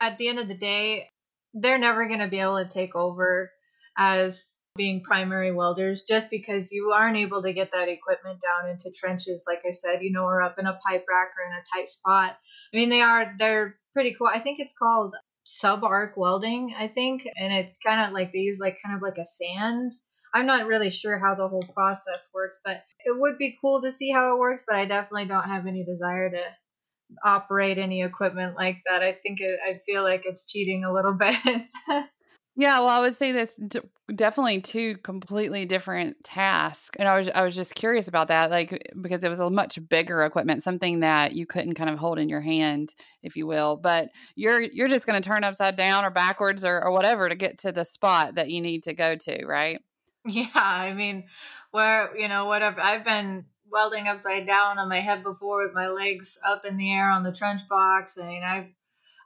at 0.00 0.18
the 0.18 0.28
end 0.28 0.38
of 0.38 0.48
the 0.48 0.54
day, 0.54 1.10
they're 1.54 1.78
never 1.78 2.06
going 2.06 2.20
to 2.20 2.28
be 2.28 2.40
able 2.40 2.62
to 2.62 2.68
take 2.68 2.94
over 2.94 3.50
as 3.96 4.56
being 4.76 5.02
primary 5.02 5.50
welders 5.50 6.04
just 6.06 6.30
because 6.30 6.70
you 6.70 6.92
aren't 6.94 7.16
able 7.16 7.42
to 7.42 7.52
get 7.52 7.70
that 7.72 7.88
equipment 7.88 8.38
down 8.40 8.70
into 8.70 8.92
trenches 8.94 9.44
like 9.48 9.60
i 9.66 9.70
said 9.70 10.02
you 10.02 10.12
know 10.12 10.24
or 10.24 10.42
up 10.42 10.58
in 10.58 10.66
a 10.66 10.78
pipe 10.86 11.06
rack 11.08 11.30
or 11.38 11.50
in 11.50 11.58
a 11.58 11.62
tight 11.74 11.88
spot 11.88 12.36
i 12.74 12.76
mean 12.76 12.90
they 12.90 13.00
are 13.00 13.34
they're 13.38 13.78
pretty 13.94 14.14
cool 14.14 14.26
i 14.26 14.38
think 14.38 14.60
it's 14.60 14.74
called 14.74 15.16
sub 15.46 15.84
arc 15.84 16.16
welding, 16.16 16.74
I 16.76 16.88
think, 16.88 17.26
and 17.36 17.52
it's 17.52 17.78
kind 17.78 18.04
of 18.04 18.12
like 18.12 18.32
they 18.32 18.40
use 18.40 18.58
like 18.60 18.78
kind 18.84 18.96
of 18.96 19.00
like 19.00 19.16
a 19.16 19.24
sand. 19.24 19.92
I'm 20.34 20.44
not 20.44 20.66
really 20.66 20.90
sure 20.90 21.18
how 21.18 21.34
the 21.34 21.48
whole 21.48 21.64
process 21.72 22.28
works, 22.34 22.58
but 22.64 22.82
it 23.04 23.18
would 23.18 23.38
be 23.38 23.56
cool 23.60 23.80
to 23.80 23.90
see 23.90 24.10
how 24.10 24.34
it 24.34 24.38
works. 24.38 24.64
But 24.66 24.76
I 24.76 24.84
definitely 24.84 25.26
don't 25.26 25.48
have 25.48 25.66
any 25.66 25.84
desire 25.84 26.28
to 26.30 26.42
operate 27.24 27.78
any 27.78 28.02
equipment 28.02 28.56
like 28.56 28.78
that. 28.90 29.02
I 29.02 29.12
think 29.12 29.40
it, 29.40 29.58
I 29.64 29.78
feel 29.86 30.02
like 30.02 30.26
it's 30.26 30.50
cheating 30.50 30.84
a 30.84 30.92
little 30.92 31.14
bit. 31.18 31.38
Yeah, 32.58 32.80
well, 32.80 32.88
I 32.88 33.00
would 33.00 33.14
say 33.14 33.32
this 33.32 33.58
definitely 34.14 34.62
two 34.62 34.96
completely 34.98 35.66
different 35.66 36.24
tasks, 36.24 36.96
and 36.98 37.06
I 37.06 37.18
was 37.18 37.28
I 37.28 37.42
was 37.42 37.54
just 37.54 37.74
curious 37.74 38.08
about 38.08 38.28
that, 38.28 38.50
like 38.50 38.90
because 38.98 39.22
it 39.24 39.28
was 39.28 39.40
a 39.40 39.50
much 39.50 39.78
bigger 39.90 40.22
equipment, 40.22 40.62
something 40.62 41.00
that 41.00 41.32
you 41.34 41.44
couldn't 41.44 41.74
kind 41.74 41.90
of 41.90 41.98
hold 41.98 42.18
in 42.18 42.30
your 42.30 42.40
hand, 42.40 42.94
if 43.22 43.36
you 43.36 43.46
will. 43.46 43.76
But 43.76 44.08
you're 44.36 44.62
you're 44.62 44.88
just 44.88 45.06
going 45.06 45.20
to 45.20 45.28
turn 45.28 45.44
upside 45.44 45.76
down 45.76 46.06
or 46.06 46.10
backwards 46.10 46.64
or, 46.64 46.82
or 46.82 46.92
whatever 46.92 47.28
to 47.28 47.34
get 47.34 47.58
to 47.58 47.72
the 47.72 47.84
spot 47.84 48.36
that 48.36 48.50
you 48.50 48.62
need 48.62 48.84
to 48.84 48.94
go 48.94 49.16
to, 49.16 49.44
right? 49.44 49.80
Yeah, 50.24 50.48
I 50.54 50.94
mean, 50.94 51.24
where 51.72 52.16
you 52.16 52.28
know 52.28 52.46
whatever 52.46 52.80
I've 52.80 53.04
been 53.04 53.44
welding 53.70 54.08
upside 54.08 54.46
down 54.46 54.78
on 54.78 54.88
my 54.88 55.00
head 55.00 55.22
before 55.22 55.62
with 55.62 55.74
my 55.74 55.88
legs 55.88 56.38
up 56.46 56.64
in 56.64 56.78
the 56.78 56.90
air 56.90 57.10
on 57.10 57.22
the 57.22 57.32
trench 57.32 57.68
box. 57.68 58.16
I 58.18 58.26
mean, 58.26 58.42
I've 58.42 58.68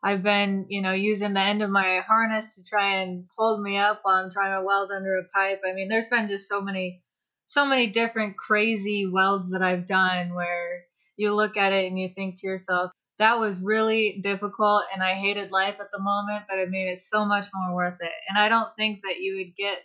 I've 0.03 0.23
been, 0.23 0.67
you 0.69 0.81
know, 0.81 0.93
using 0.93 1.35
the 1.35 1.41
end 1.41 1.63
of 1.63 1.71
my 1.71 1.99
harness 1.99 2.55
to 2.55 2.65
try 2.65 2.95
and 2.97 3.25
hold 3.37 3.63
me 3.63 3.77
up 3.77 4.01
while 4.03 4.17
I'm 4.17 4.31
trying 4.31 4.59
to 4.59 4.65
weld 4.65 4.91
under 4.91 5.19
a 5.19 5.25
pipe. 5.25 5.61
I 5.67 5.75
mean, 5.75 5.89
there's 5.89 6.09
been 6.09 6.27
just 6.27 6.49
so 6.49 6.63
many, 6.63 7.03
so 7.47 7.67
many 7.67 7.87
different 7.87 8.39
crazy 8.39 9.07
welds 9.07 9.53
that 9.53 9.63
I've 9.63 9.87
done 9.87 10.35
where 10.35 10.85
you 11.17 11.35
look 11.35 11.57
at 11.57 11.75
it 11.75 11.87
and 11.87 11.99
you 11.99 12.09
think 12.09 12.41
to 12.41 12.47
yourself, 12.47 12.91
that 13.19 13.39
was 13.39 13.63
really 13.63 14.19
difficult 14.23 14.85
and 14.93 15.03
I 15.03 15.13
hated 15.13 15.51
life 15.51 15.79
at 15.81 15.91
the 15.93 16.01
moment, 16.01 16.45
but 16.49 16.59
it 16.59 16.71
made 16.71 16.89
it 16.89 16.99
so 16.99 17.27
much 17.27 17.47
more 17.55 17.75
worth 17.75 17.99
it. 18.01 18.13
And 18.31 18.39
I 18.39 18.49
don't 18.49 18.73
think 18.73 19.01
that 19.03 19.21
you 19.21 19.37
would 19.37 19.55
get 19.55 19.81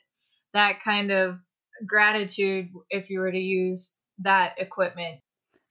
that 0.54 0.80
kind 0.80 1.12
of 1.12 1.40
gratitude 1.86 2.70
if 2.90 3.10
you 3.10 3.20
were 3.20 3.32
to 3.32 3.38
use 3.38 4.00
that 4.20 4.54
equipment 4.58 5.20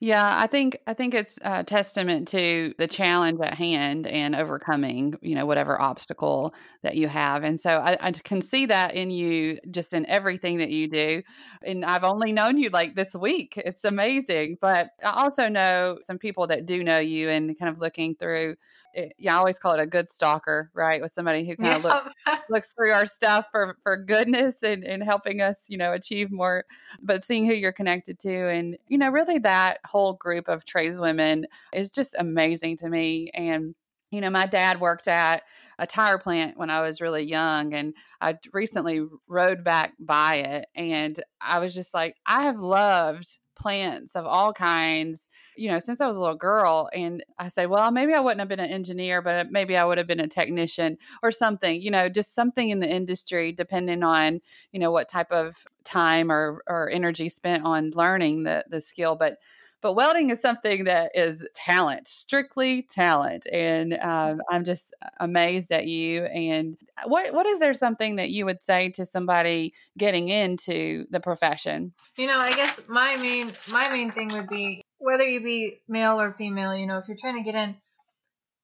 Yeah, 0.04 0.34
I 0.38 0.48
think 0.48 0.80
I 0.86 0.92
think 0.92 1.14
it's 1.14 1.38
a 1.40 1.64
testament 1.64 2.28
to 2.28 2.74
the 2.76 2.86
challenge 2.86 3.40
at 3.40 3.54
hand 3.54 4.06
and 4.06 4.36
overcoming, 4.36 5.14
you 5.22 5.34
know, 5.34 5.46
whatever 5.46 5.80
obstacle 5.80 6.54
that 6.82 6.94
you 6.96 7.08
have. 7.08 7.42
And 7.42 7.58
so 7.58 7.70
I, 7.70 7.96
I 7.98 8.12
can 8.12 8.42
see 8.42 8.66
that 8.66 8.94
in 8.94 9.10
you 9.10 9.58
just 9.70 9.94
in 9.94 10.04
everything 10.04 10.58
that 10.58 10.68
you 10.68 10.90
do. 10.90 11.22
And 11.64 11.86
I've 11.86 12.04
only 12.04 12.32
known 12.32 12.58
you 12.58 12.68
like 12.68 12.94
this 12.96 13.14
week. 13.14 13.54
It's 13.56 13.82
amazing. 13.82 14.58
But 14.60 14.90
I 15.02 15.22
also 15.24 15.48
know 15.48 15.96
some 16.02 16.18
people 16.18 16.48
that 16.48 16.66
do 16.66 16.84
know 16.84 16.98
you 16.98 17.30
and 17.30 17.58
kind 17.58 17.70
of 17.70 17.78
looking 17.80 18.14
through 18.14 18.56
it, 18.94 19.14
yeah, 19.18 19.34
I 19.34 19.38
always 19.38 19.58
call 19.58 19.72
it 19.74 19.80
a 19.80 19.86
good 19.86 20.10
stalker, 20.10 20.70
right? 20.74 21.00
With 21.00 21.12
somebody 21.12 21.46
who 21.46 21.56
kind 21.56 21.74
of 21.74 21.84
yeah. 21.84 21.88
looks 21.88 22.08
looks 22.50 22.72
through 22.72 22.92
our 22.92 23.06
stuff 23.06 23.46
for 23.50 23.76
for 23.82 23.96
goodness 23.96 24.62
and 24.62 24.84
and 24.84 25.02
helping 25.02 25.40
us, 25.40 25.66
you 25.68 25.76
know, 25.76 25.92
achieve 25.92 26.30
more. 26.30 26.64
But 27.02 27.24
seeing 27.24 27.46
who 27.46 27.54
you're 27.54 27.72
connected 27.72 28.18
to, 28.20 28.48
and 28.48 28.76
you 28.88 28.98
know, 28.98 29.10
really 29.10 29.38
that 29.38 29.78
whole 29.86 30.14
group 30.14 30.48
of 30.48 30.64
tradeswomen 30.64 31.46
is 31.72 31.90
just 31.90 32.14
amazing 32.18 32.76
to 32.78 32.88
me. 32.88 33.30
And 33.34 33.74
you 34.10 34.20
know, 34.20 34.30
my 34.30 34.46
dad 34.46 34.80
worked 34.80 35.08
at 35.08 35.42
a 35.78 35.86
tire 35.86 36.18
plant 36.18 36.56
when 36.56 36.70
I 36.70 36.80
was 36.82 37.00
really 37.00 37.24
young, 37.24 37.74
and 37.74 37.94
I 38.20 38.38
recently 38.52 39.04
rode 39.26 39.64
back 39.64 39.94
by 39.98 40.36
it, 40.36 40.66
and 40.74 41.18
I 41.40 41.58
was 41.58 41.74
just 41.74 41.92
like, 41.94 42.16
I 42.26 42.44
have 42.44 42.60
loved 42.60 43.38
plants 43.64 44.14
of 44.14 44.26
all 44.26 44.52
kinds, 44.52 45.26
you 45.56 45.70
know, 45.70 45.78
since 45.78 46.02
I 46.02 46.06
was 46.06 46.18
a 46.18 46.20
little 46.20 46.36
girl. 46.36 46.90
And 46.92 47.24
I 47.38 47.48
say, 47.48 47.64
well, 47.64 47.90
maybe 47.90 48.12
I 48.12 48.20
wouldn't 48.20 48.40
have 48.40 48.48
been 48.50 48.60
an 48.60 48.68
engineer, 48.68 49.22
but 49.22 49.50
maybe 49.50 49.74
I 49.74 49.86
would 49.86 49.96
have 49.96 50.06
been 50.06 50.20
a 50.20 50.28
technician 50.28 50.98
or 51.22 51.32
something, 51.32 51.80
you 51.80 51.90
know, 51.90 52.10
just 52.10 52.34
something 52.34 52.68
in 52.68 52.80
the 52.80 52.90
industry, 52.90 53.52
depending 53.52 54.02
on, 54.02 54.42
you 54.70 54.80
know, 54.80 54.90
what 54.90 55.08
type 55.08 55.32
of 55.32 55.56
time 55.82 56.30
or, 56.30 56.62
or 56.66 56.90
energy 56.90 57.30
spent 57.30 57.64
on 57.64 57.90
learning 57.94 58.42
the, 58.42 58.66
the 58.68 58.82
skill. 58.82 59.16
But 59.16 59.38
but 59.84 59.96
welding 59.96 60.30
is 60.30 60.40
something 60.40 60.84
that 60.84 61.12
is 61.14 61.46
talent, 61.54 62.08
strictly 62.08 62.86
talent, 62.90 63.46
and 63.52 63.92
um, 63.98 64.40
I'm 64.50 64.64
just 64.64 64.94
amazed 65.20 65.70
at 65.72 65.86
you. 65.86 66.24
And 66.24 66.78
what 67.04 67.34
what 67.34 67.44
is 67.44 67.60
there 67.60 67.74
something 67.74 68.16
that 68.16 68.30
you 68.30 68.46
would 68.46 68.62
say 68.62 68.88
to 68.92 69.04
somebody 69.04 69.74
getting 69.98 70.30
into 70.30 71.04
the 71.10 71.20
profession? 71.20 71.92
You 72.16 72.28
know, 72.28 72.40
I 72.40 72.54
guess 72.54 72.80
my 72.88 73.16
main 73.16 73.52
my 73.70 73.90
main 73.90 74.10
thing 74.10 74.30
would 74.32 74.48
be 74.48 74.80
whether 74.96 75.28
you 75.28 75.42
be 75.42 75.82
male 75.86 76.18
or 76.18 76.32
female. 76.32 76.74
You 76.74 76.86
know, 76.86 76.96
if 76.96 77.06
you're 77.06 77.18
trying 77.20 77.36
to 77.36 77.44
get 77.44 77.54
in, 77.54 77.76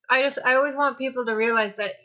I 0.08 0.22
just 0.22 0.38
I 0.42 0.54
always 0.54 0.74
want 0.74 0.96
people 0.96 1.26
to 1.26 1.36
realize 1.36 1.76
that 1.76 1.96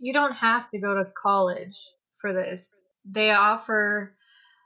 you 0.00 0.12
don't 0.12 0.34
have 0.34 0.68
to 0.70 0.80
go 0.80 0.96
to 0.96 1.12
college 1.16 1.78
for 2.16 2.32
this. 2.32 2.74
They 3.04 3.30
offer 3.30 4.16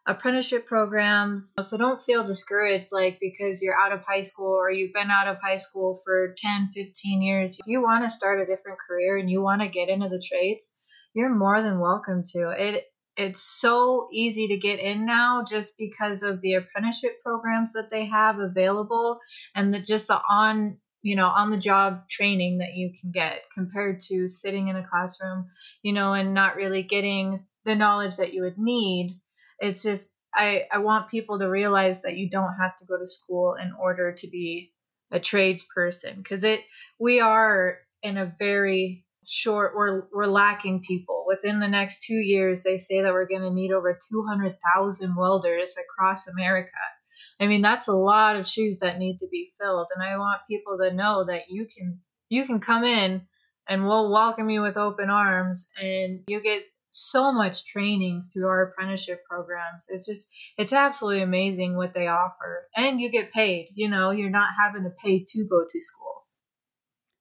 apprenticeship 0.08 0.66
programs. 0.66 1.54
So 1.60 1.76
don't 1.76 2.02
feel 2.02 2.24
discouraged 2.24 2.88
like 2.92 3.18
because 3.20 3.62
you're 3.62 3.78
out 3.78 3.92
of 3.92 4.02
high 4.08 4.22
school 4.22 4.52
or 4.52 4.70
you've 4.70 4.94
been 4.94 5.10
out 5.10 5.28
of 5.28 5.38
high 5.40 5.56
school 5.56 6.00
for 6.04 6.34
10, 6.38 6.70
15 6.74 7.22
years. 7.22 7.58
You 7.66 7.82
want 7.82 8.02
to 8.02 8.10
start 8.10 8.40
a 8.40 8.46
different 8.46 8.78
career 8.88 9.18
and 9.18 9.30
you 9.30 9.42
want 9.42 9.60
to 9.60 9.68
get 9.68 9.90
into 9.90 10.08
the 10.08 10.22
trades, 10.26 10.68
you're 11.14 11.34
more 11.34 11.62
than 11.62 11.78
welcome 11.78 12.22
to. 12.32 12.50
It 12.58 12.84
it's 13.16 13.42
so 13.42 14.08
easy 14.12 14.46
to 14.46 14.56
get 14.56 14.78
in 14.78 15.04
now 15.04 15.44
just 15.46 15.76
because 15.76 16.22
of 16.22 16.40
the 16.40 16.54
apprenticeship 16.54 17.20
programs 17.20 17.72
that 17.72 17.90
they 17.90 18.06
have 18.06 18.38
available 18.38 19.18
and 19.56 19.74
the 19.74 19.80
just 19.80 20.06
the 20.06 20.20
on 20.30 20.78
you 21.02 21.16
know 21.16 21.26
on 21.26 21.50
the 21.50 21.58
job 21.58 22.08
training 22.08 22.58
that 22.58 22.74
you 22.76 22.92
can 22.98 23.10
get 23.10 23.42
compared 23.52 23.98
to 23.98 24.28
sitting 24.28 24.68
in 24.68 24.76
a 24.76 24.84
classroom 24.84 25.48
you 25.82 25.92
know 25.92 26.12
and 26.12 26.32
not 26.32 26.54
really 26.54 26.82
getting 26.82 27.44
the 27.64 27.74
knowledge 27.74 28.16
that 28.16 28.32
you 28.32 28.42
would 28.42 28.56
need 28.56 29.18
it's 29.60 29.82
just 29.82 30.14
I, 30.34 30.66
I 30.70 30.78
want 30.78 31.10
people 31.10 31.38
to 31.38 31.48
realize 31.48 32.02
that 32.02 32.16
you 32.16 32.28
don't 32.28 32.54
have 32.60 32.76
to 32.76 32.86
go 32.86 32.98
to 32.98 33.06
school 33.06 33.54
in 33.60 33.72
order 33.80 34.12
to 34.12 34.28
be 34.28 34.72
a 35.10 35.18
tradesperson 35.18 36.16
because 36.16 36.44
it 36.44 36.60
we 36.98 37.20
are 37.20 37.78
in 38.02 38.18
a 38.18 38.32
very 38.38 39.04
short 39.26 39.74
we're 39.74 40.04
we're 40.12 40.26
lacking 40.26 40.82
people. 40.86 41.24
Within 41.26 41.58
the 41.58 41.68
next 41.68 42.02
two 42.02 42.14
years 42.14 42.62
they 42.62 42.78
say 42.78 43.02
that 43.02 43.12
we're 43.12 43.28
going 43.28 43.42
to 43.42 43.50
need 43.50 43.72
over 43.72 43.92
200000 43.92 45.16
welders 45.16 45.76
across 45.76 46.28
america. 46.28 46.70
I 47.40 47.46
mean 47.46 47.62
that's 47.62 47.88
a 47.88 47.92
lot 47.92 48.36
of 48.36 48.46
shoes 48.46 48.78
that 48.78 48.98
need 48.98 49.18
to 49.18 49.28
be 49.30 49.52
filled 49.60 49.88
and 49.94 50.04
i 50.04 50.16
want 50.16 50.42
people 50.48 50.78
to 50.78 50.94
know 50.94 51.24
that 51.24 51.50
you 51.50 51.66
can 51.66 52.00
you 52.28 52.44
can 52.44 52.60
come 52.60 52.84
in 52.84 53.22
and 53.68 53.86
we'll 53.86 54.12
welcome 54.12 54.50
you 54.50 54.62
with 54.62 54.76
open 54.76 55.10
arms 55.10 55.68
and 55.80 56.20
you 56.28 56.40
get 56.40 56.62
so 56.90 57.32
much 57.32 57.66
training 57.66 58.22
through 58.22 58.46
our 58.46 58.62
apprenticeship 58.62 59.22
programs. 59.28 59.86
It's 59.88 60.06
just, 60.06 60.28
it's 60.56 60.72
absolutely 60.72 61.22
amazing 61.22 61.76
what 61.76 61.94
they 61.94 62.06
offer. 62.06 62.68
And 62.76 63.00
you 63.00 63.10
get 63.10 63.32
paid, 63.32 63.68
you 63.74 63.88
know, 63.88 64.10
you're 64.10 64.30
not 64.30 64.50
having 64.58 64.84
to 64.84 64.90
pay 64.90 65.24
to 65.28 65.44
go 65.44 65.64
to 65.68 65.80
school. 65.80 66.17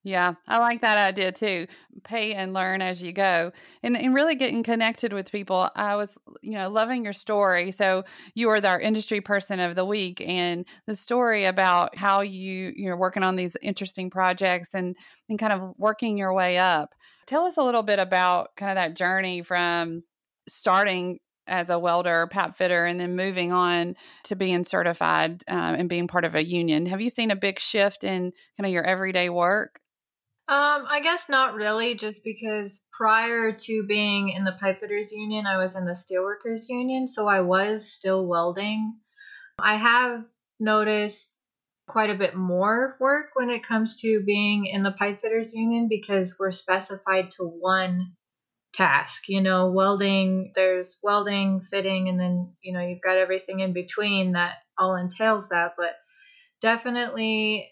Yeah, 0.07 0.35
I 0.47 0.59
like 0.59 0.79
that 0.81 0.97
idea 0.97 1.33
too. 1.33 1.67
Pay 2.05 2.33
and 2.33 2.53
learn 2.53 2.81
as 2.81 3.03
you 3.03 3.11
go. 3.11 3.51
And, 3.83 3.97
and 3.97 4.15
really 4.15 4.35
getting 4.35 4.63
connected 4.63 5.11
with 5.11 5.33
people. 5.33 5.69
I 5.75 5.97
was, 5.97 6.17
you 6.41 6.53
know, 6.53 6.69
loving 6.69 7.03
your 7.03 7.11
story. 7.11 7.71
So 7.71 8.05
you 8.33 8.47
were 8.47 8.65
our 8.65 8.79
industry 8.79 9.19
person 9.19 9.59
of 9.59 9.75
the 9.75 9.83
week 9.83 10.21
and 10.21 10.65
the 10.85 10.95
story 10.95 11.43
about 11.43 11.97
how 11.97 12.21
you 12.21 12.71
you're 12.77 12.95
working 12.95 13.21
on 13.21 13.35
these 13.35 13.57
interesting 13.61 14.09
projects 14.09 14.73
and 14.73 14.95
and 15.27 15.37
kind 15.37 15.51
of 15.51 15.73
working 15.77 16.17
your 16.17 16.33
way 16.33 16.57
up. 16.57 16.95
Tell 17.25 17.43
us 17.43 17.57
a 17.57 17.63
little 17.63 17.83
bit 17.83 17.99
about 17.99 18.55
kind 18.55 18.71
of 18.71 18.75
that 18.75 18.95
journey 18.95 19.41
from 19.41 20.03
starting 20.47 21.19
as 21.47 21.69
a 21.69 21.79
welder, 21.79 22.27
pipe 22.27 22.55
fitter, 22.55 22.85
and 22.85 22.97
then 22.97 23.17
moving 23.17 23.51
on 23.51 23.97
to 24.23 24.37
being 24.37 24.63
certified 24.63 25.43
um, 25.49 25.75
and 25.75 25.89
being 25.89 26.07
part 26.07 26.23
of 26.23 26.33
a 26.33 26.45
union. 26.45 26.85
Have 26.85 27.01
you 27.01 27.09
seen 27.09 27.29
a 27.29 27.35
big 27.35 27.59
shift 27.59 28.05
in 28.05 28.31
kind 28.57 28.65
of 28.65 28.71
your 28.71 28.83
everyday 28.85 29.29
work? 29.29 29.81
Um, 30.49 30.85
I 30.87 31.01
guess 31.03 31.27
not 31.27 31.55
really, 31.55 31.93
just 31.95 32.23
because 32.23 32.81
prior 32.93 33.51
to 33.51 33.83
being 33.85 34.29
in 34.29 34.45
the 34.45 34.53
pipe 34.53 34.79
fitters 34.79 35.11
union, 35.11 35.45
I 35.45 35.57
was 35.57 35.75
in 35.75 35.85
the 35.85 35.91
steelworkers 35.91 36.69
union, 36.69 37.05
so 37.07 37.27
I 37.27 37.41
was 37.41 37.91
still 37.91 38.25
welding. 38.25 38.95
I 39.59 39.75
have 39.75 40.25
noticed 40.57 41.41
quite 41.87 42.09
a 42.09 42.15
bit 42.15 42.33
more 42.33 42.95
work 43.01 43.27
when 43.33 43.49
it 43.49 43.63
comes 43.63 43.99
to 44.01 44.23
being 44.23 44.65
in 44.67 44.83
the 44.83 44.91
pipe 44.91 45.19
fitters 45.19 45.53
union 45.53 45.87
because 45.89 46.37
we're 46.39 46.51
specified 46.51 47.29
to 47.31 47.43
one 47.43 48.13
task. 48.73 49.23
You 49.27 49.41
know, 49.41 49.69
welding, 49.69 50.53
there's 50.55 50.97
welding, 51.03 51.59
fitting, 51.59 52.07
and 52.07 52.17
then, 52.17 52.43
you 52.61 52.71
know, 52.71 52.79
you've 52.79 53.01
got 53.01 53.17
everything 53.17 53.59
in 53.59 53.73
between 53.73 54.31
that 54.31 54.55
all 54.77 54.95
entails 54.95 55.49
that. 55.49 55.73
But 55.77 55.95
definitely 56.61 57.69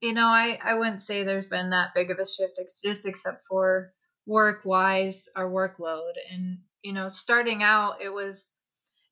you 0.00 0.12
know, 0.12 0.26
I, 0.26 0.58
I 0.62 0.74
wouldn't 0.74 1.00
say 1.00 1.22
there's 1.22 1.46
been 1.46 1.70
that 1.70 1.94
big 1.94 2.10
of 2.10 2.18
a 2.18 2.26
shift, 2.26 2.60
just 2.84 3.06
except 3.06 3.42
for 3.48 3.92
work 4.26 4.62
wise, 4.64 5.28
our 5.36 5.50
workload. 5.50 6.12
And, 6.30 6.58
you 6.82 6.92
know, 6.92 7.08
starting 7.08 7.62
out, 7.62 8.02
it 8.02 8.12
was, 8.12 8.46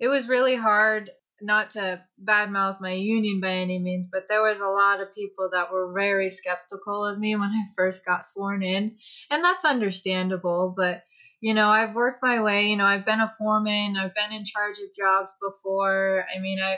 it 0.01 0.09
was 0.09 0.29
really 0.29 0.57
hard 0.57 1.11
not 1.41 1.71
to 1.71 2.01
badmouth 2.23 2.81
my 2.81 2.93
union 2.93 3.41
by 3.41 3.51
any 3.51 3.79
means, 3.79 4.09
but 4.11 4.25
there 4.29 4.43
was 4.43 4.61
a 4.61 4.67
lot 4.67 5.01
of 5.01 5.15
people 5.15 5.49
that 5.53 5.73
were 5.73 5.93
very 5.93 6.31
skeptical 6.31 7.05
of 7.05 7.19
me 7.19 7.35
when 7.35 7.51
I 7.51 7.65
first 7.77 8.07
got 8.07 8.25
sworn 8.25 8.63
in. 8.63 8.97
And 9.31 9.43
that's 9.43 9.65
understandable, 9.65 10.73
but 10.77 11.03
you 11.41 11.55
know, 11.55 11.71
I've 11.71 11.97
worked 11.97 12.23
my 12.23 12.41
way, 12.41 12.69
you 12.69 12.77
know, 12.77 12.85
I've 12.85 13.05
been 13.05 13.21
a 13.21 13.29
foreman, 13.29 13.97
I've 13.97 14.15
been 14.15 14.33
in 14.33 14.45
charge 14.45 14.79
of 14.79 14.95
jobs 14.97 15.31
before. 15.43 16.25
I 16.35 16.39
mean, 16.39 16.61
I 16.61 16.77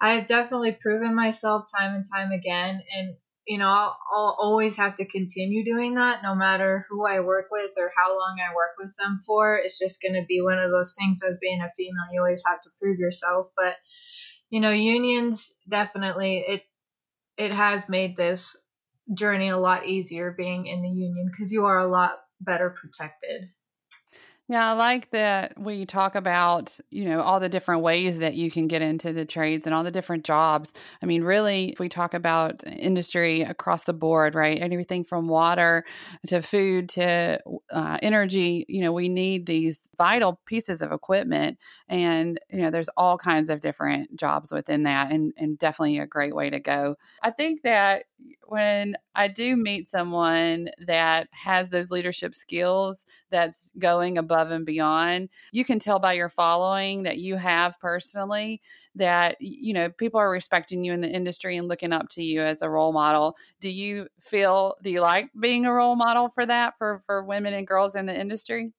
I've 0.00 0.26
definitely 0.26 0.72
proven 0.72 1.14
myself 1.14 1.66
time 1.76 1.94
and 1.94 2.04
time 2.10 2.32
again 2.32 2.80
and 2.96 3.16
you 3.48 3.56
know, 3.56 3.68
I'll, 3.68 3.98
I'll, 4.12 4.36
always 4.38 4.76
have 4.76 4.94
to 4.96 5.06
continue 5.06 5.64
doing 5.64 5.94
that 5.94 6.22
no 6.22 6.34
matter 6.34 6.84
who 6.90 7.06
I 7.06 7.20
work 7.20 7.46
with 7.50 7.72
or 7.78 7.90
how 7.96 8.10
long 8.10 8.36
I 8.38 8.54
work 8.54 8.72
with 8.78 8.94
them 8.98 9.18
for. 9.26 9.56
It's 9.56 9.78
just 9.78 10.02
going 10.02 10.12
to 10.14 10.26
be 10.28 10.42
one 10.42 10.58
of 10.62 10.70
those 10.70 10.94
things 10.96 11.22
as 11.26 11.38
being 11.40 11.62
a 11.62 11.72
female, 11.74 12.12
you 12.12 12.20
always 12.20 12.42
have 12.46 12.60
to 12.60 12.70
prove 12.78 12.98
yourself. 12.98 13.46
But, 13.56 13.76
you 14.50 14.60
know, 14.60 14.70
unions 14.70 15.54
definitely, 15.66 16.44
it, 16.46 16.62
it 17.38 17.50
has 17.52 17.88
made 17.88 18.16
this 18.16 18.54
journey 19.14 19.48
a 19.48 19.56
lot 19.56 19.86
easier 19.86 20.34
being 20.36 20.66
in 20.66 20.82
the 20.82 20.90
union 20.90 21.30
because 21.32 21.50
you 21.50 21.64
are 21.64 21.78
a 21.78 21.86
lot 21.86 22.18
better 22.42 22.68
protected. 22.68 23.48
Yeah, 24.50 24.70
I 24.70 24.72
like 24.72 25.10
that 25.10 25.60
we 25.60 25.84
talk 25.84 26.14
about, 26.14 26.78
you 26.90 27.04
know, 27.04 27.20
all 27.20 27.38
the 27.38 27.50
different 27.50 27.82
ways 27.82 28.18
that 28.20 28.32
you 28.32 28.50
can 28.50 28.66
get 28.66 28.80
into 28.80 29.12
the 29.12 29.26
trades 29.26 29.66
and 29.66 29.74
all 29.74 29.84
the 29.84 29.90
different 29.90 30.24
jobs. 30.24 30.72
I 31.02 31.06
mean, 31.06 31.22
really, 31.22 31.68
if 31.70 31.78
we 31.78 31.90
talk 31.90 32.14
about 32.14 32.62
industry 32.66 33.42
across 33.42 33.84
the 33.84 33.92
board, 33.92 34.34
right? 34.34 34.58
Everything 34.58 35.04
from 35.04 35.28
water 35.28 35.84
to 36.28 36.40
food 36.40 36.88
to 36.90 37.40
uh, 37.70 37.98
energy, 38.00 38.64
you 38.70 38.80
know, 38.80 38.92
we 38.94 39.10
need 39.10 39.44
these 39.44 39.86
vital 39.98 40.40
pieces 40.46 40.80
of 40.80 40.92
equipment. 40.92 41.58
And, 41.86 42.40
you 42.50 42.62
know, 42.62 42.70
there's 42.70 42.88
all 42.96 43.18
kinds 43.18 43.50
of 43.50 43.60
different 43.60 44.16
jobs 44.16 44.50
within 44.50 44.84
that 44.84 45.12
and, 45.12 45.34
and 45.36 45.58
definitely 45.58 45.98
a 45.98 46.06
great 46.06 46.34
way 46.34 46.48
to 46.48 46.58
go. 46.58 46.96
I 47.22 47.32
think 47.32 47.64
that 47.64 48.04
when 48.46 48.96
I 49.18 49.28
do 49.28 49.56
meet 49.56 49.88
someone 49.88 50.70
that 50.78 51.28
has 51.32 51.70
those 51.70 51.90
leadership 51.90 52.34
skills 52.34 53.04
that's 53.30 53.70
going 53.78 54.16
above 54.16 54.50
and 54.52 54.64
beyond. 54.64 55.28
You 55.52 55.64
can 55.64 55.80
tell 55.80 55.98
by 55.98 56.12
your 56.14 56.28
following 56.28 57.02
that 57.02 57.18
you 57.18 57.36
have 57.36 57.78
personally 57.80 58.62
that 58.94 59.36
you 59.40 59.74
know 59.74 59.90
people 59.90 60.20
are 60.20 60.30
respecting 60.30 60.84
you 60.84 60.92
in 60.92 61.00
the 61.00 61.10
industry 61.10 61.56
and 61.56 61.68
looking 61.68 61.92
up 61.92 62.08
to 62.10 62.22
you 62.22 62.40
as 62.42 62.62
a 62.62 62.70
role 62.70 62.92
model. 62.92 63.36
Do 63.60 63.68
you 63.68 64.08
feel 64.20 64.76
do 64.82 64.90
you 64.90 65.00
like 65.00 65.30
being 65.38 65.66
a 65.66 65.72
role 65.72 65.96
model 65.96 66.28
for 66.28 66.46
that 66.46 66.78
for 66.78 67.00
for 67.00 67.24
women 67.24 67.54
and 67.54 67.66
girls 67.66 67.96
in 67.96 68.06
the 68.06 68.18
industry? 68.18 68.72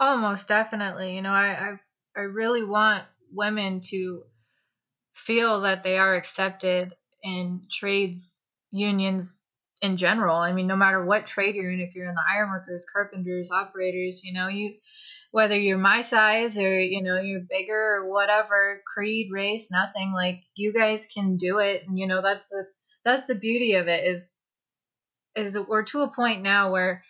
Oh, 0.00 0.16
most 0.16 0.48
definitely. 0.48 1.14
You 1.16 1.22
know, 1.22 1.32
I 1.32 1.70
I, 1.70 1.80
I 2.16 2.20
really 2.22 2.62
want 2.64 3.04
women 3.30 3.80
to 3.92 4.24
feel 5.12 5.60
that 5.62 5.82
they 5.82 5.98
are 5.98 6.14
accepted 6.14 6.96
in 7.22 7.66
trades 7.70 8.40
unions 8.70 9.37
in 9.80 9.96
general. 9.96 10.36
I 10.36 10.52
mean, 10.52 10.66
no 10.66 10.76
matter 10.76 11.04
what 11.04 11.26
trade 11.26 11.54
you're 11.54 11.70
in, 11.70 11.80
if 11.80 11.94
you're 11.94 12.08
in 12.08 12.14
the 12.14 12.22
ironworkers, 12.32 12.84
carpenters, 12.92 13.50
operators, 13.50 14.22
you 14.24 14.32
know, 14.32 14.48
you 14.48 14.74
whether 15.30 15.58
you're 15.58 15.78
my 15.78 16.00
size 16.00 16.56
or 16.56 16.80
you 16.80 17.02
know 17.02 17.20
you're 17.20 17.42
bigger 17.48 17.96
or 17.96 18.10
whatever 18.10 18.80
creed 18.86 19.28
race 19.32 19.68
nothing 19.70 20.12
like 20.12 20.40
you 20.54 20.72
guys 20.72 21.06
can 21.06 21.36
do 21.36 21.58
it 21.58 21.82
and 21.86 21.98
you 21.98 22.06
know 22.06 22.22
that's 22.22 22.48
the 22.48 22.64
that's 23.04 23.26
the 23.26 23.34
beauty 23.34 23.74
of 23.74 23.88
it 23.88 24.06
is 24.06 24.34
is 25.36 25.58
we're 25.68 25.82
to 25.82 26.02
a 26.02 26.12
point 26.12 26.42
now 26.42 26.70
where 26.72 27.04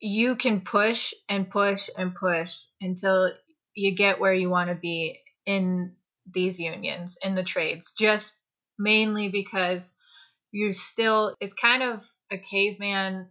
you 0.00 0.36
can 0.36 0.60
push 0.60 1.12
and 1.28 1.50
push 1.50 1.88
and 1.96 2.14
push 2.14 2.60
until 2.80 3.30
you 3.74 3.94
get 3.94 4.20
where 4.20 4.34
you 4.34 4.48
want 4.48 4.68
to 4.68 4.74
be 4.74 5.18
in 5.46 5.92
these 6.32 6.60
unions 6.60 7.18
in 7.22 7.34
the 7.34 7.42
trades 7.42 7.92
just 7.98 8.36
mainly 8.78 9.28
because 9.28 9.94
you're 10.54 10.72
still 10.72 11.34
it's 11.40 11.54
kind 11.54 11.82
of 11.82 12.08
a 12.30 12.38
caveman 12.38 13.28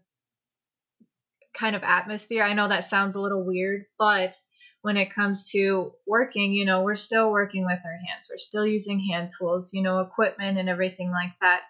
kind 1.53 1.75
of 1.75 1.83
atmosphere. 1.83 2.43
I 2.43 2.53
know 2.53 2.67
that 2.67 2.83
sounds 2.83 3.15
a 3.15 3.21
little 3.21 3.45
weird, 3.45 3.85
but 3.97 4.35
when 4.81 4.97
it 4.97 5.13
comes 5.13 5.49
to 5.51 5.93
working, 6.05 6.51
you 6.51 6.65
know, 6.65 6.81
we're 6.81 6.95
still 6.95 7.31
working 7.31 7.63
with 7.63 7.79
our 7.85 7.91
hands. 7.91 8.27
We're 8.29 8.37
still 8.37 8.65
using 8.65 8.99
hand 8.99 9.31
tools, 9.37 9.71
you 9.71 9.81
know, 9.81 9.99
equipment 9.99 10.57
and 10.57 10.67
everything 10.67 11.11
like 11.11 11.31
that. 11.41 11.61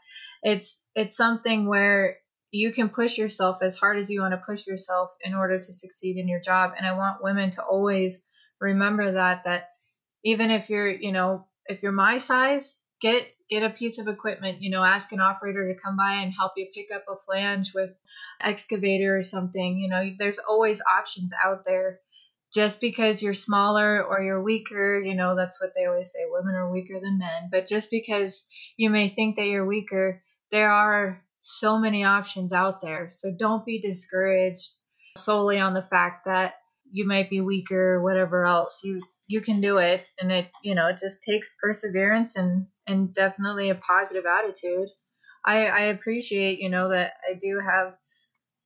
It's 0.41 0.85
it's 0.95 1.15
something 1.15 1.67
where 1.67 2.17
you 2.51 2.71
can 2.71 2.89
push 2.89 3.17
yourself 3.17 3.61
as 3.61 3.75
hard 3.75 3.99
as 3.99 4.09
you 4.09 4.21
want 4.21 4.33
to 4.33 4.37
push 4.37 4.65
yourself 4.65 5.11
in 5.23 5.33
order 5.33 5.59
to 5.59 5.73
succeed 5.73 6.17
in 6.17 6.27
your 6.27 6.39
job. 6.39 6.71
And 6.77 6.87
I 6.87 6.93
want 6.93 7.23
women 7.23 7.51
to 7.51 7.63
always 7.63 8.23
remember 8.59 9.11
that 9.11 9.43
that 9.43 9.69
even 10.23 10.49
if 10.49 10.69
you're, 10.69 10.89
you 10.89 11.11
know, 11.11 11.47
if 11.67 11.83
you're 11.83 11.91
my 11.91 12.17
size, 12.17 12.79
get 13.01 13.27
get 13.53 13.63
a 13.63 13.69
piece 13.69 13.99
of 13.99 14.07
equipment 14.07 14.61
you 14.61 14.69
know 14.69 14.83
ask 14.83 15.11
an 15.11 15.19
operator 15.19 15.71
to 15.71 15.79
come 15.79 15.95
by 15.95 16.13
and 16.13 16.33
help 16.33 16.53
you 16.57 16.67
pick 16.73 16.87
up 16.93 17.03
a 17.07 17.15
flange 17.15 17.73
with 17.75 18.01
excavator 18.41 19.15
or 19.15 19.21
something 19.21 19.77
you 19.77 19.87
know 19.87 20.09
there's 20.17 20.39
always 20.39 20.81
options 20.91 21.33
out 21.43 21.63
there. 21.65 21.99
Just 22.53 22.81
because 22.81 23.23
you're 23.23 23.33
smaller 23.33 24.03
or 24.03 24.21
you're 24.21 24.41
weaker 24.41 25.01
you 25.03 25.15
know 25.15 25.35
that's 25.35 25.59
what 25.61 25.71
they 25.75 25.85
always 25.85 26.11
say 26.11 26.19
women 26.29 26.55
are 26.55 26.71
weaker 26.71 26.99
than 26.99 27.17
men. 27.17 27.49
But 27.51 27.67
just 27.67 27.89
because 27.89 28.45
you 28.77 28.89
may 28.89 29.07
think 29.07 29.35
that 29.35 29.47
you're 29.47 29.65
weaker 29.65 30.21
there 30.51 30.71
are 30.71 31.23
so 31.39 31.79
many 31.79 32.03
options 32.03 32.53
out 32.53 32.79
there. 32.79 33.09
So 33.09 33.31
don't 33.37 33.65
be 33.65 33.79
discouraged 33.79 34.75
solely 35.17 35.59
on 35.59 35.73
the 35.73 35.81
fact 35.81 36.25
that 36.25 36.53
you 36.89 37.07
might 37.07 37.29
be 37.29 37.41
weaker 37.41 37.95
or 37.95 38.03
whatever 38.03 38.45
else. 38.45 38.81
You 38.83 39.01
you 39.27 39.41
can 39.41 39.59
do 39.59 39.77
it. 39.77 40.05
And 40.21 40.31
it 40.31 40.51
you 40.63 40.75
know 40.75 40.87
it 40.89 40.97
just 40.99 41.23
takes 41.23 41.55
perseverance 41.61 42.35
and 42.35 42.67
and 42.87 43.13
definitely 43.13 43.69
a 43.69 43.75
positive 43.75 44.25
attitude. 44.25 44.89
I 45.45 45.65
i 45.65 45.81
appreciate 45.81 46.59
you 46.59 46.69
know 46.69 46.89
that 46.89 47.13
i 47.29 47.33
do 47.33 47.59
have 47.59 47.95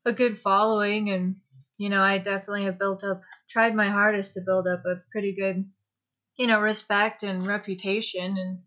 a 0.05 0.13
good 0.13 0.37
following 0.37 1.09
and 1.09 1.37
you 1.79 1.89
know 1.89 2.01
i 2.01 2.19
definitely 2.19 2.65
have 2.65 2.77
built 2.77 3.03
up 3.03 3.21
tried 3.49 3.73
my 3.75 3.89
hardest 3.89 4.35
to 4.35 4.41
build 4.45 4.67
up 4.67 4.83
a 4.85 5.01
pretty 5.11 5.33
good 5.33 5.65
you 6.37 6.45
know 6.45 6.61
respect 6.61 7.23
and 7.23 7.47
reputation 7.47 8.37
and 8.37 8.59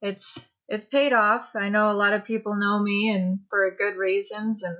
it's 0.00 0.48
it's 0.68 0.84
paid 0.84 1.12
off. 1.12 1.50
I 1.56 1.68
know 1.68 1.90
a 1.90 1.92
lot 1.92 2.12
of 2.12 2.24
people 2.24 2.54
know 2.54 2.80
me 2.80 3.10
and 3.10 3.40
for 3.50 3.68
good 3.76 3.96
reasons 3.96 4.62
and 4.62 4.76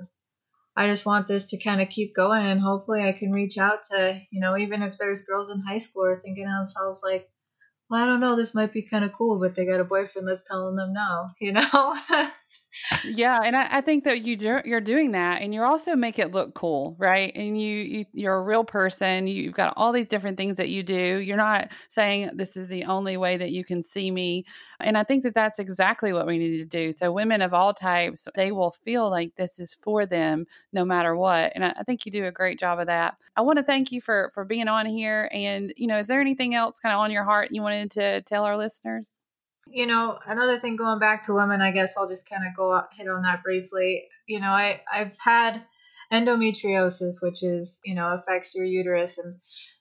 I 0.73 0.87
just 0.87 1.05
want 1.05 1.27
this 1.27 1.49
to 1.49 1.61
kind 1.61 1.81
of 1.81 1.89
keep 1.89 2.15
going 2.15 2.45
and 2.45 2.61
hopefully 2.61 3.03
I 3.03 3.11
can 3.11 3.33
reach 3.33 3.57
out 3.57 3.79
to, 3.91 4.21
you 4.31 4.39
know, 4.39 4.57
even 4.57 4.81
if 4.81 4.97
there's 4.97 5.25
girls 5.25 5.49
in 5.49 5.59
high 5.59 5.79
school 5.79 6.05
are 6.05 6.15
thinking 6.15 6.45
to 6.45 6.51
themselves 6.51 7.01
like, 7.03 7.27
well, 7.91 8.03
I 8.03 8.07
don't 8.07 8.21
know, 8.21 8.37
this 8.37 8.55
might 8.55 8.73
be 8.73 8.83
kind 8.83 9.05
of 9.05 9.13
cool, 9.13 9.39
but 9.39 9.55
they 9.55 9.67
got 9.67 9.81
a 9.81 9.85
boyfriend 9.85 10.27
that's 10.29 10.43
telling 10.43 10.77
them 10.77 10.93
no, 10.93 11.29
you 11.39 11.53
know? 11.53 11.97
yeah. 13.05 13.39
And 13.43 13.55
I, 13.55 13.67
I, 13.77 13.81
think 13.81 14.03
that 14.05 14.21
you 14.21 14.35
do, 14.35 14.59
you're 14.65 14.81
doing 14.81 15.11
that 15.11 15.41
and 15.41 15.53
you 15.53 15.61
also 15.63 15.95
make 15.95 16.19
it 16.19 16.31
look 16.31 16.53
cool, 16.53 16.95
right? 16.97 17.31
And 17.35 17.59
you, 17.59 17.77
you, 17.77 18.05
you're 18.13 18.35
a 18.35 18.41
real 18.41 18.63
person. 18.63 19.27
You've 19.27 19.53
got 19.53 19.73
all 19.77 19.91
these 19.91 20.07
different 20.07 20.37
things 20.37 20.57
that 20.57 20.69
you 20.69 20.83
do. 20.83 21.17
You're 21.17 21.37
not 21.37 21.71
saying 21.89 22.31
this 22.33 22.57
is 22.57 22.67
the 22.67 22.85
only 22.85 23.17
way 23.17 23.37
that 23.37 23.51
you 23.51 23.63
can 23.63 23.81
see 23.81 24.11
me. 24.11 24.45
And 24.79 24.97
I 24.97 25.03
think 25.03 25.23
that 25.23 25.35
that's 25.35 25.59
exactly 25.59 26.13
what 26.13 26.27
we 26.27 26.37
need 26.37 26.57
to 26.59 26.65
do. 26.65 26.91
So 26.91 27.11
women 27.11 27.41
of 27.41 27.53
all 27.53 27.73
types, 27.73 28.27
they 28.35 28.51
will 28.51 28.71
feel 28.71 29.09
like 29.09 29.35
this 29.35 29.59
is 29.59 29.73
for 29.73 30.05
them 30.05 30.45
no 30.73 30.85
matter 30.85 31.15
what. 31.15 31.51
And 31.55 31.65
I, 31.65 31.73
I 31.77 31.83
think 31.83 32.05
you 32.05 32.11
do 32.11 32.25
a 32.25 32.31
great 32.31 32.59
job 32.59 32.79
of 32.79 32.87
that. 32.87 33.15
I 33.35 33.41
want 33.41 33.57
to 33.57 33.63
thank 33.63 33.91
you 33.91 34.01
for 34.01 34.31
for 34.33 34.43
being 34.43 34.67
on 34.67 34.85
here. 34.85 35.29
And 35.31 35.73
you 35.77 35.87
know, 35.87 35.99
is 35.99 36.07
there 36.07 36.21
anything 36.21 36.55
else 36.55 36.79
kind 36.79 36.93
of 36.93 36.99
on 36.99 37.11
your 37.11 37.23
heart 37.23 37.49
you 37.51 37.61
wanted 37.61 37.91
to 37.91 38.21
tell 38.21 38.43
our 38.43 38.57
listeners? 38.57 39.13
You 39.73 39.85
know, 39.87 40.19
another 40.27 40.59
thing 40.59 40.75
going 40.75 40.99
back 40.99 41.23
to 41.23 41.33
women, 41.33 41.61
I 41.61 41.71
guess 41.71 41.95
I'll 41.97 42.09
just 42.09 42.29
kind 42.29 42.43
of 42.45 42.55
go 42.55 42.81
hit 42.93 43.07
on 43.07 43.21
that 43.23 43.43
briefly. 43.43 44.03
You 44.27 44.39
know, 44.39 44.49
I 44.51 44.81
I've 44.91 45.17
had 45.23 45.63
endometriosis, 46.11 47.15
which 47.21 47.41
is 47.43 47.79
you 47.85 47.95
know 47.95 48.13
affects 48.13 48.53
your 48.53 48.65
uterus, 48.65 49.17
and 49.17 49.35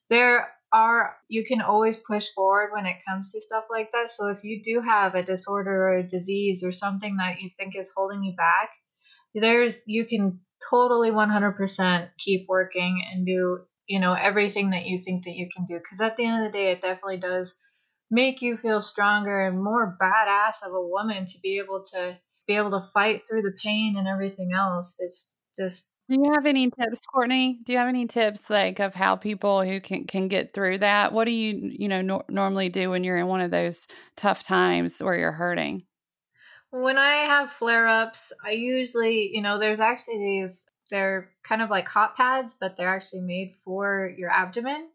there 0.09 0.49
are 0.73 1.17
you 1.29 1.45
can 1.45 1.61
always 1.61 1.97
push 1.97 2.29
forward 2.35 2.71
when 2.73 2.87
it 2.87 3.03
comes 3.07 3.33
to 3.33 3.41
stuff 3.41 3.65
like 3.71 3.91
that. 3.93 4.11
So 4.11 4.29
if 4.29 4.45
you 4.45 4.63
do 4.63 4.81
have 4.81 5.15
a 5.15 5.23
disorder 5.23 5.89
or 5.89 5.97
a 5.99 6.07
disease 6.07 6.63
or 6.63 6.73
something 6.73 7.17
that 7.17 7.41
you 7.41 7.49
think 7.49 7.77
is 7.77 7.93
holding 7.97 8.23
you 8.23 8.35
back, 8.37 8.71
there's 9.35 9.83
you 9.87 10.05
can 10.05 10.41
totally 10.71 11.11
100% 11.11 12.09
keep 12.19 12.47
working 12.49 13.03
and 13.13 13.27
do, 13.27 13.61
you 13.89 13.99
know, 13.99 14.13
everything 14.13 14.71
that 14.71 14.87
you 14.87 14.99
think 14.99 15.25
that 15.25 15.35
you 15.35 15.49
can 15.55 15.65
do 15.65 15.81
cuz 15.81 16.01
at 16.01 16.17
the 16.17 16.25
end 16.25 16.45
of 16.45 16.53
the 16.53 16.57
day 16.57 16.71
it 16.71 16.81
definitely 16.81 17.17
does 17.17 17.57
make 18.11 18.43
you 18.43 18.57
feel 18.57 18.81
stronger 18.81 19.43
and 19.43 19.63
more 19.63 19.97
badass 20.01 20.67
of 20.67 20.73
a 20.73 20.87
woman 20.87 21.25
to 21.27 21.39
be 21.41 21.59
able 21.59 21.83
to 21.83 22.19
be 22.47 22.55
able 22.55 22.71
to 22.71 22.87
fight 22.89 23.21
through 23.21 23.43
the 23.43 23.57
pain 23.63 23.97
and 23.97 24.09
everything 24.09 24.53
else. 24.53 24.97
It's 25.01 25.33
just 25.57 25.91
do 26.11 26.17
you 26.21 26.33
have 26.35 26.45
any 26.45 26.69
tips, 26.69 27.03
Courtney? 27.07 27.61
Do 27.63 27.73
you 27.73 27.79
have 27.79 27.87
any 27.87 28.09
tips 28.09 28.51
like 28.51 28.81
of 28.81 28.97
how 28.97 29.15
people 29.15 29.63
who 29.63 29.81
can 29.81 30.07
can 30.07 30.27
get 30.27 30.53
through 30.53 30.79
that? 30.79 31.13
What 31.13 31.27
do 31.27 31.31
you 31.31 31.71
you 31.73 31.87
know 31.87 32.03
no- 32.03 32.25
normally 32.29 32.69
do 32.69 32.91
when 32.91 33.05
you're 33.05 33.17
in 33.17 33.29
one 33.29 33.41
of 33.41 33.53
those 33.53 33.87
tough 34.17 34.43
times 34.43 35.01
where 35.01 35.15
you're 35.15 35.31
hurting? 35.31 35.85
When 36.71 36.99
I 36.99 37.13
have 37.13 37.53
flare 37.53 37.87
ups, 37.87 38.33
I 38.45 38.51
usually 38.51 39.31
you 39.33 39.41
know 39.41 39.61
there's 39.61 39.79
actually 39.79 40.19
these 40.19 40.67
they're 40.91 41.31
kind 41.45 41.63
of 41.63 41.71
like 41.71 41.87
hot 41.87 42.17
pads, 42.17 42.57
but 42.61 42.75
they're 42.75 42.93
actually 42.93 43.21
made 43.21 43.53
for 43.53 44.13
your 44.19 44.31
abdomen, 44.31 44.89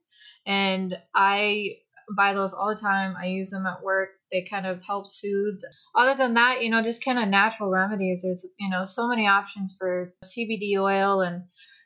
and 0.45 0.99
I 1.13 1.78
buy 2.16 2.34
those 2.34 2.53
all 2.53 2.70
the 2.70 2.80
time. 2.80 3.16
I 3.20 3.28
use 3.28 3.49
them 3.49 3.66
at 3.66 3.84
work. 3.84 4.10
They 4.32 4.41
kind 4.41 4.66
of 4.66 4.84
help 4.84 5.08
soothe. 5.08 5.60
Other 5.95 6.16
than 6.16 6.34
that, 6.36 6.62
you 6.62 6.70
know, 6.70 6.82
just 6.82 7.03
kind 7.03 7.20
of 7.20 7.28
natural 7.28 7.72
remedies. 7.72 8.22
There's, 8.24 8.45
you 8.60 8.70
know, 8.70 8.84
so 8.84 9.08
many 9.08 9.28
options 9.28 9.76
for 9.78 10.14
CBD 10.24 10.78
oil 10.78 11.22
and 11.22 11.43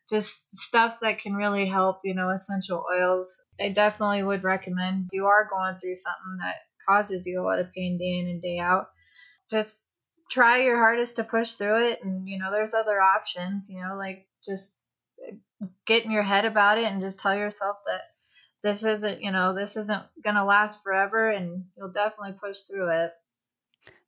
just 0.10 0.50
stuff 0.50 1.00
that 1.02 1.20
can 1.20 1.34
really 1.34 1.68
help, 1.68 2.00
you 2.04 2.16
know, 2.16 2.30
essential 2.30 2.84
oils. 2.92 3.44
I 3.62 3.70
definitely 3.70 4.24
would 4.24 4.44
recommend 4.44 5.06
if 5.06 5.14
you 5.14 5.26
are 5.26 5.48
going 5.50 5.78
through 5.78 5.96
something 5.96 6.38
that 6.40 6.56
causes 6.88 7.26
you 7.28 7.42
a 7.42 7.46
lot 7.46 7.60
of 7.60 7.72
pain 7.74 7.98
day 7.98 8.20
in 8.20 8.28
and 8.28 8.42
day 8.42 8.58
out. 8.58 8.88
Just 9.52 9.82
try 10.30 10.62
your 10.62 10.78
hardest 10.78 11.16
to 11.16 11.24
push 11.24 11.54
through 11.54 11.88
it 11.88 12.04
and 12.04 12.28
you 12.28 12.38
know 12.38 12.52
there's 12.52 12.76
other 12.76 13.02
options 13.02 13.68
you 13.68 13.82
know 13.82 13.98
like 13.98 14.28
just 14.46 14.74
get 15.86 16.06
in 16.06 16.12
your 16.12 16.24
head 16.24 16.46
about 16.46 16.78
it 16.78 16.86
and 16.86 17.02
just 17.02 17.20
tell 17.20 17.36
yourself 17.36 17.78
that 17.86 18.02
this 18.62 18.84
isn't, 18.84 19.22
you 19.22 19.32
know, 19.32 19.54
this 19.54 19.78
isn't 19.78 20.04
to 20.24 20.44
last 20.44 20.84
forever 20.84 21.30
and 21.30 21.66
you'll 21.78 21.92
definitely 21.92 22.34
push 22.34 22.60
through 22.62 22.90
it. 22.90 23.12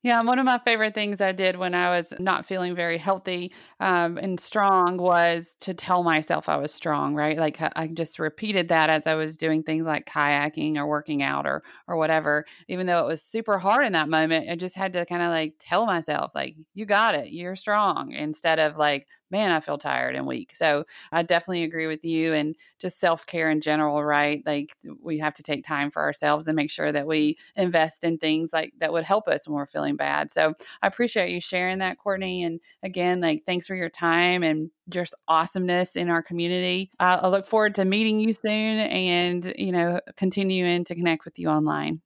Yeah, 0.04 0.20
one 0.22 0.40
of 0.40 0.44
my 0.44 0.58
favorite 0.58 0.94
things 0.94 1.20
I 1.20 1.30
did 1.30 1.56
when 1.56 1.76
I 1.76 1.96
was 1.96 2.12
not 2.18 2.44
feeling 2.44 2.74
very 2.74 2.98
healthy 2.98 3.52
um, 3.78 4.18
and 4.18 4.40
strong 4.40 4.96
was 4.96 5.54
to 5.60 5.74
tell 5.74 6.02
myself 6.02 6.48
I 6.48 6.56
was 6.56 6.74
strong. 6.74 7.14
Right, 7.14 7.38
like 7.38 7.60
I 7.76 7.86
just 7.86 8.18
repeated 8.18 8.68
that 8.68 8.90
as 8.90 9.06
I 9.06 9.14
was 9.14 9.36
doing 9.36 9.62
things 9.62 9.84
like 9.84 10.06
kayaking 10.06 10.76
or 10.76 10.88
working 10.88 11.22
out 11.22 11.46
or 11.46 11.62
or 11.86 11.96
whatever. 11.96 12.44
Even 12.66 12.88
though 12.88 12.98
it 13.04 13.06
was 13.06 13.22
super 13.22 13.58
hard 13.58 13.84
in 13.86 13.92
that 13.92 14.08
moment, 14.08 14.50
I 14.50 14.56
just 14.56 14.74
had 14.74 14.92
to 14.94 15.06
kind 15.06 15.22
of 15.22 15.28
like 15.28 15.54
tell 15.60 15.86
myself, 15.86 16.32
like, 16.34 16.56
"You 16.74 16.84
got 16.84 17.14
it. 17.14 17.30
You're 17.30 17.54
strong," 17.54 18.10
instead 18.10 18.58
of 18.58 18.76
like, 18.76 19.06
man, 19.32 19.50
I 19.50 19.60
feel 19.60 19.78
tired 19.78 20.14
and 20.14 20.26
weak. 20.26 20.54
So 20.54 20.84
I 21.10 21.22
definitely 21.22 21.64
agree 21.64 21.86
with 21.86 22.04
you 22.04 22.34
and 22.34 22.54
just 22.78 23.00
self 23.00 23.26
care 23.26 23.50
in 23.50 23.60
general, 23.60 24.04
right? 24.04 24.42
Like 24.46 24.76
we 25.00 25.18
have 25.18 25.34
to 25.34 25.42
take 25.42 25.64
time 25.64 25.90
for 25.90 26.02
ourselves 26.02 26.46
and 26.46 26.54
make 26.54 26.70
sure 26.70 26.92
that 26.92 27.06
we 27.06 27.38
invest 27.56 28.04
in 28.04 28.18
things 28.18 28.52
like 28.52 28.74
that 28.78 28.92
would 28.92 29.04
help 29.04 29.26
us 29.26 29.48
when 29.48 29.56
we're 29.56 29.66
feeling 29.66 29.96
bad. 29.96 30.30
So 30.30 30.54
I 30.82 30.86
appreciate 30.86 31.30
you 31.30 31.40
sharing 31.40 31.78
that, 31.78 31.98
Courtney. 31.98 32.44
And 32.44 32.60
again, 32.82 33.20
like 33.20 33.44
thanks 33.46 33.66
for 33.66 33.74
your 33.74 33.90
time 33.90 34.42
and 34.42 34.70
just 34.88 35.14
awesomeness 35.26 35.96
in 35.96 36.10
our 36.10 36.22
community. 36.22 36.90
I, 37.00 37.14
I 37.14 37.28
look 37.28 37.46
forward 37.46 37.74
to 37.76 37.84
meeting 37.84 38.20
you 38.20 38.32
soon 38.32 38.52
and, 38.52 39.52
you 39.56 39.72
know, 39.72 40.00
continuing 40.16 40.84
to 40.84 40.94
connect 40.94 41.24
with 41.24 41.38
you 41.38 41.48
online. 41.48 42.02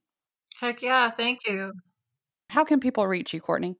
Heck 0.59 0.81
yeah, 0.81 1.11
thank 1.11 1.39
you. 1.45 1.73
How 2.49 2.63
can 2.63 2.79
people 2.79 3.05
reach 3.05 3.33
you, 3.33 3.41
Courtney? 3.41 3.75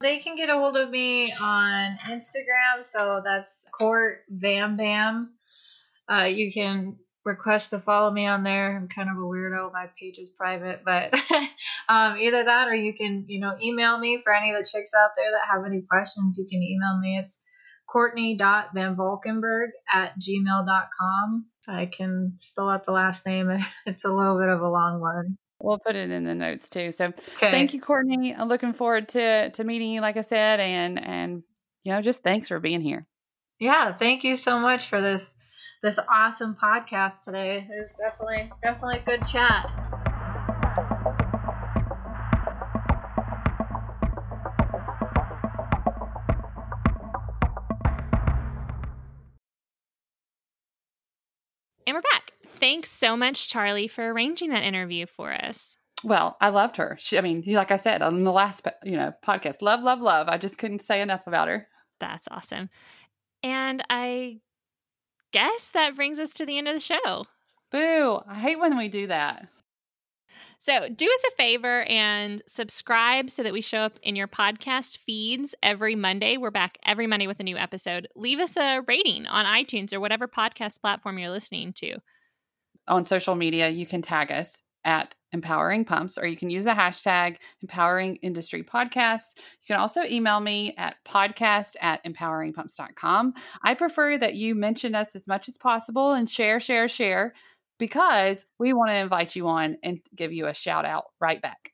They 0.00 0.18
can 0.18 0.36
get 0.36 0.50
a 0.50 0.58
hold 0.58 0.76
of 0.76 0.90
me 0.90 1.32
on 1.40 1.98
Instagram. 2.04 2.84
So 2.84 3.22
that's 3.24 3.66
Court 3.76 4.20
Vam 4.32 4.76
Bam. 4.76 5.32
Uh, 6.08 6.24
you 6.24 6.52
can 6.52 6.98
request 7.24 7.70
to 7.70 7.78
follow 7.78 8.10
me 8.10 8.26
on 8.26 8.44
there. 8.44 8.76
I'm 8.76 8.88
kind 8.88 9.10
of 9.10 9.16
a 9.16 9.20
weirdo. 9.20 9.72
My 9.72 9.86
page 9.98 10.18
is 10.18 10.30
private, 10.30 10.82
but 10.84 11.12
um, 11.88 12.16
either 12.18 12.44
that 12.44 12.68
or 12.68 12.74
you 12.74 12.94
can, 12.94 13.24
you 13.26 13.40
know, 13.40 13.56
email 13.60 13.98
me 13.98 14.18
for 14.18 14.32
any 14.32 14.50
of 14.52 14.56
the 14.56 14.68
chicks 14.70 14.92
out 14.94 15.10
there 15.16 15.30
that 15.32 15.50
have 15.52 15.64
any 15.66 15.82
questions. 15.90 16.38
You 16.38 16.46
can 16.48 16.62
email 16.62 16.98
me. 17.00 17.18
It's 17.18 17.40
courtney.vanvalkenburg 17.90 19.68
at 19.92 20.14
gmail.com. 20.20 21.46
I 21.68 21.86
can 21.86 22.34
spell 22.36 22.68
out 22.68 22.84
the 22.84 22.92
last 22.92 23.26
name. 23.26 23.50
It's 23.86 24.04
a 24.04 24.12
little 24.12 24.38
bit 24.38 24.48
of 24.48 24.60
a 24.60 24.68
long 24.68 25.00
one. 25.00 25.38
We'll 25.60 25.78
put 25.78 25.96
it 25.96 26.10
in 26.10 26.24
the 26.24 26.34
notes 26.34 26.68
too. 26.68 26.92
So 26.92 27.06
okay. 27.06 27.50
thank 27.50 27.72
you, 27.72 27.80
Courtney. 27.80 28.34
I'm 28.34 28.48
looking 28.48 28.72
forward 28.72 29.08
to 29.10 29.50
to 29.50 29.64
meeting 29.64 29.90
you, 29.90 30.00
like 30.00 30.16
I 30.16 30.22
said, 30.22 30.60
and 30.60 31.02
and 31.02 31.42
you 31.82 31.92
know, 31.92 32.02
just 32.02 32.22
thanks 32.22 32.48
for 32.48 32.60
being 32.60 32.80
here. 32.80 33.06
Yeah, 33.58 33.94
thank 33.94 34.22
you 34.22 34.36
so 34.36 34.58
much 34.58 34.88
for 34.88 35.00
this 35.00 35.34
this 35.82 35.98
awesome 36.10 36.56
podcast 36.60 37.24
today. 37.24 37.66
It 37.70 37.78
was 37.78 37.94
definitely 37.94 38.52
definitely 38.62 38.98
a 38.98 39.02
good 39.02 39.26
chat. 39.26 39.70
And 51.86 51.94
we're 51.94 52.02
back. 52.02 52.32
Thanks 52.58 52.90
so 52.90 53.16
much, 53.16 53.48
Charlie, 53.48 53.88
for 53.88 54.10
arranging 54.10 54.50
that 54.50 54.62
interview 54.62 55.06
for 55.06 55.32
us. 55.32 55.76
Well, 56.04 56.36
I 56.40 56.50
loved 56.50 56.76
her. 56.76 56.96
She, 57.00 57.18
I 57.18 57.20
mean, 57.20 57.42
like 57.46 57.70
I 57.70 57.76
said 57.76 58.02
on 58.02 58.24
the 58.24 58.32
last, 58.32 58.66
you 58.84 58.96
know, 58.96 59.12
podcast, 59.26 59.62
love, 59.62 59.82
love, 59.82 60.00
love. 60.00 60.28
I 60.28 60.38
just 60.38 60.58
couldn't 60.58 60.82
say 60.82 61.00
enough 61.00 61.26
about 61.26 61.48
her. 61.48 61.66
That's 62.00 62.28
awesome. 62.30 62.68
And 63.42 63.82
I 63.88 64.40
guess 65.32 65.70
that 65.72 65.96
brings 65.96 66.18
us 66.18 66.32
to 66.34 66.46
the 66.46 66.58
end 66.58 66.68
of 66.68 66.74
the 66.74 66.80
show. 66.80 67.26
Boo. 67.70 68.20
I 68.26 68.34
hate 68.34 68.58
when 68.58 68.76
we 68.76 68.88
do 68.88 69.06
that. 69.06 69.48
So, 70.58 70.88
do 70.88 71.06
us 71.06 71.24
a 71.32 71.36
favor 71.36 71.82
and 71.82 72.42
subscribe 72.48 73.30
so 73.30 73.44
that 73.44 73.52
we 73.52 73.60
show 73.60 73.78
up 73.78 74.00
in 74.02 74.16
your 74.16 74.26
podcast 74.26 74.98
feeds 74.98 75.54
every 75.62 75.94
Monday. 75.94 76.36
We're 76.36 76.50
back 76.50 76.78
every 76.84 77.06
Monday 77.06 77.28
with 77.28 77.38
a 77.38 77.44
new 77.44 77.56
episode. 77.56 78.08
Leave 78.16 78.40
us 78.40 78.56
a 78.56 78.80
rating 78.88 79.26
on 79.26 79.44
iTunes 79.44 79.92
or 79.92 80.00
whatever 80.00 80.26
podcast 80.26 80.80
platform 80.80 81.18
you're 81.18 81.30
listening 81.30 81.72
to. 81.74 81.98
On 82.88 83.04
social 83.04 83.34
media, 83.34 83.68
you 83.68 83.86
can 83.86 84.02
tag 84.02 84.30
us 84.30 84.62
at 84.84 85.14
empowering 85.32 85.84
pumps 85.84 86.16
or 86.16 86.26
you 86.26 86.36
can 86.36 86.48
use 86.48 86.64
the 86.64 86.70
hashtag 86.70 87.36
empowering 87.60 88.16
industry 88.16 88.62
podcast. 88.62 89.36
You 89.36 89.66
can 89.66 89.76
also 89.76 90.02
email 90.04 90.38
me 90.40 90.74
at 90.78 90.96
podcast 91.04 91.72
at 91.80 92.02
empoweringpumps.com 92.04 93.34
i 93.62 93.74
prefer 93.74 94.16
that 94.16 94.36
you 94.36 94.54
mention 94.54 94.94
us 94.94 95.16
as 95.16 95.26
much 95.26 95.48
as 95.48 95.58
possible 95.58 96.12
and 96.12 96.28
share 96.28 96.60
share 96.60 96.86
share 96.86 97.34
because 97.78 98.46
we 98.58 98.72
want 98.72 98.90
to 98.90 98.96
invite 98.96 99.36
you 99.36 99.48
on 99.48 99.76
and 99.82 100.00
give 100.14 100.32
you 100.32 100.46
a 100.46 100.54
shout 100.54 100.84
out 100.84 101.04
right 101.20 101.40
back. 101.40 101.72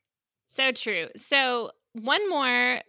So 0.48 0.72
true. 0.72 1.08
So 1.16 1.70
one 1.92 2.28
more 2.28 2.80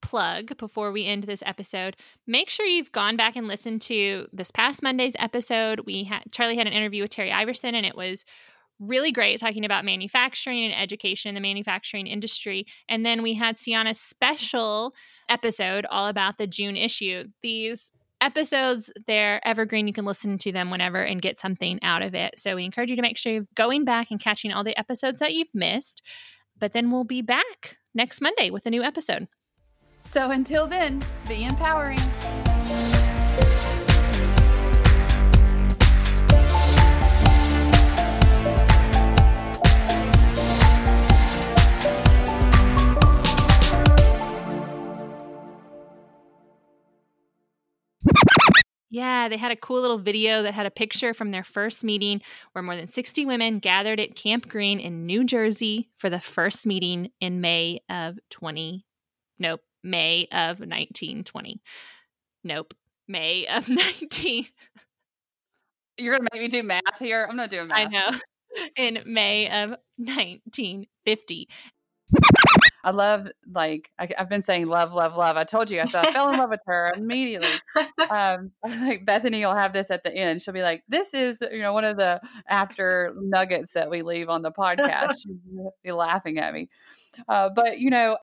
plug 0.00 0.56
before 0.58 0.92
we 0.92 1.04
end 1.04 1.24
this 1.24 1.42
episode 1.46 1.96
make 2.26 2.50
sure 2.50 2.66
you've 2.66 2.92
gone 2.92 3.16
back 3.16 3.36
and 3.36 3.48
listened 3.48 3.80
to 3.80 4.26
this 4.32 4.50
past 4.50 4.82
monday's 4.82 5.16
episode 5.18 5.80
we 5.86 6.04
had 6.04 6.22
charlie 6.30 6.56
had 6.56 6.66
an 6.66 6.72
interview 6.72 7.02
with 7.02 7.10
terry 7.10 7.32
iverson 7.32 7.74
and 7.74 7.86
it 7.86 7.96
was 7.96 8.24
really 8.80 9.12
great 9.12 9.40
talking 9.40 9.64
about 9.64 9.84
manufacturing 9.84 10.64
and 10.64 10.74
education 10.74 11.28
in 11.28 11.34
the 11.34 11.40
manufacturing 11.40 12.06
industry. 12.06 12.66
And 12.88 13.04
then 13.04 13.22
we 13.22 13.34
had 13.34 13.58
Sienna's 13.58 14.00
special 14.00 14.94
episode 15.28 15.86
all 15.90 16.08
about 16.08 16.38
the 16.38 16.46
June 16.46 16.76
issue. 16.76 17.24
These 17.42 17.92
episodes, 18.20 18.90
they're 19.06 19.46
evergreen. 19.46 19.86
You 19.86 19.92
can 19.92 20.04
listen 20.04 20.38
to 20.38 20.52
them 20.52 20.70
whenever 20.70 21.02
and 21.02 21.22
get 21.22 21.40
something 21.40 21.78
out 21.82 22.02
of 22.02 22.14
it. 22.14 22.38
So 22.38 22.56
we 22.56 22.64
encourage 22.64 22.90
you 22.90 22.96
to 22.96 23.02
make 23.02 23.18
sure 23.18 23.32
you're 23.32 23.46
going 23.54 23.84
back 23.84 24.08
and 24.10 24.20
catching 24.20 24.52
all 24.52 24.64
the 24.64 24.78
episodes 24.78 25.20
that 25.20 25.34
you've 25.34 25.54
missed. 25.54 26.02
But 26.58 26.72
then 26.72 26.90
we'll 26.90 27.04
be 27.04 27.22
back 27.22 27.78
next 27.94 28.20
Monday 28.20 28.50
with 28.50 28.66
a 28.66 28.70
new 28.70 28.82
episode. 28.82 29.28
So 30.10 30.30
until 30.30 30.66
then, 30.66 31.04
be 31.28 31.44
empowering. 31.44 31.98
Yeah, 48.90 49.28
they 49.28 49.36
had 49.36 49.52
a 49.52 49.56
cool 49.56 49.82
little 49.82 49.98
video 49.98 50.42
that 50.42 50.54
had 50.54 50.64
a 50.64 50.70
picture 50.70 51.12
from 51.12 51.32
their 51.32 51.44
first 51.44 51.84
meeting 51.84 52.22
where 52.52 52.62
more 52.62 52.76
than 52.76 52.90
60 52.90 53.26
women 53.26 53.58
gathered 53.58 54.00
at 54.00 54.16
Camp 54.16 54.48
Green 54.48 54.80
in 54.80 55.04
New 55.04 55.24
Jersey 55.24 55.90
for 55.98 56.08
the 56.08 56.18
first 56.18 56.66
meeting 56.66 57.10
in 57.20 57.42
May 57.42 57.80
of 57.90 58.18
20. 58.30 58.86
Nope, 59.38 59.60
May 59.88 60.28
of 60.32 60.60
1920. 60.60 61.60
Nope, 62.44 62.74
May 63.06 63.46
of 63.46 63.68
19. 63.68 64.46
You're 65.98 66.16
going 66.16 66.26
to 66.26 66.28
make 66.32 66.42
me 66.42 66.48
do 66.48 66.62
math 66.62 66.98
here? 66.98 67.26
I'm 67.28 67.36
not 67.36 67.50
doing 67.50 67.68
math. 67.68 67.78
I 67.78 67.84
know. 67.84 68.10
In 68.76 69.02
May 69.06 69.46
of 69.46 69.70
1950. 69.96 71.48
I 72.84 72.90
love 72.90 73.28
like 73.52 73.90
I, 73.98 74.08
have 74.16 74.28
been 74.28 74.42
saying 74.42 74.66
love, 74.66 74.92
love, 74.92 75.16
love. 75.16 75.36
I 75.36 75.44
told 75.44 75.70
you 75.70 75.80
I 75.80 75.84
said 75.84 76.06
I 76.06 76.12
fell 76.12 76.30
in 76.30 76.38
love 76.38 76.50
with 76.50 76.62
her 76.66 76.92
immediately. 76.96 77.48
Um, 78.10 78.52
like 78.66 79.04
Bethany 79.04 79.44
will 79.44 79.54
have 79.54 79.74
this 79.74 79.90
at 79.90 80.02
the 80.02 80.14
end. 80.14 80.40
She'll 80.40 80.54
be 80.54 80.62
like, 80.62 80.82
"This 80.88 81.12
is 81.12 81.42
you 81.52 81.60
know 81.60 81.74
one 81.74 81.84
of 81.84 81.98
the 81.98 82.22
after 82.48 83.12
nuggets 83.20 83.72
that 83.72 83.90
we 83.90 84.00
leave 84.00 84.30
on 84.30 84.40
the 84.40 84.50
podcast." 84.50 85.16
She'll 85.22 85.74
be 85.84 85.92
laughing 85.92 86.38
at 86.38 86.54
me, 86.54 86.68
uh, 87.28 87.50
but 87.54 87.78
you 87.78 87.90
know. 87.90 88.16